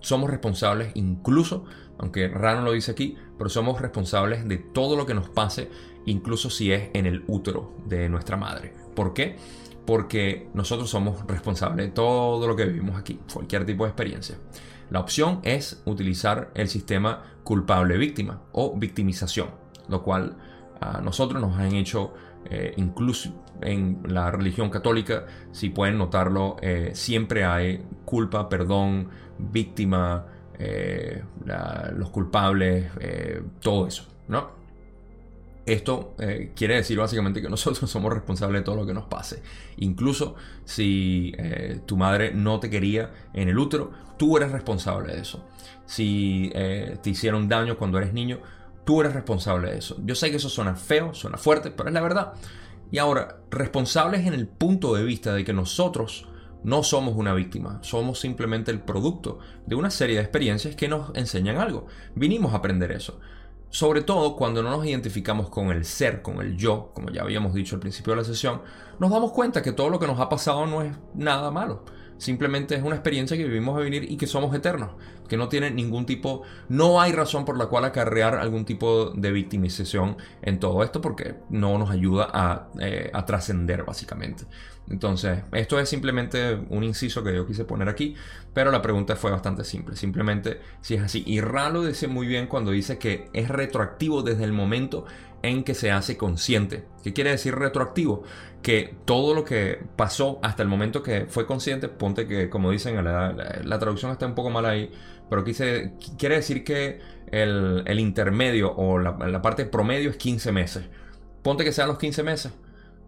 Somos 0.00 0.30
responsables 0.30 0.92
incluso, 0.94 1.64
aunque 1.98 2.28
Rano 2.28 2.62
lo 2.62 2.72
dice 2.72 2.92
aquí, 2.92 3.16
pero 3.38 3.48
somos 3.48 3.80
responsables 3.80 4.48
de 4.48 4.58
todo 4.58 4.96
lo 4.96 5.06
que 5.06 5.14
nos 5.14 5.28
pase, 5.28 5.70
incluso 6.06 6.50
si 6.50 6.72
es 6.72 6.90
en 6.94 7.06
el 7.06 7.24
útero 7.28 7.72
de 7.86 8.08
nuestra 8.08 8.36
madre. 8.36 8.74
¿Por 8.94 9.14
qué? 9.14 9.36
porque 9.84 10.48
nosotros 10.54 10.90
somos 10.90 11.26
responsables 11.26 11.86
de 11.86 11.92
todo 11.92 12.46
lo 12.46 12.56
que 12.56 12.66
vivimos 12.66 12.96
aquí, 12.96 13.18
cualquier 13.32 13.66
tipo 13.66 13.84
de 13.84 13.90
experiencia. 13.90 14.36
La 14.90 15.00
opción 15.00 15.40
es 15.42 15.82
utilizar 15.86 16.50
el 16.54 16.68
sistema 16.68 17.22
culpable-víctima 17.44 18.42
o 18.52 18.76
victimización, 18.76 19.48
lo 19.88 20.02
cual 20.02 20.36
a 20.80 21.00
nosotros 21.00 21.40
nos 21.40 21.56
han 21.56 21.74
hecho, 21.74 22.14
eh, 22.50 22.74
incluso 22.76 23.41
en 23.62 24.02
la 24.06 24.30
religión 24.30 24.70
católica, 24.70 25.26
si 25.52 25.70
pueden 25.70 25.98
notarlo, 25.98 26.56
eh, 26.62 26.90
siempre 26.94 27.44
hay 27.44 27.84
culpa, 28.04 28.48
perdón, 28.48 29.08
víctima, 29.38 30.26
eh, 30.58 31.22
los 31.96 32.10
culpables, 32.10 32.90
todo 33.60 33.86
eso, 33.86 34.06
¿no? 34.28 34.62
Esto 35.64 36.16
eh, 36.18 36.52
quiere 36.56 36.74
decir 36.74 36.98
básicamente 36.98 37.40
que 37.40 37.48
nosotros 37.50 37.88
somos 37.90 38.12
responsables 38.12 38.60
de 38.60 38.64
todo 38.64 38.76
lo 38.76 38.86
que 38.86 38.94
nos 38.94 39.04
pase. 39.04 39.42
Incluso 39.78 40.34
si 40.64 41.32
eh, 41.38 41.80
tu 41.86 41.96
madre 41.96 42.32
no 42.34 42.60
te 42.60 42.70
quería 42.70 43.12
en 43.32 43.48
el 43.48 43.58
útero, 43.58 43.92
tú 44.18 44.36
eres 44.36 44.50
responsable 44.52 45.14
de 45.14 45.20
eso. 45.20 45.46
Si 45.86 46.50
eh, 46.54 46.98
te 47.02 47.10
hicieron 47.10 47.48
daño 47.48 47.76
cuando 47.76 47.98
eres 47.98 48.12
niño, 48.12 48.40
tú 48.84 49.00
eres 49.00 49.14
responsable 49.14 49.70
de 49.70 49.78
eso. 49.78 49.96
Yo 50.04 50.14
sé 50.14 50.30
que 50.30 50.36
eso 50.36 50.48
suena 50.48 50.74
feo, 50.74 51.14
suena 51.14 51.38
fuerte, 51.38 51.70
pero 51.70 51.88
es 51.88 51.94
la 51.94 52.00
verdad. 52.00 52.32
Y 52.92 52.98
ahora, 52.98 53.38
responsables 53.50 54.26
en 54.26 54.34
el 54.34 54.46
punto 54.46 54.94
de 54.94 55.02
vista 55.02 55.32
de 55.32 55.46
que 55.46 55.54
nosotros 55.54 56.28
no 56.62 56.82
somos 56.82 57.16
una 57.16 57.32
víctima, 57.32 57.78
somos 57.82 58.20
simplemente 58.20 58.70
el 58.70 58.82
producto 58.82 59.38
de 59.66 59.74
una 59.74 59.90
serie 59.90 60.16
de 60.16 60.22
experiencias 60.22 60.76
que 60.76 60.88
nos 60.88 61.10
enseñan 61.16 61.56
algo. 61.56 61.86
Vinimos 62.14 62.52
a 62.52 62.58
aprender 62.58 62.92
eso. 62.92 63.18
Sobre 63.70 64.02
todo 64.02 64.36
cuando 64.36 64.62
no 64.62 64.68
nos 64.68 64.84
identificamos 64.84 65.48
con 65.48 65.70
el 65.70 65.86
ser, 65.86 66.20
con 66.20 66.42
el 66.42 66.58
yo, 66.58 66.90
como 66.92 67.08
ya 67.08 67.22
habíamos 67.22 67.54
dicho 67.54 67.76
al 67.76 67.80
principio 67.80 68.12
de 68.12 68.18
la 68.18 68.24
sesión, 68.24 68.60
nos 68.98 69.10
damos 69.10 69.32
cuenta 69.32 69.62
que 69.62 69.72
todo 69.72 69.88
lo 69.88 69.98
que 69.98 70.06
nos 70.06 70.20
ha 70.20 70.28
pasado 70.28 70.66
no 70.66 70.82
es 70.82 70.94
nada 71.14 71.50
malo. 71.50 71.86
Simplemente 72.22 72.76
es 72.76 72.84
una 72.84 72.94
experiencia 72.94 73.36
que 73.36 73.42
vivimos 73.42 73.76
a 73.76 73.80
vivir 73.80 74.08
y 74.08 74.16
que 74.16 74.28
somos 74.28 74.54
eternos, 74.54 74.90
que 75.28 75.36
no 75.36 75.48
tiene 75.48 75.72
ningún 75.72 76.06
tipo, 76.06 76.42
no 76.68 77.00
hay 77.00 77.10
razón 77.10 77.44
por 77.44 77.58
la 77.58 77.66
cual 77.66 77.84
acarrear 77.84 78.36
algún 78.36 78.64
tipo 78.64 79.10
de 79.10 79.32
victimización 79.32 80.16
en 80.40 80.60
todo 80.60 80.84
esto 80.84 81.00
porque 81.00 81.34
no 81.50 81.76
nos 81.78 81.90
ayuda 81.90 82.30
a, 82.32 82.68
eh, 82.78 83.10
a 83.12 83.26
trascender 83.26 83.82
básicamente. 83.82 84.44
Entonces, 84.88 85.40
esto 85.50 85.80
es 85.80 85.88
simplemente 85.88 86.60
un 86.68 86.84
inciso 86.84 87.24
que 87.24 87.34
yo 87.34 87.44
quise 87.44 87.64
poner 87.64 87.88
aquí, 87.88 88.14
pero 88.54 88.70
la 88.70 88.82
pregunta 88.82 89.16
fue 89.16 89.32
bastante 89.32 89.64
simple. 89.64 89.96
Simplemente 89.96 90.60
si 90.80 90.94
es 90.94 91.02
así. 91.02 91.24
Y 91.26 91.40
Ralo 91.40 91.82
dice 91.82 92.06
muy 92.06 92.28
bien 92.28 92.46
cuando 92.46 92.70
dice 92.70 92.98
que 92.98 93.30
es 93.32 93.48
retroactivo 93.48 94.22
desde 94.22 94.44
el 94.44 94.52
momento 94.52 95.06
en 95.42 95.64
que 95.64 95.74
se 95.74 95.90
hace 95.90 96.16
consciente. 96.16 96.84
¿Qué 97.02 97.12
quiere 97.12 97.30
decir 97.30 97.54
retroactivo? 97.54 98.22
Que 98.62 98.94
todo 99.04 99.34
lo 99.34 99.44
que 99.44 99.80
pasó 99.96 100.38
hasta 100.42 100.62
el 100.62 100.68
momento 100.68 101.02
que 101.02 101.26
fue 101.26 101.46
consciente, 101.46 101.88
ponte 101.88 102.26
que, 102.26 102.48
como 102.48 102.70
dicen, 102.70 103.02
la, 103.02 103.78
traducción 103.78 104.12
está 104.12 104.26
un 104.26 104.34
poco 104.34 104.50
mal 104.50 104.66
ahí, 104.66 104.90
pero 105.28 105.44
quise, 105.44 105.94
quiere 106.18 106.36
decir 106.36 106.62
que 106.64 107.00
el, 107.30 107.98
intermedio 107.98 108.72
o 108.72 108.98
la, 108.98 109.16
la 109.26 109.42
parte 109.42 109.64
promedio 109.64 110.10
es 110.10 110.16
15 110.16 110.52
meses. 110.52 110.84
Ponte 111.42 111.64
que 111.64 111.72
sean 111.72 111.88
los 111.88 111.98
15 111.98 112.22
meses 112.22 112.52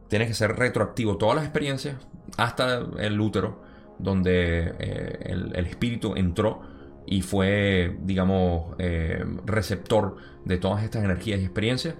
tienes 0.09 0.29
que 0.29 0.35
ser 0.35 0.57
retroactivo 0.57 1.16
todas 1.16 1.37
las 1.37 1.44
experiencias 1.44 1.97
hasta 2.37 2.87
el 2.99 3.20
útero, 3.20 3.62
donde 3.99 4.75
eh, 4.79 5.18
el, 5.25 5.66
espíritu 5.66 6.14
entró 6.16 6.62
y 7.07 7.23
fue, 7.23 7.97
digamos, 8.03 8.75
eh, 8.79 9.25
receptor 9.44 10.16
de 10.44 10.59
todas 10.59 10.85
estas 10.85 11.05
energías 11.05 11.40
y 11.40 11.44
experiencias. 11.44 11.94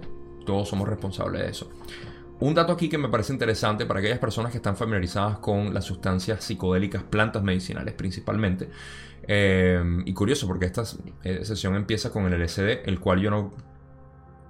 Todos 0.45 0.69
somos 0.69 0.87
responsables 0.87 1.41
de 1.41 1.49
eso. 1.49 1.69
Un 2.39 2.53
dato 2.53 2.73
aquí 2.73 2.89
que 2.89 2.97
me 2.97 3.09
parece 3.09 3.31
interesante 3.31 3.85
para 3.85 3.99
aquellas 3.99 4.19
personas 4.19 4.51
que 4.51 4.57
están 4.57 4.75
familiarizadas 4.75 5.37
con 5.37 5.73
las 5.73 5.85
sustancias 5.85 6.43
psicodélicas, 6.43 7.03
plantas 7.03 7.43
medicinales 7.43 7.93
principalmente. 7.93 8.69
Eh, 9.27 9.81
y 10.05 10.13
curioso 10.13 10.45
porque 10.45 10.65
esta 10.65 10.83
sesión 10.85 11.75
empieza 11.75 12.11
con 12.11 12.31
el 12.31 12.41
LSD, 12.41 12.87
el 12.87 12.99
cual 12.99 13.21
yo 13.21 13.31
no 13.31 13.53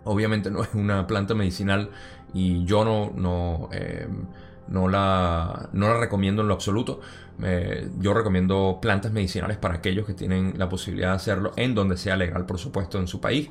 obviamente 0.05 0.49
no 0.49 0.63
es 0.63 0.73
una 0.73 1.05
planta 1.05 1.33
medicinal 1.33 1.89
y 2.33 2.63
yo 2.65 2.85
no, 2.85 3.11
no, 3.15 3.69
eh, 3.73 4.07
no, 4.67 4.87
la, 4.87 5.69
no 5.73 5.89
la 5.89 5.99
recomiendo 5.99 6.41
en 6.41 6.47
lo 6.47 6.53
absoluto. 6.53 7.01
Eh, 7.43 7.89
yo 7.99 8.13
recomiendo 8.13 8.79
plantas 8.81 9.11
medicinales 9.11 9.57
para 9.57 9.75
aquellos 9.75 10.05
que 10.05 10.13
tienen 10.13 10.53
la 10.57 10.69
posibilidad 10.69 11.09
de 11.09 11.15
hacerlo 11.15 11.51
en 11.57 11.75
donde 11.75 11.97
sea 11.97 12.15
legal, 12.15 12.45
por 12.45 12.57
supuesto, 12.57 12.99
en 12.99 13.07
su 13.07 13.19
país. 13.19 13.49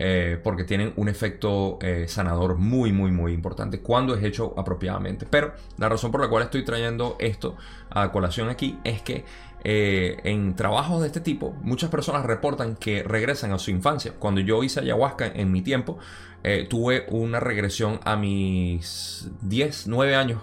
Eh, 0.00 0.38
porque 0.44 0.62
tienen 0.62 0.92
un 0.94 1.08
efecto 1.08 1.78
sanador 2.06 2.54
muy, 2.54 2.92
muy, 2.92 3.10
muy 3.10 3.32
importante 3.32 3.80
cuando 3.80 4.14
es 4.14 4.22
hecho 4.22 4.54
apropiadamente. 4.56 5.26
Pero 5.28 5.54
la 5.76 5.88
razón 5.88 6.12
por 6.12 6.20
la 6.20 6.28
cual 6.28 6.44
estoy 6.44 6.64
trayendo 6.64 7.16
esto 7.18 7.56
a 7.90 8.12
colación 8.12 8.48
aquí 8.48 8.78
es 8.84 9.02
que 9.02 9.24
eh, 9.64 10.18
en 10.24 10.54
trabajos 10.54 11.00
de 11.00 11.08
este 11.08 11.20
tipo, 11.20 11.54
muchas 11.62 11.90
personas 11.90 12.24
reportan 12.24 12.76
que 12.76 13.02
regresan 13.02 13.52
a 13.52 13.58
su 13.58 13.70
infancia. 13.70 14.14
Cuando 14.18 14.40
yo 14.40 14.62
hice 14.62 14.80
ayahuasca 14.80 15.26
en 15.26 15.50
mi 15.50 15.62
tiempo, 15.62 15.98
eh, 16.44 16.66
tuve 16.68 17.06
una 17.08 17.40
regresión 17.40 18.00
a 18.04 18.16
mis 18.16 19.28
10, 19.42 19.88
9 19.88 20.14
años 20.14 20.40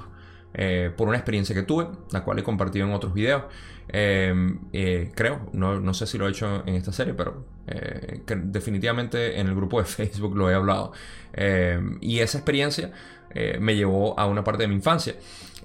eh, 0.53 0.91
por 0.95 1.07
una 1.07 1.17
experiencia 1.17 1.55
que 1.55 1.63
tuve, 1.63 1.87
la 2.11 2.23
cual 2.23 2.39
he 2.39 2.43
compartido 2.43 2.85
en 2.85 2.93
otros 2.93 3.13
videos. 3.13 3.43
Em, 3.87 4.59
eh, 4.73 5.11
creo, 5.13 5.49
no, 5.53 5.93
sé 5.93 6.07
si 6.07 6.17
lo 6.17 6.27
he 6.27 6.31
hecho 6.31 6.63
en 6.65 6.75
esta 6.75 6.91
serie, 6.91 7.13
pero 7.13 7.45
eh, 7.67 8.21
definitivamente 8.25 9.39
en 9.39 9.47
el 9.47 9.55
grupo 9.55 9.79
de 9.79 9.85
Facebook 9.97 10.35
lo 10.35 10.49
he 10.49 10.53
hablado. 10.53 10.91
Em, 11.33 11.97
y 12.01 12.19
esa 12.19 12.37
experiencia 12.37 12.91
me 13.59 13.75
llevó 13.75 14.17
a 14.17 14.27
una 14.27 14.45
parte 14.45 14.63
de 14.63 14.69
mi 14.69 14.75
infancia. 14.75 15.13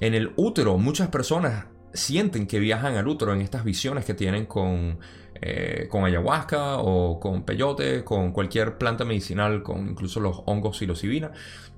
En 0.01 0.15
el 0.15 0.33
útero, 0.35 0.77
muchas 0.77 1.07
personas 1.07 1.67
sienten 1.93 2.49
que 2.49 2.59
viajan 2.59 2.97
al 2.97 3.07
útero 3.07 3.33
en 3.33 3.43
estas 3.43 3.63
visiones 3.63 4.05
que 4.05 4.13
tienen 4.13 4.47
con, 4.47 4.99
con 5.89 6.05
ayahuasca 6.05 6.79
o 6.79 7.21
con 7.21 7.45
peyote, 7.45 8.03
con 8.03 8.33
cualquier 8.33 8.77
planta 8.77 9.05
medicinal, 9.05 9.63
con 9.63 9.89
incluso 9.91 10.19
los 10.19 10.43
hongos 10.47 10.83
los 10.83 11.05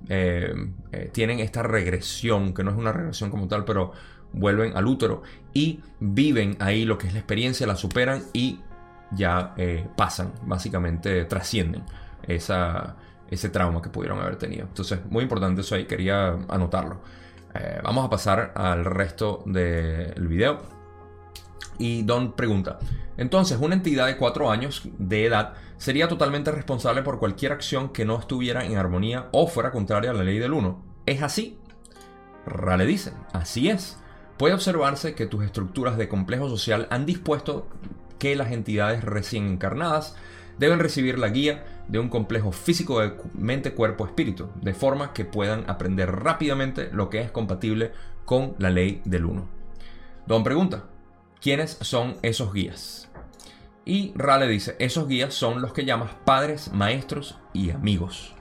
eh, 0.09 1.11
tienen 1.13 1.41
esta 1.41 1.63
regresión, 1.63 2.55
que 2.55 2.65
no 2.65 2.71
es 2.71 2.77
una 2.77 2.93
regresión 2.93 3.31
como 3.31 3.49
tal, 3.49 3.65
pero 3.65 3.93
vuelven 4.33 4.77
al 4.77 4.87
útero 4.87 5.23
y 5.53 5.81
viven 6.01 6.57
ahí 6.61 6.85
lo 6.85 6.99
que 6.99 7.07
es 7.07 7.13
la 7.13 7.21
experiencia, 7.21 7.67
la 7.67 7.77
superan 7.77 8.23
y 8.33 8.61
ya 9.13 9.55
eh, 9.57 9.87
pasan, 9.97 10.33
básicamente 10.45 11.25
trascienden 11.27 11.83
esa, 12.27 12.97
ese 13.31 13.49
trauma 13.51 13.83
que 13.83 13.91
pudieron 13.91 14.21
haber 14.21 14.37
tenido. 14.37 14.65
Entonces, 14.65 15.01
muy 15.11 15.23
importante 15.23 15.61
eso 15.61 15.75
ahí, 15.75 15.85
quería 15.85 16.39
anotarlo. 16.49 17.01
Eh, 17.55 17.81
vamos 17.83 18.07
a 18.07 18.11
pasar 18.11 18.53
al 18.55 18.85
resto 18.85 19.43
del 19.45 20.27
video. 20.27 20.61
Y 21.79 22.03
Don 22.03 22.33
pregunta, 22.33 22.79
entonces, 23.17 23.59
una 23.61 23.75
entidad 23.75 24.07
de 24.07 24.17
4 24.17 24.51
años 24.51 24.89
de 24.99 25.27
edad 25.27 25.55
sería 25.79 26.07
totalmente 26.07 26.53
responsable 26.53 27.03
por 27.03 27.19
cualquier 27.19 27.53
acción 27.53 27.91
que 27.91 28.05
no 28.05 28.19
estuviera 28.19 28.65
en 28.65 28.77
armonía 28.77 29.29
o 29.33 29.47
fuera 29.47 29.73
contraria 29.73 30.11
a 30.11 30.15
la 30.15 30.23
ley 30.23 30.39
del 30.39 30.53
1. 30.53 30.85
¿Es 31.07 31.23
así? 31.23 31.59
Rale 32.47 32.87
dice, 32.87 33.13
así 33.33 33.69
es 33.69 34.02
puede 34.43 34.55
observarse 34.55 35.15
que 35.15 35.27
tus 35.27 35.45
estructuras 35.45 35.97
de 35.97 36.09
complejo 36.09 36.49
social 36.49 36.89
han 36.91 37.07
dispuesto 37.07 37.69
que 38.19 38.35
las 38.35 38.51
entidades 38.51 39.05
recién 39.05 39.47
encarnadas 39.47 40.17
deben 40.59 40.81
recibir 40.81 41.17
la 41.17 41.29
guía 41.29 41.65
de 41.87 42.01
un 42.01 42.09
complejo 42.09 42.51
físico 42.51 42.99
de 42.99 43.13
mente, 43.35 43.73
cuerpo, 43.73 44.05
espíritu, 44.05 44.49
de 44.61 44.75
forma 44.75 45.13
que 45.13 45.25
puedan 45.25 45.71
aprender 45.71 46.11
rápidamente 46.11 46.91
lo 46.91 47.09
que 47.09 47.21
es 47.21 47.31
compatible 47.31 47.93
con 48.25 48.57
la 48.59 48.71
ley 48.71 49.01
del 49.05 49.27
uno. 49.27 49.49
Don 50.27 50.43
pregunta, 50.43 50.87
¿quiénes 51.41 51.79
son 51.81 52.17
esos 52.23 52.53
guías? 52.53 53.09
Y 53.85 54.13
Rale 54.17 54.49
dice, 54.49 54.75
esos 54.81 55.07
guías 55.07 55.35
son 55.35 55.63
los 55.63 55.73
que 55.73 55.85
llamas 55.85 56.17
padres, 56.25 56.73
maestros 56.73 57.39
y 57.53 57.71
amigos. 57.71 58.35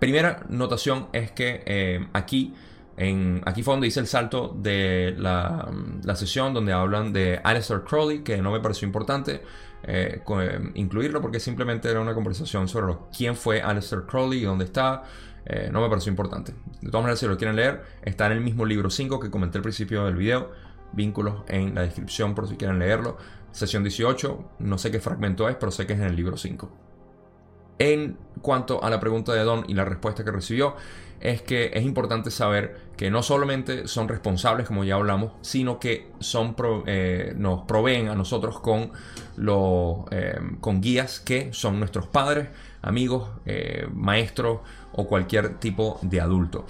Primera 0.00 0.44
notación 0.50 1.08
es 1.14 1.30
que 1.30 1.62
eh, 1.64 2.08
aquí 2.12 2.52
aquí 3.44 3.62
fue 3.62 3.74
donde 3.74 3.88
hice 3.88 4.00
el 4.00 4.06
salto 4.06 4.54
de 4.56 5.14
la, 5.18 5.68
sesión 6.14 6.54
donde 6.54 6.72
hablan 6.72 7.12
de 7.12 7.40
Aleister 7.42 7.82
Crowley, 7.82 8.22
que 8.22 8.40
no 8.40 8.52
me 8.52 8.60
pareció 8.60 8.86
importante 8.86 9.42
eh, 9.86 10.22
eh, 10.26 10.70
incluirlo 10.74 11.20
porque 11.20 11.38
simplemente 11.38 11.90
era 11.90 12.00
una 12.00 12.14
conversación 12.14 12.68
sobre 12.68 12.96
quién 13.16 13.36
fue 13.36 13.60
Aleister 13.60 14.02
Crowley 14.06 14.40
y 14.40 14.44
dónde 14.44 14.64
está. 14.64 15.02
Eh, 15.46 15.68
no 15.70 15.82
me 15.82 15.90
pareció 15.90 16.10
importante. 16.10 16.54
De 16.80 16.90
todas 16.90 17.02
maneras, 17.02 17.18
si 17.18 17.26
lo 17.26 17.36
quieren 17.36 17.56
leer, 17.56 17.82
está 18.02 18.26
en 18.26 18.32
el 18.32 18.40
mismo 18.40 18.64
libro 18.64 18.88
5 18.88 19.20
que 19.20 19.30
comenté 19.30 19.58
al 19.58 19.62
principio 19.62 20.04
del 20.06 20.16
video. 20.16 20.52
Vínculos 20.92 21.42
en 21.48 21.74
la 21.74 21.82
descripción 21.82 22.34
por 22.34 22.48
si 22.48 22.56
quieren 22.56 22.78
leerlo. 22.78 23.18
Sesión 23.50 23.82
18, 23.82 24.52
no 24.60 24.78
sé 24.78 24.90
qué 24.90 25.00
fragmento 25.00 25.48
es, 25.48 25.56
pero 25.56 25.70
sé 25.70 25.86
que 25.86 25.92
es 25.92 25.98
en 25.98 26.06
el 26.06 26.16
libro 26.16 26.36
5. 26.36 26.70
En 27.78 28.16
cuanto 28.40 28.82
a 28.82 28.88
la 28.88 29.00
pregunta 29.00 29.34
de 29.34 29.40
Don 29.40 29.64
y 29.68 29.74
la 29.74 29.84
respuesta 29.84 30.24
que 30.24 30.30
recibió, 30.30 30.76
es 31.20 31.42
que 31.42 31.70
es 31.74 31.84
importante 31.84 32.30
saber 32.30 32.83
que 32.96 33.10
no 33.10 33.22
solamente 33.22 33.88
son 33.88 34.08
responsables, 34.08 34.66
como 34.66 34.84
ya 34.84 34.94
hablamos, 34.94 35.32
sino 35.42 35.78
que 35.78 36.10
son 36.20 36.54
eh, 36.86 37.34
nos 37.36 37.62
proveen 37.62 38.08
a 38.08 38.14
nosotros 38.14 38.60
con, 38.60 38.92
eh, 40.10 40.40
con 40.60 40.80
guías 40.80 41.20
que 41.20 41.52
son 41.52 41.78
nuestros 41.78 42.06
padres, 42.06 42.48
amigos, 42.82 43.30
eh, 43.46 43.86
maestros 43.92 44.60
o 44.92 45.06
cualquier 45.06 45.58
tipo 45.58 45.98
de 46.02 46.20
adulto. 46.20 46.66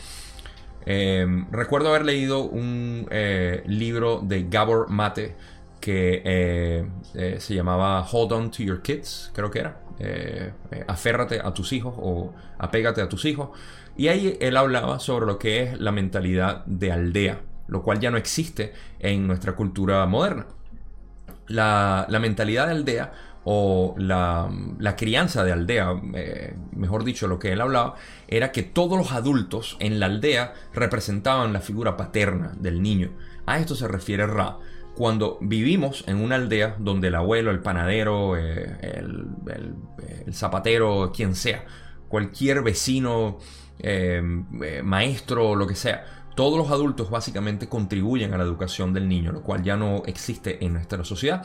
recuerdo 0.87 1.89
haber 1.89 2.05
leído 2.05 2.43
un 2.43 3.09
libro 3.67 4.21
de 4.23 4.45
Gabor 4.49 4.91
Mate 4.91 5.35
que 5.85 6.87
se 7.39 7.55
llamaba 7.55 8.07
Hold 8.11 8.33
On 8.33 8.51
to 8.51 8.63
Your 8.63 8.81
Kids, 8.81 9.31
creo 9.35 9.51
que 9.51 9.59
era. 9.59 9.81
aférrate 10.89 11.41
a 11.41 11.53
tus 11.53 11.73
hijos 11.75 11.95
o 11.99 12.33
apégate 12.59 13.03
a 13.03 13.09
tus 13.09 13.27
hijos. 13.27 13.51
Y 13.97 14.09
ahí 14.09 14.37
él 14.41 14.57
hablaba 14.57 14.99
sobre 14.99 15.27
lo 15.27 15.39
que 15.39 15.63
es 15.63 15.81
la 15.81 15.93
mentalidad 15.93 16.65
de 16.67 16.91
aldea, 16.91 17.43
lo 17.69 17.83
cual 17.83 18.01
ya 18.01 18.11
no 18.11 18.17
existe 18.17 18.73
en 18.99 19.27
nuestra 19.27 19.55
cultura 19.55 20.05
moderna. 20.07 20.47
La, 21.47 22.07
mentalidad 22.21 22.67
de 22.67 22.73
aldea 22.73 23.13
o 23.45 23.95
la, 23.99 24.51
crianza 24.97 25.45
de 25.45 25.53
aldea, 25.53 25.95
eh, 26.15 26.57
mejor 26.73 27.05
dicho, 27.05 27.29
lo 27.29 27.39
que 27.39 27.53
él 27.53 27.61
hablaba, 27.61 27.95
era 28.27 28.51
que 28.51 28.63
todos 28.63 28.99
los 28.99 29.13
adultos 29.13 29.77
en 29.79 30.01
la 30.01 30.07
aldea 30.07 30.55
representaban 30.73 31.53
la 31.53 31.61
figura 31.61 31.97
paterna 31.97 32.53
del 32.59 32.83
niño. 32.83 33.13
A 33.47 33.59
esto 33.59 33.75
se 33.77 33.87
refiere 33.87 34.27
Ra. 34.27 34.59
Cuando 34.97 35.39
vivimos 35.41 36.05
en 36.07 36.23
una 36.23 36.37
aldea 36.37 36.77
donde 36.79 37.09
el 37.09 37.17
abuelo, 37.17 37.51
el 37.51 37.61
panadero, 37.61 38.37
eh, 38.37 38.79
el, 38.83 40.33
zapatero, 40.33 41.13
quien 41.15 41.35
sea, 41.35 41.65
cualquier 42.09 42.63
vecino 42.63 43.39
Em, 43.79 44.47
eh, 44.63 44.83
maestro 44.83 45.57
lo 45.57 45.67
que 45.67 45.75
sea. 45.75 46.05
Todos 46.37 46.59
los 46.59 46.71
adultos 46.71 47.11
básicamente 47.11 47.69
contribuyen 47.69 48.33
a 48.35 48.39
la 48.39 48.45
educación 48.45 48.93
del 48.93 49.09
niño, 49.09 49.33
lo 49.33 49.43
cual 49.43 49.63
ya 49.63 49.77
no 49.77 50.03
existe 50.07 50.65
en 50.65 50.73
nuestra 50.75 51.05
sociedad. 51.05 51.45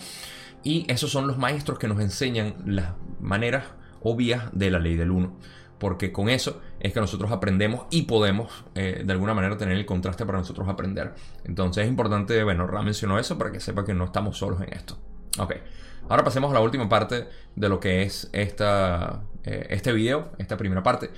Y 0.64 0.86
esos 0.92 1.12
son 1.12 1.28
los 1.28 1.38
maestros 1.38 1.80
que 1.80 1.88
nos 1.88 2.00
enseñan 2.00 2.56
las 2.66 2.94
maneras 3.20 3.66
obvias 4.02 4.50
de 4.54 4.72
la 4.72 4.80
ley 4.80 4.96
del 4.96 5.12
uno. 5.12 5.38
Porque 5.80 6.12
con 6.12 6.30
eso 6.30 6.62
es 6.80 6.94
que 6.94 7.00
nosotros 7.00 7.32
aprendemos 7.32 7.86
y 7.90 8.04
podemos 8.04 8.66
eh, 8.76 9.04
de 9.06 9.14
alguna 9.14 9.34
manera 9.34 9.58
tener 9.58 9.78
el 9.78 9.86
contraste 9.86 10.26
para 10.26 10.38
nosotros 10.38 10.68
aprender. 10.68 11.14
Entonces 11.46 11.86
es 11.86 11.90
importante, 11.90 12.44
bueno, 12.44 12.68
Ra 12.68 12.82
mencionó 12.82 13.18
eso 13.18 13.38
para 13.38 13.52
que 13.52 13.60
sepa 13.60 13.86
que 13.86 13.94
no 13.94 14.04
estamos 14.04 14.38
solos 14.38 14.62
en 14.62 14.74
esto. 14.74 14.98
Ok, 15.38 15.56
ahora 16.10 16.24
pasemos 16.24 16.52
a 16.52 16.56
la 16.56 16.60
última 16.60 16.90
parte 16.90 17.28
de 17.56 17.70
lo 17.70 17.80
que 17.80 18.04
es 18.04 18.30
esta, 18.34 19.24
eh, 19.44 19.68
este 19.70 19.94
video, 19.94 20.32
esta 20.38 20.58
primera 20.58 20.84
parte. 20.84 21.12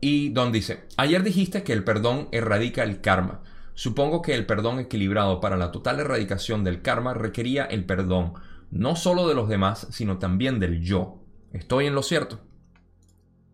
Y 0.00 0.28
Don 0.30 0.52
dice, 0.52 0.84
ayer 0.96 1.22
dijiste 1.22 1.62
que 1.62 1.72
el 1.72 1.82
perdón 1.82 2.28
erradica 2.30 2.84
el 2.84 3.00
karma. 3.00 3.40
Supongo 3.74 4.22
que 4.22 4.34
el 4.34 4.44
perdón 4.44 4.80
equilibrado 4.80 5.40
para 5.40 5.56
la 5.56 5.72
total 5.72 6.00
erradicación 6.00 6.62
del 6.62 6.82
karma 6.82 7.14
requería 7.14 7.64
el 7.64 7.84
perdón, 7.84 8.34
no 8.70 8.96
solo 8.96 9.26
de 9.28 9.34
los 9.34 9.48
demás, 9.48 9.86
sino 9.90 10.18
también 10.18 10.58
del 10.60 10.82
yo. 10.82 11.22
¿Estoy 11.52 11.86
en 11.86 11.94
lo 11.94 12.02
cierto? 12.02 12.40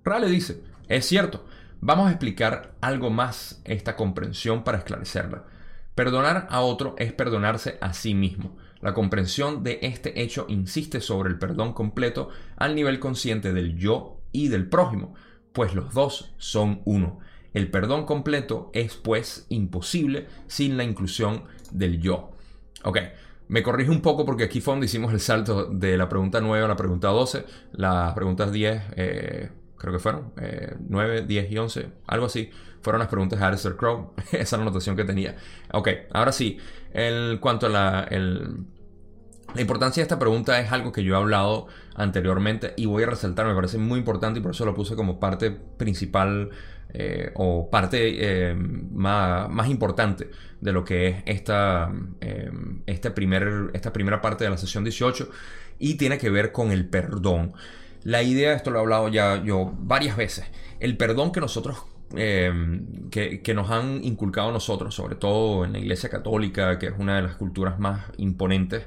Rale 0.04 0.28
dice, 0.28 0.62
es 0.88 1.06
cierto. 1.06 1.46
Vamos 1.80 2.08
a 2.08 2.10
explicar 2.10 2.74
algo 2.80 3.10
más 3.10 3.60
esta 3.64 3.96
comprensión 3.96 4.64
para 4.64 4.78
esclarecerla. 4.78 5.44
Perdonar 5.94 6.46
a 6.50 6.60
otro 6.60 6.94
es 6.98 7.12
perdonarse 7.12 7.78
a 7.80 7.92
sí 7.92 8.14
mismo. 8.14 8.56
La 8.80 8.94
comprensión 8.94 9.62
de 9.62 9.78
este 9.82 10.22
hecho 10.22 10.46
insiste 10.48 11.00
sobre 11.00 11.30
el 11.30 11.38
perdón 11.38 11.72
completo 11.72 12.30
al 12.56 12.74
nivel 12.74 13.00
consciente 13.00 13.52
del 13.52 13.76
yo 13.76 14.20
y 14.32 14.48
del 14.48 14.68
prójimo, 14.68 15.14
pues 15.52 15.74
los 15.74 15.94
dos 15.94 16.34
son 16.36 16.82
uno. 16.84 17.20
El 17.54 17.70
perdón 17.70 18.04
completo 18.04 18.70
es 18.74 18.96
pues 18.96 19.46
imposible 19.48 20.26
sin 20.48 20.76
la 20.76 20.84
inclusión 20.84 21.44
del 21.70 22.00
yo. 22.00 22.32
Ok, 22.82 22.98
me 23.48 23.62
corrijo 23.62 23.92
un 23.92 24.00
poco 24.02 24.26
porque 24.26 24.44
aquí 24.44 24.60
fue 24.60 24.78
hicimos 24.84 25.12
el 25.12 25.20
salto 25.20 25.66
de 25.66 25.96
la 25.96 26.08
pregunta 26.08 26.40
9 26.40 26.64
a 26.64 26.68
la 26.68 26.76
pregunta 26.76 27.08
12. 27.08 27.44
Las 27.72 28.12
preguntas 28.14 28.52
10, 28.52 28.82
eh, 28.96 29.50
creo 29.84 29.92
que 29.92 30.00
fueron, 30.00 30.32
9, 30.88 31.18
eh, 31.18 31.24
10 31.26 31.52
y 31.52 31.58
11, 31.58 31.88
algo 32.06 32.26
así, 32.26 32.50
fueron 32.80 33.00
las 33.00 33.08
preguntas 33.08 33.38
de 33.38 33.44
Alistair 33.44 33.76
Crow. 33.76 34.14
Esa 34.32 34.38
es 34.38 34.52
la 34.52 34.58
anotación 34.58 34.96
que 34.96 35.04
tenía. 35.04 35.36
Ok, 35.72 35.88
ahora 36.12 36.32
sí, 36.32 36.58
en 36.92 37.38
cuanto 37.38 37.66
a 37.66 37.68
la, 37.68 38.08
la 38.10 39.60
importancia 39.60 40.00
de 40.00 40.04
esta 40.04 40.18
pregunta 40.18 40.58
es 40.60 40.72
algo 40.72 40.90
que 40.90 41.04
yo 41.04 41.14
he 41.14 41.16
hablado 41.16 41.68
anteriormente 41.94 42.74
y 42.76 42.86
voy 42.86 43.04
a 43.04 43.06
resaltar, 43.06 43.46
me 43.46 43.54
parece 43.54 43.78
muy 43.78 43.98
importante 43.98 44.40
y 44.40 44.42
por 44.42 44.52
eso 44.52 44.64
lo 44.64 44.74
puse 44.74 44.96
como 44.96 45.20
parte 45.20 45.50
principal 45.50 46.50
eh, 46.96 47.32
o 47.34 47.68
parte 47.70 47.98
eh, 48.50 48.54
más, 48.54 49.68
importante 49.68 50.30
de 50.60 50.72
lo 50.72 50.84
que 50.84 51.08
es 51.08 51.16
esta, 51.26 51.92
eh, 52.20 52.52
este 52.86 53.10
primer, 53.10 53.70
esta 53.74 53.92
primera 53.92 54.20
parte 54.20 54.44
de 54.44 54.50
la 54.50 54.56
sesión 54.56 54.84
18 54.84 55.28
y 55.80 55.94
tiene 55.94 56.18
que 56.18 56.30
ver 56.30 56.52
con 56.52 56.70
el 56.70 56.88
perdón. 56.88 57.52
La 58.04 58.22
idea, 58.22 58.54
esto 58.54 58.70
lo 58.70 58.78
he 58.78 58.82
hablado 58.82 59.08
ya 59.08 59.42
yo 59.42 59.72
varias 59.78 60.16
veces, 60.16 60.46
el 60.80 60.96
perdón 60.96 61.32
que 61.32 61.40
nosotros 61.40 61.84
que, 62.14 63.40
que, 63.42 63.54
nos 63.54 63.70
han 63.70 64.04
inculcado 64.04 64.52
nosotros, 64.52 64.94
sobre 64.94 65.16
todo 65.16 65.64
en 65.64 65.72
la 65.72 65.78
Iglesia 65.80 66.08
Católica, 66.10 66.78
que 66.78 66.86
es 66.86 66.92
una 66.96 67.16
de 67.16 67.22
las 67.22 67.34
culturas 67.34 67.80
más 67.80 68.04
imponentes 68.18 68.84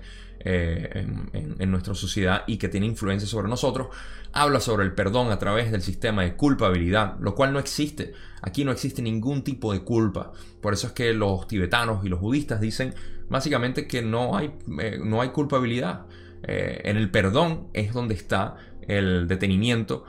eh, 0.50 1.06
en, 1.34 1.72
nuestra 1.72 1.94
sociedad 1.94 2.44
y 2.48 2.58
que 2.58 2.70
tiene 2.70 2.86
influencia 2.86 3.28
sobre 3.28 3.50
nosotros, 3.50 3.88
habla 4.32 4.62
sobre 4.62 4.86
el 4.86 4.94
perdón 4.94 5.32
a 5.32 5.40
través 5.40 5.72
del 5.72 5.82
sistema 5.82 6.22
de 6.22 6.36
culpabilidad, 6.36 7.18
lo 7.20 7.36
cual 7.36 7.52
no 7.52 7.60
existe. 7.60 8.14
Aquí 8.42 8.64
no 8.64 8.72
existe 8.72 9.02
ningún 9.02 9.44
tipo 9.44 9.74
de 9.74 9.82
culpa. 9.82 10.32
Por 10.62 10.74
eso 10.74 10.88
es 10.88 10.94
que 10.94 11.14
los 11.14 11.48
tibetanos 11.48 12.06
y 12.06 12.10
los 12.10 12.22
budistas 12.22 12.62
dicen 12.62 12.94
básicamente 13.30 13.88
que 13.88 14.02
no 14.02 14.38
hay, 14.38 14.54
eh, 14.80 15.00
no 15.04 15.22
hay 15.22 15.30
culpabilidad. 15.30 16.06
Eh, 16.44 16.82
en 16.86 16.98
el 16.98 17.10
perdón 17.10 17.68
es 17.74 17.92
donde 17.94 18.14
está 18.14 18.56
el 18.88 19.28
detenimiento 19.28 20.06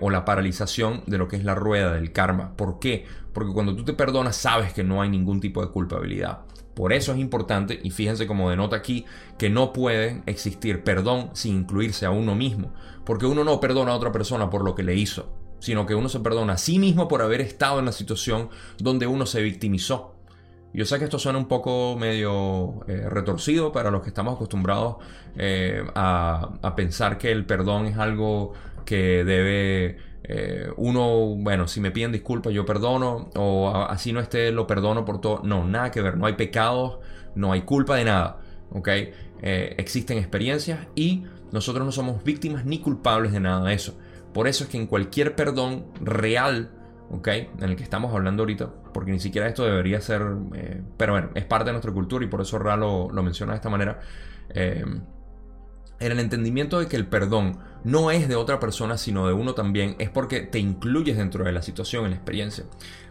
o 0.00 0.10
la 0.10 0.24
paralización 0.24 1.02
de 1.06 1.18
lo 1.18 1.28
que 1.28 1.36
es 1.36 1.44
la 1.44 1.54
rueda 1.54 1.92
del 1.92 2.12
karma. 2.12 2.56
¿Por 2.56 2.78
qué? 2.78 3.06
Porque 3.32 3.52
cuando 3.52 3.76
tú 3.76 3.84
te 3.84 3.92
perdonas 3.92 4.36
sabes 4.36 4.72
que 4.72 4.82
no 4.82 5.02
hay 5.02 5.08
ningún 5.08 5.40
tipo 5.40 5.64
de 5.64 5.70
culpabilidad. 5.70 6.40
Por 6.74 6.92
eso 6.92 7.12
es 7.12 7.18
importante, 7.18 7.78
y 7.82 7.90
fíjense 7.90 8.26
como 8.26 8.48
denota 8.48 8.76
aquí, 8.76 9.04
que 9.38 9.50
no 9.50 9.72
puede 9.72 10.22
existir 10.26 10.82
perdón 10.82 11.30
sin 11.34 11.56
incluirse 11.56 12.06
a 12.06 12.10
uno 12.10 12.34
mismo, 12.34 12.72
porque 13.04 13.26
uno 13.26 13.44
no 13.44 13.60
perdona 13.60 13.92
a 13.92 13.96
otra 13.96 14.12
persona 14.12 14.48
por 14.48 14.64
lo 14.64 14.74
que 14.74 14.82
le 14.82 14.94
hizo, 14.94 15.32
sino 15.58 15.84
que 15.84 15.94
uno 15.94 16.08
se 16.08 16.20
perdona 16.20 16.54
a 16.54 16.58
sí 16.58 16.78
mismo 16.78 17.06
por 17.06 17.22
haber 17.22 17.42
estado 17.42 17.80
en 17.80 17.84
la 17.84 17.92
situación 17.92 18.48
donde 18.78 19.06
uno 19.06 19.26
se 19.26 19.42
victimizó. 19.42 20.14
Yo 20.72 20.84
sé 20.84 20.98
que 20.98 21.04
esto 21.04 21.18
suena 21.18 21.38
un 21.38 21.48
poco 21.48 21.96
medio 21.98 22.86
eh, 22.86 23.08
retorcido 23.08 23.72
para 23.72 23.90
los 23.90 24.02
que 24.02 24.08
estamos 24.08 24.34
acostumbrados 24.34 24.96
eh, 25.36 25.84
a, 25.94 26.74
pensar 26.76 27.18
que 27.18 27.32
el 27.32 27.44
perdón 27.44 27.86
es 27.86 27.98
algo 27.98 28.52
que 28.84 29.24
debe 29.24 29.98
eh, 30.22 30.70
uno, 30.76 31.34
bueno, 31.36 31.66
si 31.66 31.80
me 31.80 31.90
piden 31.90 32.12
disculpas 32.12 32.52
yo 32.52 32.64
perdono, 32.64 33.30
o 33.34 33.68
así 33.88 34.12
no 34.12 34.20
esté, 34.20 34.52
lo 34.52 34.66
perdono 34.66 35.04
por 35.04 35.20
todo. 35.20 35.40
No, 35.42 35.66
nada 35.66 35.90
que 35.90 36.02
ver, 36.02 36.16
no 36.16 36.26
hay 36.26 36.34
pecados, 36.34 37.00
no 37.34 37.52
hay 37.52 37.62
culpa 37.62 37.96
de 37.96 38.04
nada, 38.04 38.38
existen 39.42 40.18
experiencias 40.18 40.86
y 40.94 41.24
nosotros 41.50 41.84
no 41.84 41.90
somos 41.90 42.22
víctimas 42.22 42.64
ni 42.64 42.78
culpables 42.78 43.32
de 43.32 43.40
nada 43.40 43.64
de 43.64 43.74
eso. 43.74 43.98
Por 44.32 44.46
eso 44.46 44.62
es 44.62 44.70
que 44.70 44.76
en 44.76 44.86
cualquier 44.86 45.34
perdón 45.34 45.86
real, 46.00 46.70
¿ok? 47.10 47.28
En 47.28 47.62
el 47.62 47.76
que 47.76 47.82
estamos 47.82 48.14
hablando 48.14 48.42
ahorita, 48.42 48.70
porque 48.92 49.12
ni 49.12 49.20
siquiera 49.20 49.48
esto 49.48 49.64
debería 49.64 50.00
ser, 50.00 50.22
eh, 50.54 50.82
pero 50.96 51.12
bueno, 51.12 51.30
es 51.34 51.44
parte 51.44 51.66
de 51.66 51.72
nuestra 51.72 51.92
cultura 51.92 52.24
y 52.24 52.28
por 52.28 52.40
eso 52.40 52.58
Ra 52.58 52.76
lo, 52.76 53.10
lo 53.10 53.22
menciona 53.22 53.52
de 53.52 53.56
esta 53.56 53.70
manera 53.70 54.00
en 56.00 56.12
el 56.12 56.18
entendimiento 56.18 56.80
de 56.80 56.88
que 56.88 56.96
el 56.96 57.06
perdón 57.06 57.58
no 57.84 58.10
es 58.10 58.28
de 58.28 58.34
otra 58.34 58.58
persona 58.58 58.96
sino 58.96 59.26
de 59.26 59.34
uno 59.34 59.54
también, 59.54 59.96
es 59.98 60.08
porque 60.08 60.40
te 60.40 60.58
incluyes 60.58 61.16
dentro 61.16 61.44
de 61.44 61.52
la 61.52 61.62
situación, 61.62 62.04
en 62.04 62.10
la 62.10 62.16
experiencia. 62.16 62.64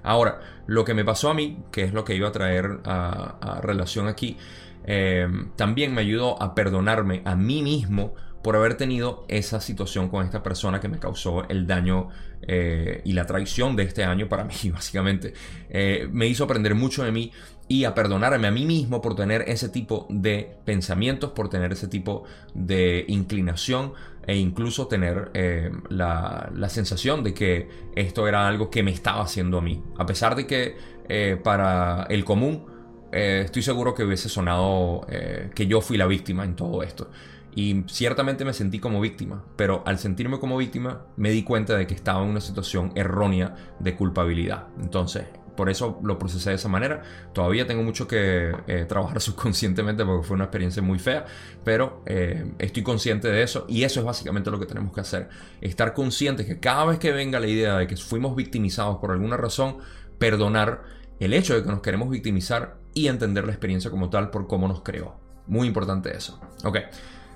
Ahora, 0.03 0.39
lo 0.65 0.83
que 0.85 0.93
me 0.93 1.05
pasó 1.05 1.29
a 1.29 1.33
mí, 1.33 1.63
que 1.71 1.83
es 1.83 1.93
lo 1.93 2.03
que 2.03 2.15
iba 2.15 2.27
a 2.27 2.31
traer 2.31 2.79
a, 2.85 3.59
relación 3.61 4.07
aquí, 4.07 4.37
eh, 4.85 5.27
también 5.55 5.93
me 5.93 6.01
ayudó 6.01 6.41
a 6.41 6.55
perdonarme 6.55 7.21
a 7.25 7.35
mí 7.35 7.61
mismo 7.61 8.15
por 8.43 8.55
haber 8.55 8.75
tenido 8.75 9.25
esa 9.27 9.59
situación 9.59 10.09
con 10.09 10.25
esta 10.25 10.41
persona 10.41 10.79
que 10.79 10.87
me 10.87 10.97
causó 10.97 11.47
el 11.49 11.67
daño 11.67 12.09
eh, 12.47 13.01
y 13.03 13.13
la 13.13 13.25
traición 13.25 13.75
de 13.75 13.83
este 13.83 14.03
año 14.03 14.27
para 14.27 14.43
mí, 14.45 14.69
básicamente. 14.71 15.33
Eh, 15.69 16.07
me 16.11 16.27
hizo 16.27 16.43
aprender 16.43 16.75
mucho 16.75 17.03
de 17.03 17.11
mí 17.11 17.31
y 17.67 17.83
a 17.83 17.93
perdonarme 17.93 18.47
a 18.47 18.51
mí 18.51 18.65
mismo 18.65 19.01
por 19.01 19.15
tener 19.15 19.43
ese 19.47 19.69
tipo 19.69 20.07
de 20.09 20.57
pensamientos, 20.65 21.31
por 21.31 21.49
tener 21.49 21.71
ese 21.71 21.87
tipo 21.87 22.23
de 22.55 23.05
inclinación 23.07 23.93
e 24.25 24.37
incluso 24.37 24.87
tener 24.87 25.29
eh, 25.35 25.71
la, 25.89 26.49
sensación 26.69 27.23
de 27.23 27.33
que 27.33 27.69
esto 27.95 28.27
era 28.27 28.47
algo 28.47 28.69
que 28.69 28.81
me 28.81 28.91
estaba 28.91 29.21
haciendo 29.21 29.59
a 29.59 29.61
mí. 29.61 29.83
A 29.97 30.05
pesar 30.05 30.35
de 30.35 30.47
que 30.47 30.77
eh, 31.07 31.39
para 31.41 32.07
el 32.09 32.25
común 32.25 32.65
estoy 33.11 33.63
seguro 33.63 33.95
que 33.95 34.03
hubiese 34.03 34.29
sonado 34.29 35.07
que 35.55 35.65
yo 35.65 35.81
fui 35.81 35.97
la 35.97 36.05
víctima 36.05 36.43
en 36.43 36.55
todo 36.55 36.83
esto. 36.83 37.09
Y 37.55 37.83
ciertamente 37.87 38.45
me 38.45 38.53
sentí 38.53 38.79
como 38.79 39.01
víctima, 39.01 39.43
pero 39.55 39.83
al 39.85 39.99
sentirme 39.99 40.39
como 40.39 40.57
víctima 40.57 41.05
me 41.17 41.31
di 41.31 41.43
cuenta 41.43 41.75
de 41.75 41.87
que 41.87 41.95
estaba 41.95 42.23
en 42.23 42.29
una 42.29 42.41
situación 42.41 42.91
errónea 42.95 43.55
de 43.79 43.95
culpabilidad. 43.95 44.67
Entonces, 44.81 45.25
por 45.59 45.69
eso 45.69 45.99
lo 46.03 46.17
procesé 46.17 46.51
de 46.51 46.55
esa 46.55 46.69
manera. 46.69 47.01
Todavía 47.33 47.67
tengo 47.67 47.83
mucho 47.83 48.07
que 48.07 48.55
eh, 48.65 48.85
trabajar 48.87 49.19
subconscientemente 49.21 50.05
porque 50.05 50.25
fue 50.25 50.35
una 50.35 50.45
experiencia 50.45 50.81
muy 50.81 50.99
fea, 50.99 51.25
pero 51.65 52.01
eh, 52.05 52.53
estoy 52.59 52.81
consciente 52.81 53.27
de 53.27 53.43
eso 53.43 53.65
y 53.67 53.83
eso 53.83 53.99
es 53.99 54.05
básicamente 54.05 54.49
lo 54.51 54.57
que 54.57 54.65
tenemos 54.65 54.93
que 54.93 55.01
hacer. 55.01 55.27
Estar 55.59 55.93
conscientes 55.93 56.45
que 56.45 56.61
cada 56.61 56.85
vez 56.85 56.97
que 56.97 57.11
venga 57.11 57.41
la 57.41 57.47
idea 57.47 57.77
de 57.77 57.87
que 57.87 57.97
fuimos 57.97 58.37
victimizados 58.37 58.99
por 58.99 59.11
alguna 59.11 59.35
razón, 59.35 59.79
perdonar 60.17 60.83
el 61.19 61.33
hecho 61.33 61.55
de 61.55 61.63
que 61.63 61.69
nos 61.69 61.81
queremos 61.81 62.09
victimizar 62.09 62.77
y 62.93 63.07
entender 63.07 63.43
la 63.45 63.51
experiencia 63.51 63.91
como 63.91 64.09
tal 64.09 64.29
por 64.29 64.47
cómo 64.47 64.65
nos 64.69 64.81
creó. 64.81 65.19
Muy 65.45 65.67
importante 65.67 66.15
eso. 66.15 66.39
Ok. 66.63 66.77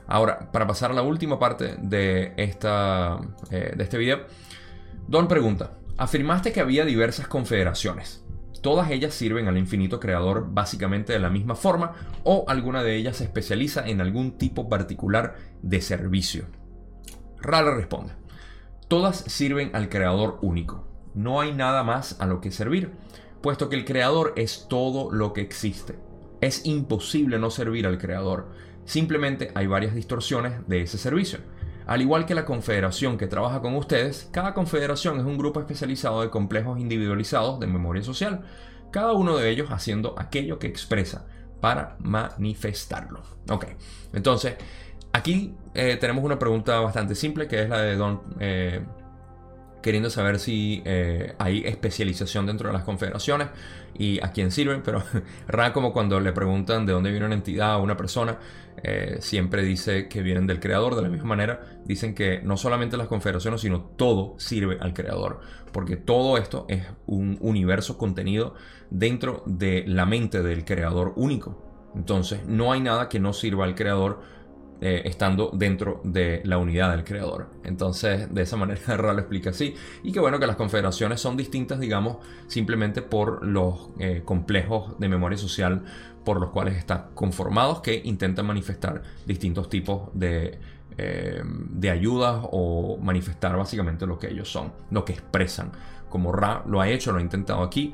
Ahora, 0.08 0.52
para 0.52 0.68
pasar 0.68 0.92
a 0.92 0.94
la 0.94 1.02
última 1.02 1.40
parte 1.40 1.76
de, 1.80 2.34
esta, 2.38 3.20
eh, 3.52 3.74
de 3.76 3.84
este 3.84 3.98
video, 3.98 4.26
Don 5.08 5.28
pregunta, 5.28 5.72
Afirmaste 5.98 6.52
que 6.52 6.60
había 6.60 6.86
diversas 6.86 7.28
confederaciones. 7.28 8.26
Todas 8.62 8.90
ellas 8.90 9.14
sirven 9.14 9.48
al 9.48 9.60
infinito 9.60 10.00
creador 10.00 10.48
básicamente 10.50 11.14
de 11.14 11.20
la 11.20 11.30
misma 11.30 11.56
forma 11.56 11.94
o 12.24 12.46
alguna 12.48 12.82
de 12.82 12.96
ellas 12.96 13.18
se 13.18 13.26
especializa 13.26 13.88
en 13.88 14.02
algún 14.02 14.38
tipo 14.38 14.70
particular 14.70 15.36
de 15.62 15.82
servicio. 15.82 16.46
Rara 17.40 17.76
responde. 17.76 18.14
Todas 18.88 19.18
sirven 19.18 19.70
al 19.76 19.90
creador 19.90 20.40
único. 20.42 20.88
No 21.14 21.42
hay 21.42 21.54
nada 21.54 21.84
más 21.84 22.20
a 22.20 22.26
lo 22.26 22.42
que 22.42 22.52
servir, 22.52 22.92
puesto 23.42 23.70
que 23.70 23.76
el 23.76 23.86
creador 23.86 24.34
es 24.36 24.66
todo 24.68 25.12
lo 25.12 25.34
que 25.34 25.42
existe. 25.42 26.00
Es 26.42 26.66
imposible 26.66 27.38
no 27.38 27.52
servir 27.52 27.86
al 27.86 28.00
creador. 28.00 28.50
Simplemente 28.86 29.52
hay 29.56 29.68
varias 29.68 29.96
distorsiones 29.96 30.68
de 30.68 30.82
ese 30.82 30.98
servicio. 30.98 31.40
Al 31.86 32.02
igual 32.02 32.26
que 32.26 32.36
la 32.36 32.46
confederación 32.46 33.18
que 33.18 33.28
trabaja 33.28 33.62
con 33.62 33.76
ustedes, 33.76 34.30
cada 34.32 34.54
confederación 34.54 35.20
es 35.20 35.26
un 35.26 35.38
grupo 35.38 35.60
especializado 35.60 36.22
de 36.22 36.30
complejos 36.30 36.80
individualizados 36.80 37.60
de 37.60 37.68
memoria 37.68 38.04
social, 38.04 38.44
cada 38.92 39.14
uno 39.14 39.38
de 39.38 39.50
ellos 39.50 39.70
haciendo 39.70 40.16
aquello 40.18 40.60
que 40.60 40.68
expresa 40.68 41.26
para 41.60 41.98
manifestarlo. 42.00 43.22
Ok, 43.50 43.66
entonces 44.14 44.56
aquí 45.12 45.56
eh, 45.74 45.98
tenemos 46.00 46.24
una 46.24 46.40
pregunta 46.40 46.80
bastante 46.80 47.16
simple 47.16 47.48
que 47.48 47.64
es 47.64 47.70
la 47.70 47.82
de 47.82 47.96
Don 47.96 48.22
eh, 48.40 48.86
queriendo 49.84 50.10
saber 50.10 50.40
si 50.40 50.82
eh, 50.86 51.36
hay 51.38 51.62
especialización 51.66 52.48
dentro 52.48 52.70
de 52.70 52.74
las 52.74 52.84
confederaciones 52.84 53.50
y 53.94 54.20
a 54.24 54.32
quién 54.32 54.50
sirven, 54.50 54.82
pero 54.82 55.04
rara 55.48 55.74
como 55.74 55.94
cuando 55.94 56.20
le 56.20 56.32
preguntan 56.32 56.88
de 56.88 56.94
dónde 56.94 57.12
viene 57.12 57.28
una 57.28 57.36
entidad 57.36 57.78
o 57.78 57.84
una 57.84 57.96
persona, 57.96 58.40
eh, 58.82 59.18
siempre 59.20 59.62
dice 59.64 60.08
que 60.08 60.24
vienen 60.24 60.48
del 60.48 60.60
creador. 60.60 60.96
De 60.96 61.04
la 61.04 61.10
misma 61.10 61.28
manera, 61.28 61.80
dicen 61.86 62.16
que 62.16 62.42
no 62.42 62.58
solamente 62.58 62.98
las 62.98 63.08
confederaciones, 63.08 63.62
sino 63.62 63.82
todo 63.82 64.34
sirve 64.40 64.78
al 64.80 64.94
creador, 64.94 65.42
porque 65.72 65.98
todo 65.98 66.38
esto 66.38 66.66
es 66.70 66.84
un 67.06 67.38
universo 67.42 67.98
contenido 67.98 68.56
dentro 68.90 69.44
de 69.46 69.84
la 69.86 70.06
mente 70.06 70.42
del 70.42 70.66
creador 70.66 71.14
único. 71.18 71.92
Entonces, 71.94 72.46
no 72.48 72.72
hay 72.72 72.82
nada 72.82 73.10
que 73.10 73.20
no 73.20 73.34
sirva 73.34 73.66
al 73.66 73.76
creador 73.76 74.22
eh, 74.82 75.04
estando 75.06 75.50
dentro 75.54 76.02
de 76.04 76.42
la 76.44 76.58
unidad 76.58 76.92
del 76.92 77.06
creador. 77.06 77.48
Entonces, 77.64 78.34
de 78.34 78.42
esa 78.42 78.58
manera, 78.58 78.82
Ra 78.98 79.14
lo 79.14 79.20
explica 79.20 79.52
así. 79.52 79.76
Y 80.04 80.12
que 80.12 80.20
bueno 80.20 80.40
que 80.40 80.48
las 80.48 80.58
confederaciones 80.58 81.22
son 81.22 81.38
distintas, 81.38 81.80
digamos, 81.80 82.18
simplemente 82.48 83.02
por 83.02 83.46
los 83.46 83.92
eh, 84.00 84.24
complejos 84.26 85.00
de 85.00 85.08
memoria 85.08 85.38
social 85.38 85.84
por 86.26 86.42
los 86.42 86.50
cuales 86.50 86.76
están 86.76 87.12
conformados 87.14 87.80
que 87.80 88.02
intentan 88.04 88.46
manifestar 88.46 89.04
distintos 89.26 89.70
tipos 89.70 90.10
de, 90.14 90.60
eh, 90.98 91.42
de 91.46 91.90
ayudas 91.90 92.42
o 92.52 92.98
manifestar 92.98 93.56
básicamente 93.56 94.06
lo 94.06 94.20
que 94.20 94.32
ellos 94.32 94.52
son, 94.52 94.74
lo 94.92 95.06
que 95.06 95.14
expresan. 95.14 95.72
Como 96.10 96.34
Ra 96.34 96.62
lo 96.68 96.82
ha 96.82 96.90
hecho, 96.90 97.14
lo 97.14 97.20
ha 97.20 97.22
intentado 97.22 97.64
aquí. 97.64 97.94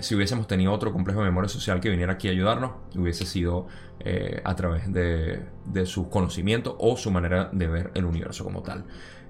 si 0.00 0.14
hubiésemos 0.14 0.46
tenido 0.46 0.72
otro 0.72 0.92
complejo 0.92 1.20
de 1.20 1.26
memoria 1.26 1.48
social 1.48 1.80
que 1.80 1.88
viniera 1.88 2.12
aquí 2.12 2.28
a 2.28 2.32
ayudarnos, 2.32 2.72
hubiese 2.94 3.24
sido 3.24 3.66
eh, 4.02 4.40
a 4.44 4.56
través 4.56 4.90
de, 4.92 5.42
su 5.84 6.08
conocimiento 6.08 6.76
o 6.80 6.96
su 6.96 7.10
manera 7.10 7.50
de 7.52 7.68
ver 7.68 7.90
el 7.94 8.04
universo 8.04 8.44
como 8.44 8.62
tal. 8.62 8.84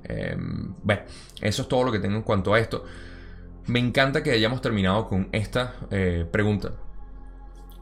Em, 0.05 0.75
bueno, 0.83 1.03
eso 1.41 1.63
es 1.63 1.69
todo 1.69 1.85
lo 1.85 1.93
que 1.93 1.99
tengo 1.99 2.17
en 2.17 2.23
cuanto 2.23 2.55
a 2.55 2.61
esto. 2.61 2.85
Me 3.67 3.81
encanta 3.81 4.23
que 4.23 4.31
hayamos 4.31 4.61
terminado 4.61 5.09
con 5.09 5.29
esta 5.33 5.75
eh, 5.91 6.27
pregunta. 6.31 6.73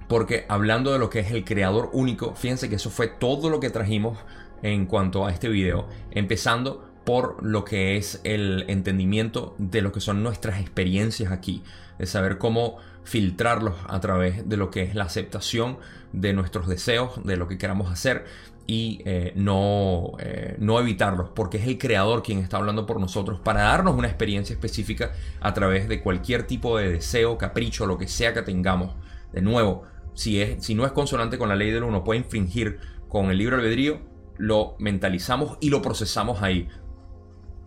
Porque 0.08 0.46
hablando 0.48 0.92
de 0.92 0.98
lo 0.98 1.10
que 1.10 1.20
es 1.20 1.30
el 1.30 1.44
creador 1.44 1.90
único, 1.92 2.34
fíjense 2.34 2.70
que 2.70 2.76
eso 2.76 2.88
fue 2.88 3.08
todo 3.08 3.50
lo 3.50 3.60
que 3.60 3.68
trajimos 3.68 4.18
en 4.62 4.86
cuanto 4.86 5.26
a 5.26 5.30
este 5.30 5.48
video. 5.48 5.88
Empezando 6.10 6.88
por 7.04 7.42
lo 7.44 7.64
que 7.64 7.96
es 7.96 8.20
el 8.24 8.64
entendimiento 8.68 9.54
de 9.58 9.82
lo 9.82 9.92
que 9.92 10.00
son 10.00 10.22
nuestras 10.22 10.60
experiencias 10.60 11.32
aquí. 11.32 11.62
De 11.98 12.06
saber 12.06 12.38
cómo 12.38 12.78
filtrarlos 13.04 13.74
a 13.86 14.00
través 14.00 14.48
de 14.48 14.56
lo 14.56 14.70
que 14.70 14.82
es 14.82 14.94
la 14.94 15.04
aceptación 15.04 15.78
de 16.12 16.32
nuestros 16.32 16.68
deseos, 16.68 17.24
de 17.24 17.36
lo 17.36 17.48
que 17.48 17.58
queramos 17.58 17.90
hacer 17.90 18.24
y 18.70 19.00
eh, 19.06 19.32
no, 19.34 20.12
eh, 20.18 20.54
no 20.58 20.78
evitarlos, 20.78 21.30
porque 21.30 21.56
es 21.56 21.66
el 21.66 21.78
creador 21.78 22.22
quien 22.22 22.40
está 22.40 22.58
hablando 22.58 22.84
por 22.84 23.00
nosotros 23.00 23.40
para 23.40 23.62
darnos 23.62 23.96
una 23.96 24.08
experiencia 24.08 24.52
específica 24.52 25.12
a 25.40 25.54
través 25.54 25.88
de 25.88 26.02
cualquier 26.02 26.46
tipo 26.46 26.76
de 26.76 26.92
deseo, 26.92 27.38
capricho, 27.38 27.86
lo 27.86 27.96
que 27.96 28.06
sea 28.06 28.34
que 28.34 28.42
tengamos. 28.42 28.94
De 29.32 29.40
nuevo, 29.40 29.84
si, 30.12 30.42
es, 30.42 30.62
si 30.62 30.74
no 30.74 30.84
es 30.84 30.92
consonante 30.92 31.38
con 31.38 31.48
la 31.48 31.56
ley 31.56 31.70
del 31.70 31.82
uno, 31.82 32.04
puede 32.04 32.20
infringir 32.20 32.78
con 33.08 33.30
el 33.30 33.38
libro 33.38 33.56
albedrío, 33.56 34.00
lo 34.36 34.76
mentalizamos 34.78 35.56
y 35.62 35.70
lo 35.70 35.80
procesamos 35.80 36.42
ahí. 36.42 36.68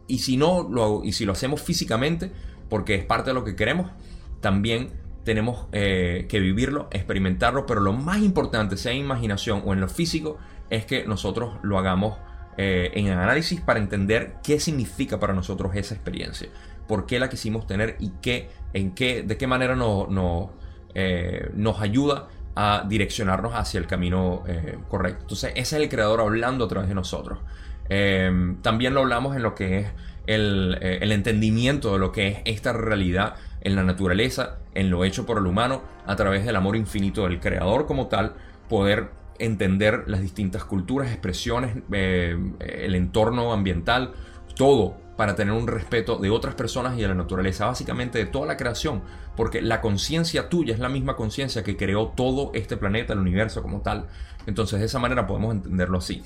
Y 0.05 0.19
si 0.19 0.37
no, 0.37 0.69
lo, 0.69 1.03
y 1.03 1.13
si 1.13 1.25
lo 1.25 1.31
hacemos 1.31 1.63
físicamente, 1.63 2.31
porque 2.69 2.93
es 2.93 3.05
parte 3.05 3.31
de 3.31 3.33
lo 3.33 3.43
que 3.43 3.55
queremos, 3.55 3.89
también 4.39 5.00
tenemos 5.23 5.67
eh, 5.71 6.25
que 6.29 6.39
vivirlo, 6.39 6.87
experimentarlo, 6.91 7.65
pero 7.65 7.81
lo 7.81 7.93
más 7.93 8.19
importante, 8.19 8.77
sea 8.77 8.91
en 8.91 8.99
imaginación 8.99 9.61
o 9.65 9.73
en 9.73 9.81
lo 9.81 9.87
físico, 9.87 10.37
es 10.69 10.85
que 10.85 11.05
nosotros 11.05 11.55
lo 11.63 11.77
hagamos 11.77 12.17
eh, 12.57 12.91
en 12.95 13.09
análisis 13.09 13.61
para 13.61 13.79
entender 13.79 14.35
qué 14.43 14.59
significa 14.59 15.19
para 15.19 15.33
nosotros 15.33 15.75
esa 15.75 15.93
experiencia, 15.93 16.49
por 16.87 17.05
qué 17.05 17.19
la 17.19 17.29
quisimos 17.29 17.67
tener 17.67 17.97
y 17.99 18.11
qué, 18.21 18.49
en 18.73 18.91
qué, 18.91 19.23
de 19.23 19.37
qué 19.37 19.47
manera 19.47 19.77
eh, 20.95 21.49
nos 21.53 21.81
ayuda 21.81 22.27
a 22.55 22.85
direccionarnos 22.87 23.53
hacia 23.53 23.79
el 23.79 23.87
camino 23.87 24.43
correcto. 24.89 25.21
Entonces, 25.21 25.51
ese 25.55 25.77
es 25.77 25.83
el 25.83 25.87
creador 25.87 26.19
hablando 26.19 26.65
a 26.65 26.67
través 26.67 26.89
de 26.89 26.95
nosotros. 26.95 27.39
también 28.61 28.93
lo 28.93 28.99
hablamos 29.01 29.37
en 29.37 29.43
lo 29.43 29.55
que 29.55 29.79
es 29.79 29.87
el 30.27 31.11
entendimiento 31.13 31.93
de 31.93 31.99
lo 31.99 32.11
que 32.11 32.27
es 32.27 32.37
esta 32.43 32.73
realidad 32.73 33.35
en 33.61 33.75
la 33.75 33.83
naturaleza, 33.83 34.57
en 34.73 34.89
lo 34.89 35.05
hecho 35.05 35.25
por 35.25 35.37
el 35.37 35.45
humano, 35.45 35.81
a 36.05 36.15
través 36.15 36.45
del 36.45 36.55
amor 36.55 36.75
infinito 36.75 37.23
del 37.23 37.39
creador 37.39 37.85
como 37.85 38.07
tal, 38.07 38.33
poder 38.69 39.09
entender 39.39 40.03
las 40.07 40.21
distintas 40.21 40.63
culturas, 40.63 41.09
expresiones, 41.11 41.77
eh, 41.91 42.37
el 42.59 42.95
entorno 42.95 43.53
ambiental, 43.53 44.13
todo 44.55 44.97
para 45.17 45.35
tener 45.35 45.53
un 45.53 45.67
respeto 45.67 46.17
de 46.17 46.29
otras 46.29 46.55
personas 46.55 46.97
y 46.97 47.01
de 47.01 47.07
la 47.07 47.13
naturaleza, 47.13 47.65
básicamente 47.65 48.17
de 48.17 48.25
toda 48.25 48.47
la 48.47 48.57
creación, 48.57 49.03
porque 49.35 49.61
la 49.61 49.81
conciencia 49.81 50.49
tuya 50.49 50.73
es 50.73 50.79
la 50.79 50.89
misma 50.89 51.15
conciencia 51.15 51.63
que 51.63 51.77
creó 51.77 52.07
todo 52.09 52.51
este 52.53 52.77
planeta, 52.77 53.13
el 53.13 53.19
universo 53.19 53.61
como 53.61 53.81
tal. 53.81 54.07
Entonces 54.47 54.79
de 54.79 54.85
esa 54.85 54.99
manera 54.99 55.27
podemos 55.27 55.53
entenderlo 55.53 55.99
así. 55.99 56.23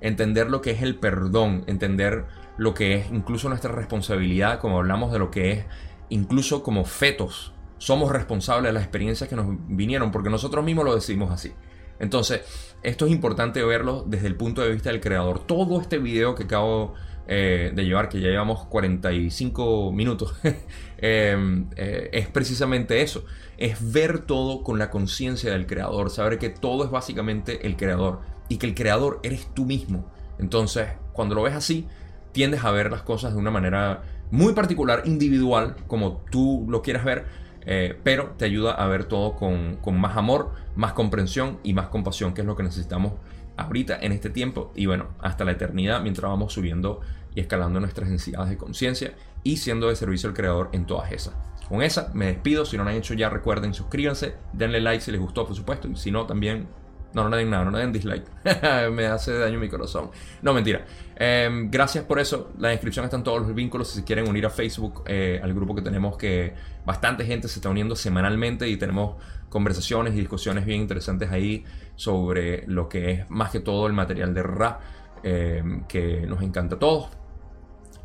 Entender 0.00 0.48
lo 0.48 0.62
que 0.62 0.70
es 0.70 0.82
el 0.82 0.96
perdón, 0.96 1.64
entender 1.66 2.24
lo 2.56 2.74
que 2.74 2.96
es 2.96 3.10
incluso 3.10 3.48
nuestra 3.48 3.72
responsabilidad, 3.72 4.60
como 4.60 4.78
hablamos 4.78 5.12
de 5.12 5.18
lo 5.18 5.30
que 5.30 5.52
es 5.52 5.64
incluso 6.10 6.62
como 6.62 6.84
fetos, 6.84 7.52
somos 7.78 8.10
responsables 8.10 8.70
de 8.70 8.72
las 8.72 8.82
experiencias 8.82 9.28
que 9.28 9.36
nos 9.36 9.46
vinieron, 9.68 10.10
porque 10.10 10.30
nosotros 10.30 10.64
mismos 10.64 10.84
lo 10.84 10.94
decimos 10.94 11.30
así. 11.30 11.52
Entonces, 12.00 12.42
esto 12.82 13.06
es 13.06 13.12
importante 13.12 13.64
verlo 13.64 14.04
desde 14.06 14.26
el 14.26 14.36
punto 14.36 14.62
de 14.62 14.70
vista 14.70 14.90
del 14.90 15.00
creador. 15.00 15.46
Todo 15.46 15.80
este 15.80 15.98
video 15.98 16.34
que 16.34 16.44
acabo 16.44 16.94
eh, 17.26 17.72
de 17.74 17.84
llevar, 17.84 18.08
que 18.08 18.20
ya 18.20 18.28
llevamos 18.28 18.66
45 18.66 19.92
minutos, 19.92 20.34
em, 20.98 21.68
eh, 21.76 22.10
es 22.12 22.28
precisamente 22.28 23.02
eso. 23.02 23.24
Es 23.56 23.92
ver 23.92 24.20
todo 24.20 24.62
con 24.62 24.78
la 24.78 24.90
conciencia 24.90 25.52
del 25.52 25.66
creador, 25.66 26.10
saber 26.10 26.38
que 26.38 26.48
todo 26.50 26.84
es 26.84 26.90
básicamente 26.90 27.66
el 27.66 27.76
creador 27.76 28.20
y 28.48 28.58
que 28.58 28.66
el 28.66 28.74
creador 28.74 29.20
eres 29.22 29.48
tú 29.54 29.66
mismo. 29.66 30.10
Entonces, 30.38 30.88
cuando 31.12 31.34
lo 31.34 31.42
ves 31.42 31.54
así, 31.54 31.86
tiendes 32.32 32.64
a 32.64 32.70
ver 32.70 32.90
las 32.90 33.02
cosas 33.02 33.32
de 33.32 33.38
una 33.38 33.50
manera 33.50 34.02
muy 34.30 34.52
particular, 34.52 35.02
individual, 35.04 35.76
como 35.86 36.24
tú 36.30 36.66
lo 36.68 36.82
quieras 36.82 37.04
ver, 37.04 37.26
eh, 37.70 37.98
pero 38.02 38.34
te 38.36 38.44
ayuda 38.44 38.72
a 38.72 38.86
ver 38.86 39.04
todo 39.04 39.34
con, 39.34 39.78
más 39.98 40.16
amor, 40.16 40.52
más 40.74 40.92
comprensión 40.92 41.58
y 41.62 41.74
más 41.74 41.88
compasión, 41.88 42.34
que 42.34 42.40
es 42.40 42.46
lo 42.46 42.56
que 42.56 42.62
necesitamos 42.62 43.12
ahorita 43.56 43.98
en 44.00 44.12
este 44.12 44.30
tiempo. 44.30 44.72
Y 44.74 44.86
bueno, 44.86 45.08
hasta 45.20 45.44
la 45.44 45.52
eternidad 45.52 46.00
mientras 46.00 46.30
vamos 46.30 46.52
subiendo 46.52 47.00
y 47.34 47.40
escalando 47.40 47.80
nuestras 47.80 48.08
densidades 48.08 48.50
de 48.50 48.56
conciencia 48.56 49.14
y 49.42 49.58
siendo 49.58 49.88
de 49.88 49.96
servicio 49.96 50.28
al 50.28 50.34
creador 50.34 50.70
en 50.72 50.86
todas 50.86 51.12
esas. 51.12 51.34
Con 51.68 51.82
esa 51.82 52.10
me 52.14 52.26
despido, 52.26 52.64
si 52.64 52.78
no 52.78 52.84
lo 52.84 52.90
han 52.90 52.96
hecho 52.96 53.12
ya 53.12 53.28
recuerden 53.28 53.74
suscríbanse, 53.74 54.34
denle 54.54 54.80
like 54.80 55.02
si 55.02 55.10
les 55.10 55.20
gustó 55.20 55.46
por 55.46 55.54
supuesto. 55.54 55.88
Y 55.88 55.96
si 55.96 56.10
no 56.10 56.24
también 56.24 56.66
no, 57.14 57.28
no 57.28 57.36
den 57.36 57.48
nada, 57.48 57.64
no 57.64 57.78
den 57.78 57.92
dislike. 57.92 58.26
me 58.92 59.06
hace 59.06 59.38
daño 59.38 59.58
mi 59.58 59.68
corazón. 59.68 60.10
No, 60.42 60.52
mentira. 60.52 60.84
Em, 61.16 61.70
gracias 61.70 62.04
por 62.04 62.18
eso. 62.18 62.52
La 62.58 62.68
descripción 62.68 63.04
están 63.04 63.24
todos 63.24 63.40
los 63.40 63.54
vínculos. 63.54 63.88
Si 63.88 64.02
quieren 64.02 64.28
unir 64.28 64.44
a 64.44 64.50
Facebook, 64.50 65.04
eh, 65.06 65.40
al 65.42 65.54
grupo 65.54 65.74
que 65.74 65.82
tenemos, 65.82 66.16
que 66.18 66.54
bastante 66.84 67.24
gente 67.24 67.48
se 67.48 67.60
está 67.60 67.70
uniendo 67.70 67.96
semanalmente 67.96 68.68
y 68.68 68.76
tenemos 68.76 69.16
conversaciones 69.48 70.14
y 70.14 70.18
discusiones 70.18 70.66
bien 70.66 70.82
interesantes 70.82 71.30
ahí 71.30 71.64
sobre 71.96 72.66
lo 72.66 72.88
que 72.88 73.12
es 73.12 73.30
más 73.30 73.50
que 73.50 73.60
todo 73.60 73.86
el 73.86 73.94
material 73.94 74.34
de 74.34 74.42
rap 74.42 74.80
em, 75.22 75.84
que 75.84 76.26
nos 76.26 76.42
encanta 76.42 76.76
a 76.76 76.78
todos. 76.78 77.08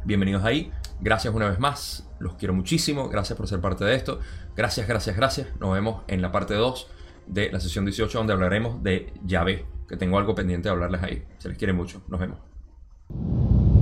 Bienvenidos 0.05 0.45
ahí. 0.45 0.71
Gracias 1.01 1.33
una 1.33 1.49
vez 1.49 1.59
más. 1.59 2.09
Los 2.19 2.35
quiero 2.35 2.53
muchísimo. 2.53 3.09
Gracias 3.09 3.37
por 3.37 3.49
ser 3.49 3.59
parte 3.59 3.83
de 3.83 3.95
esto. 3.95 4.19
Gracias, 4.55 4.87
gracias, 4.87 5.17
gracias. 5.17 5.47
Nos 5.59 5.73
vemos 5.73 6.03
en 6.07 6.21
la 6.21 6.31
parte 6.31 6.53
2 6.53 6.87
de 7.27 7.51
la 7.51 7.59
sesión 7.59 7.85
18 7.85 8.17
donde 8.17 8.33
hablaremos 8.33 8.81
de 8.83 9.13
llave, 9.25 9.65
que 9.87 9.97
tengo 9.97 10.17
algo 10.17 10.35
pendiente 10.35 10.69
de 10.69 10.73
hablarles 10.73 11.03
ahí. 11.03 11.23
Se 11.37 11.49
les 11.49 11.57
quiere 11.57 11.73
mucho. 11.73 12.01
Nos 12.07 12.19
vemos. 12.19 13.72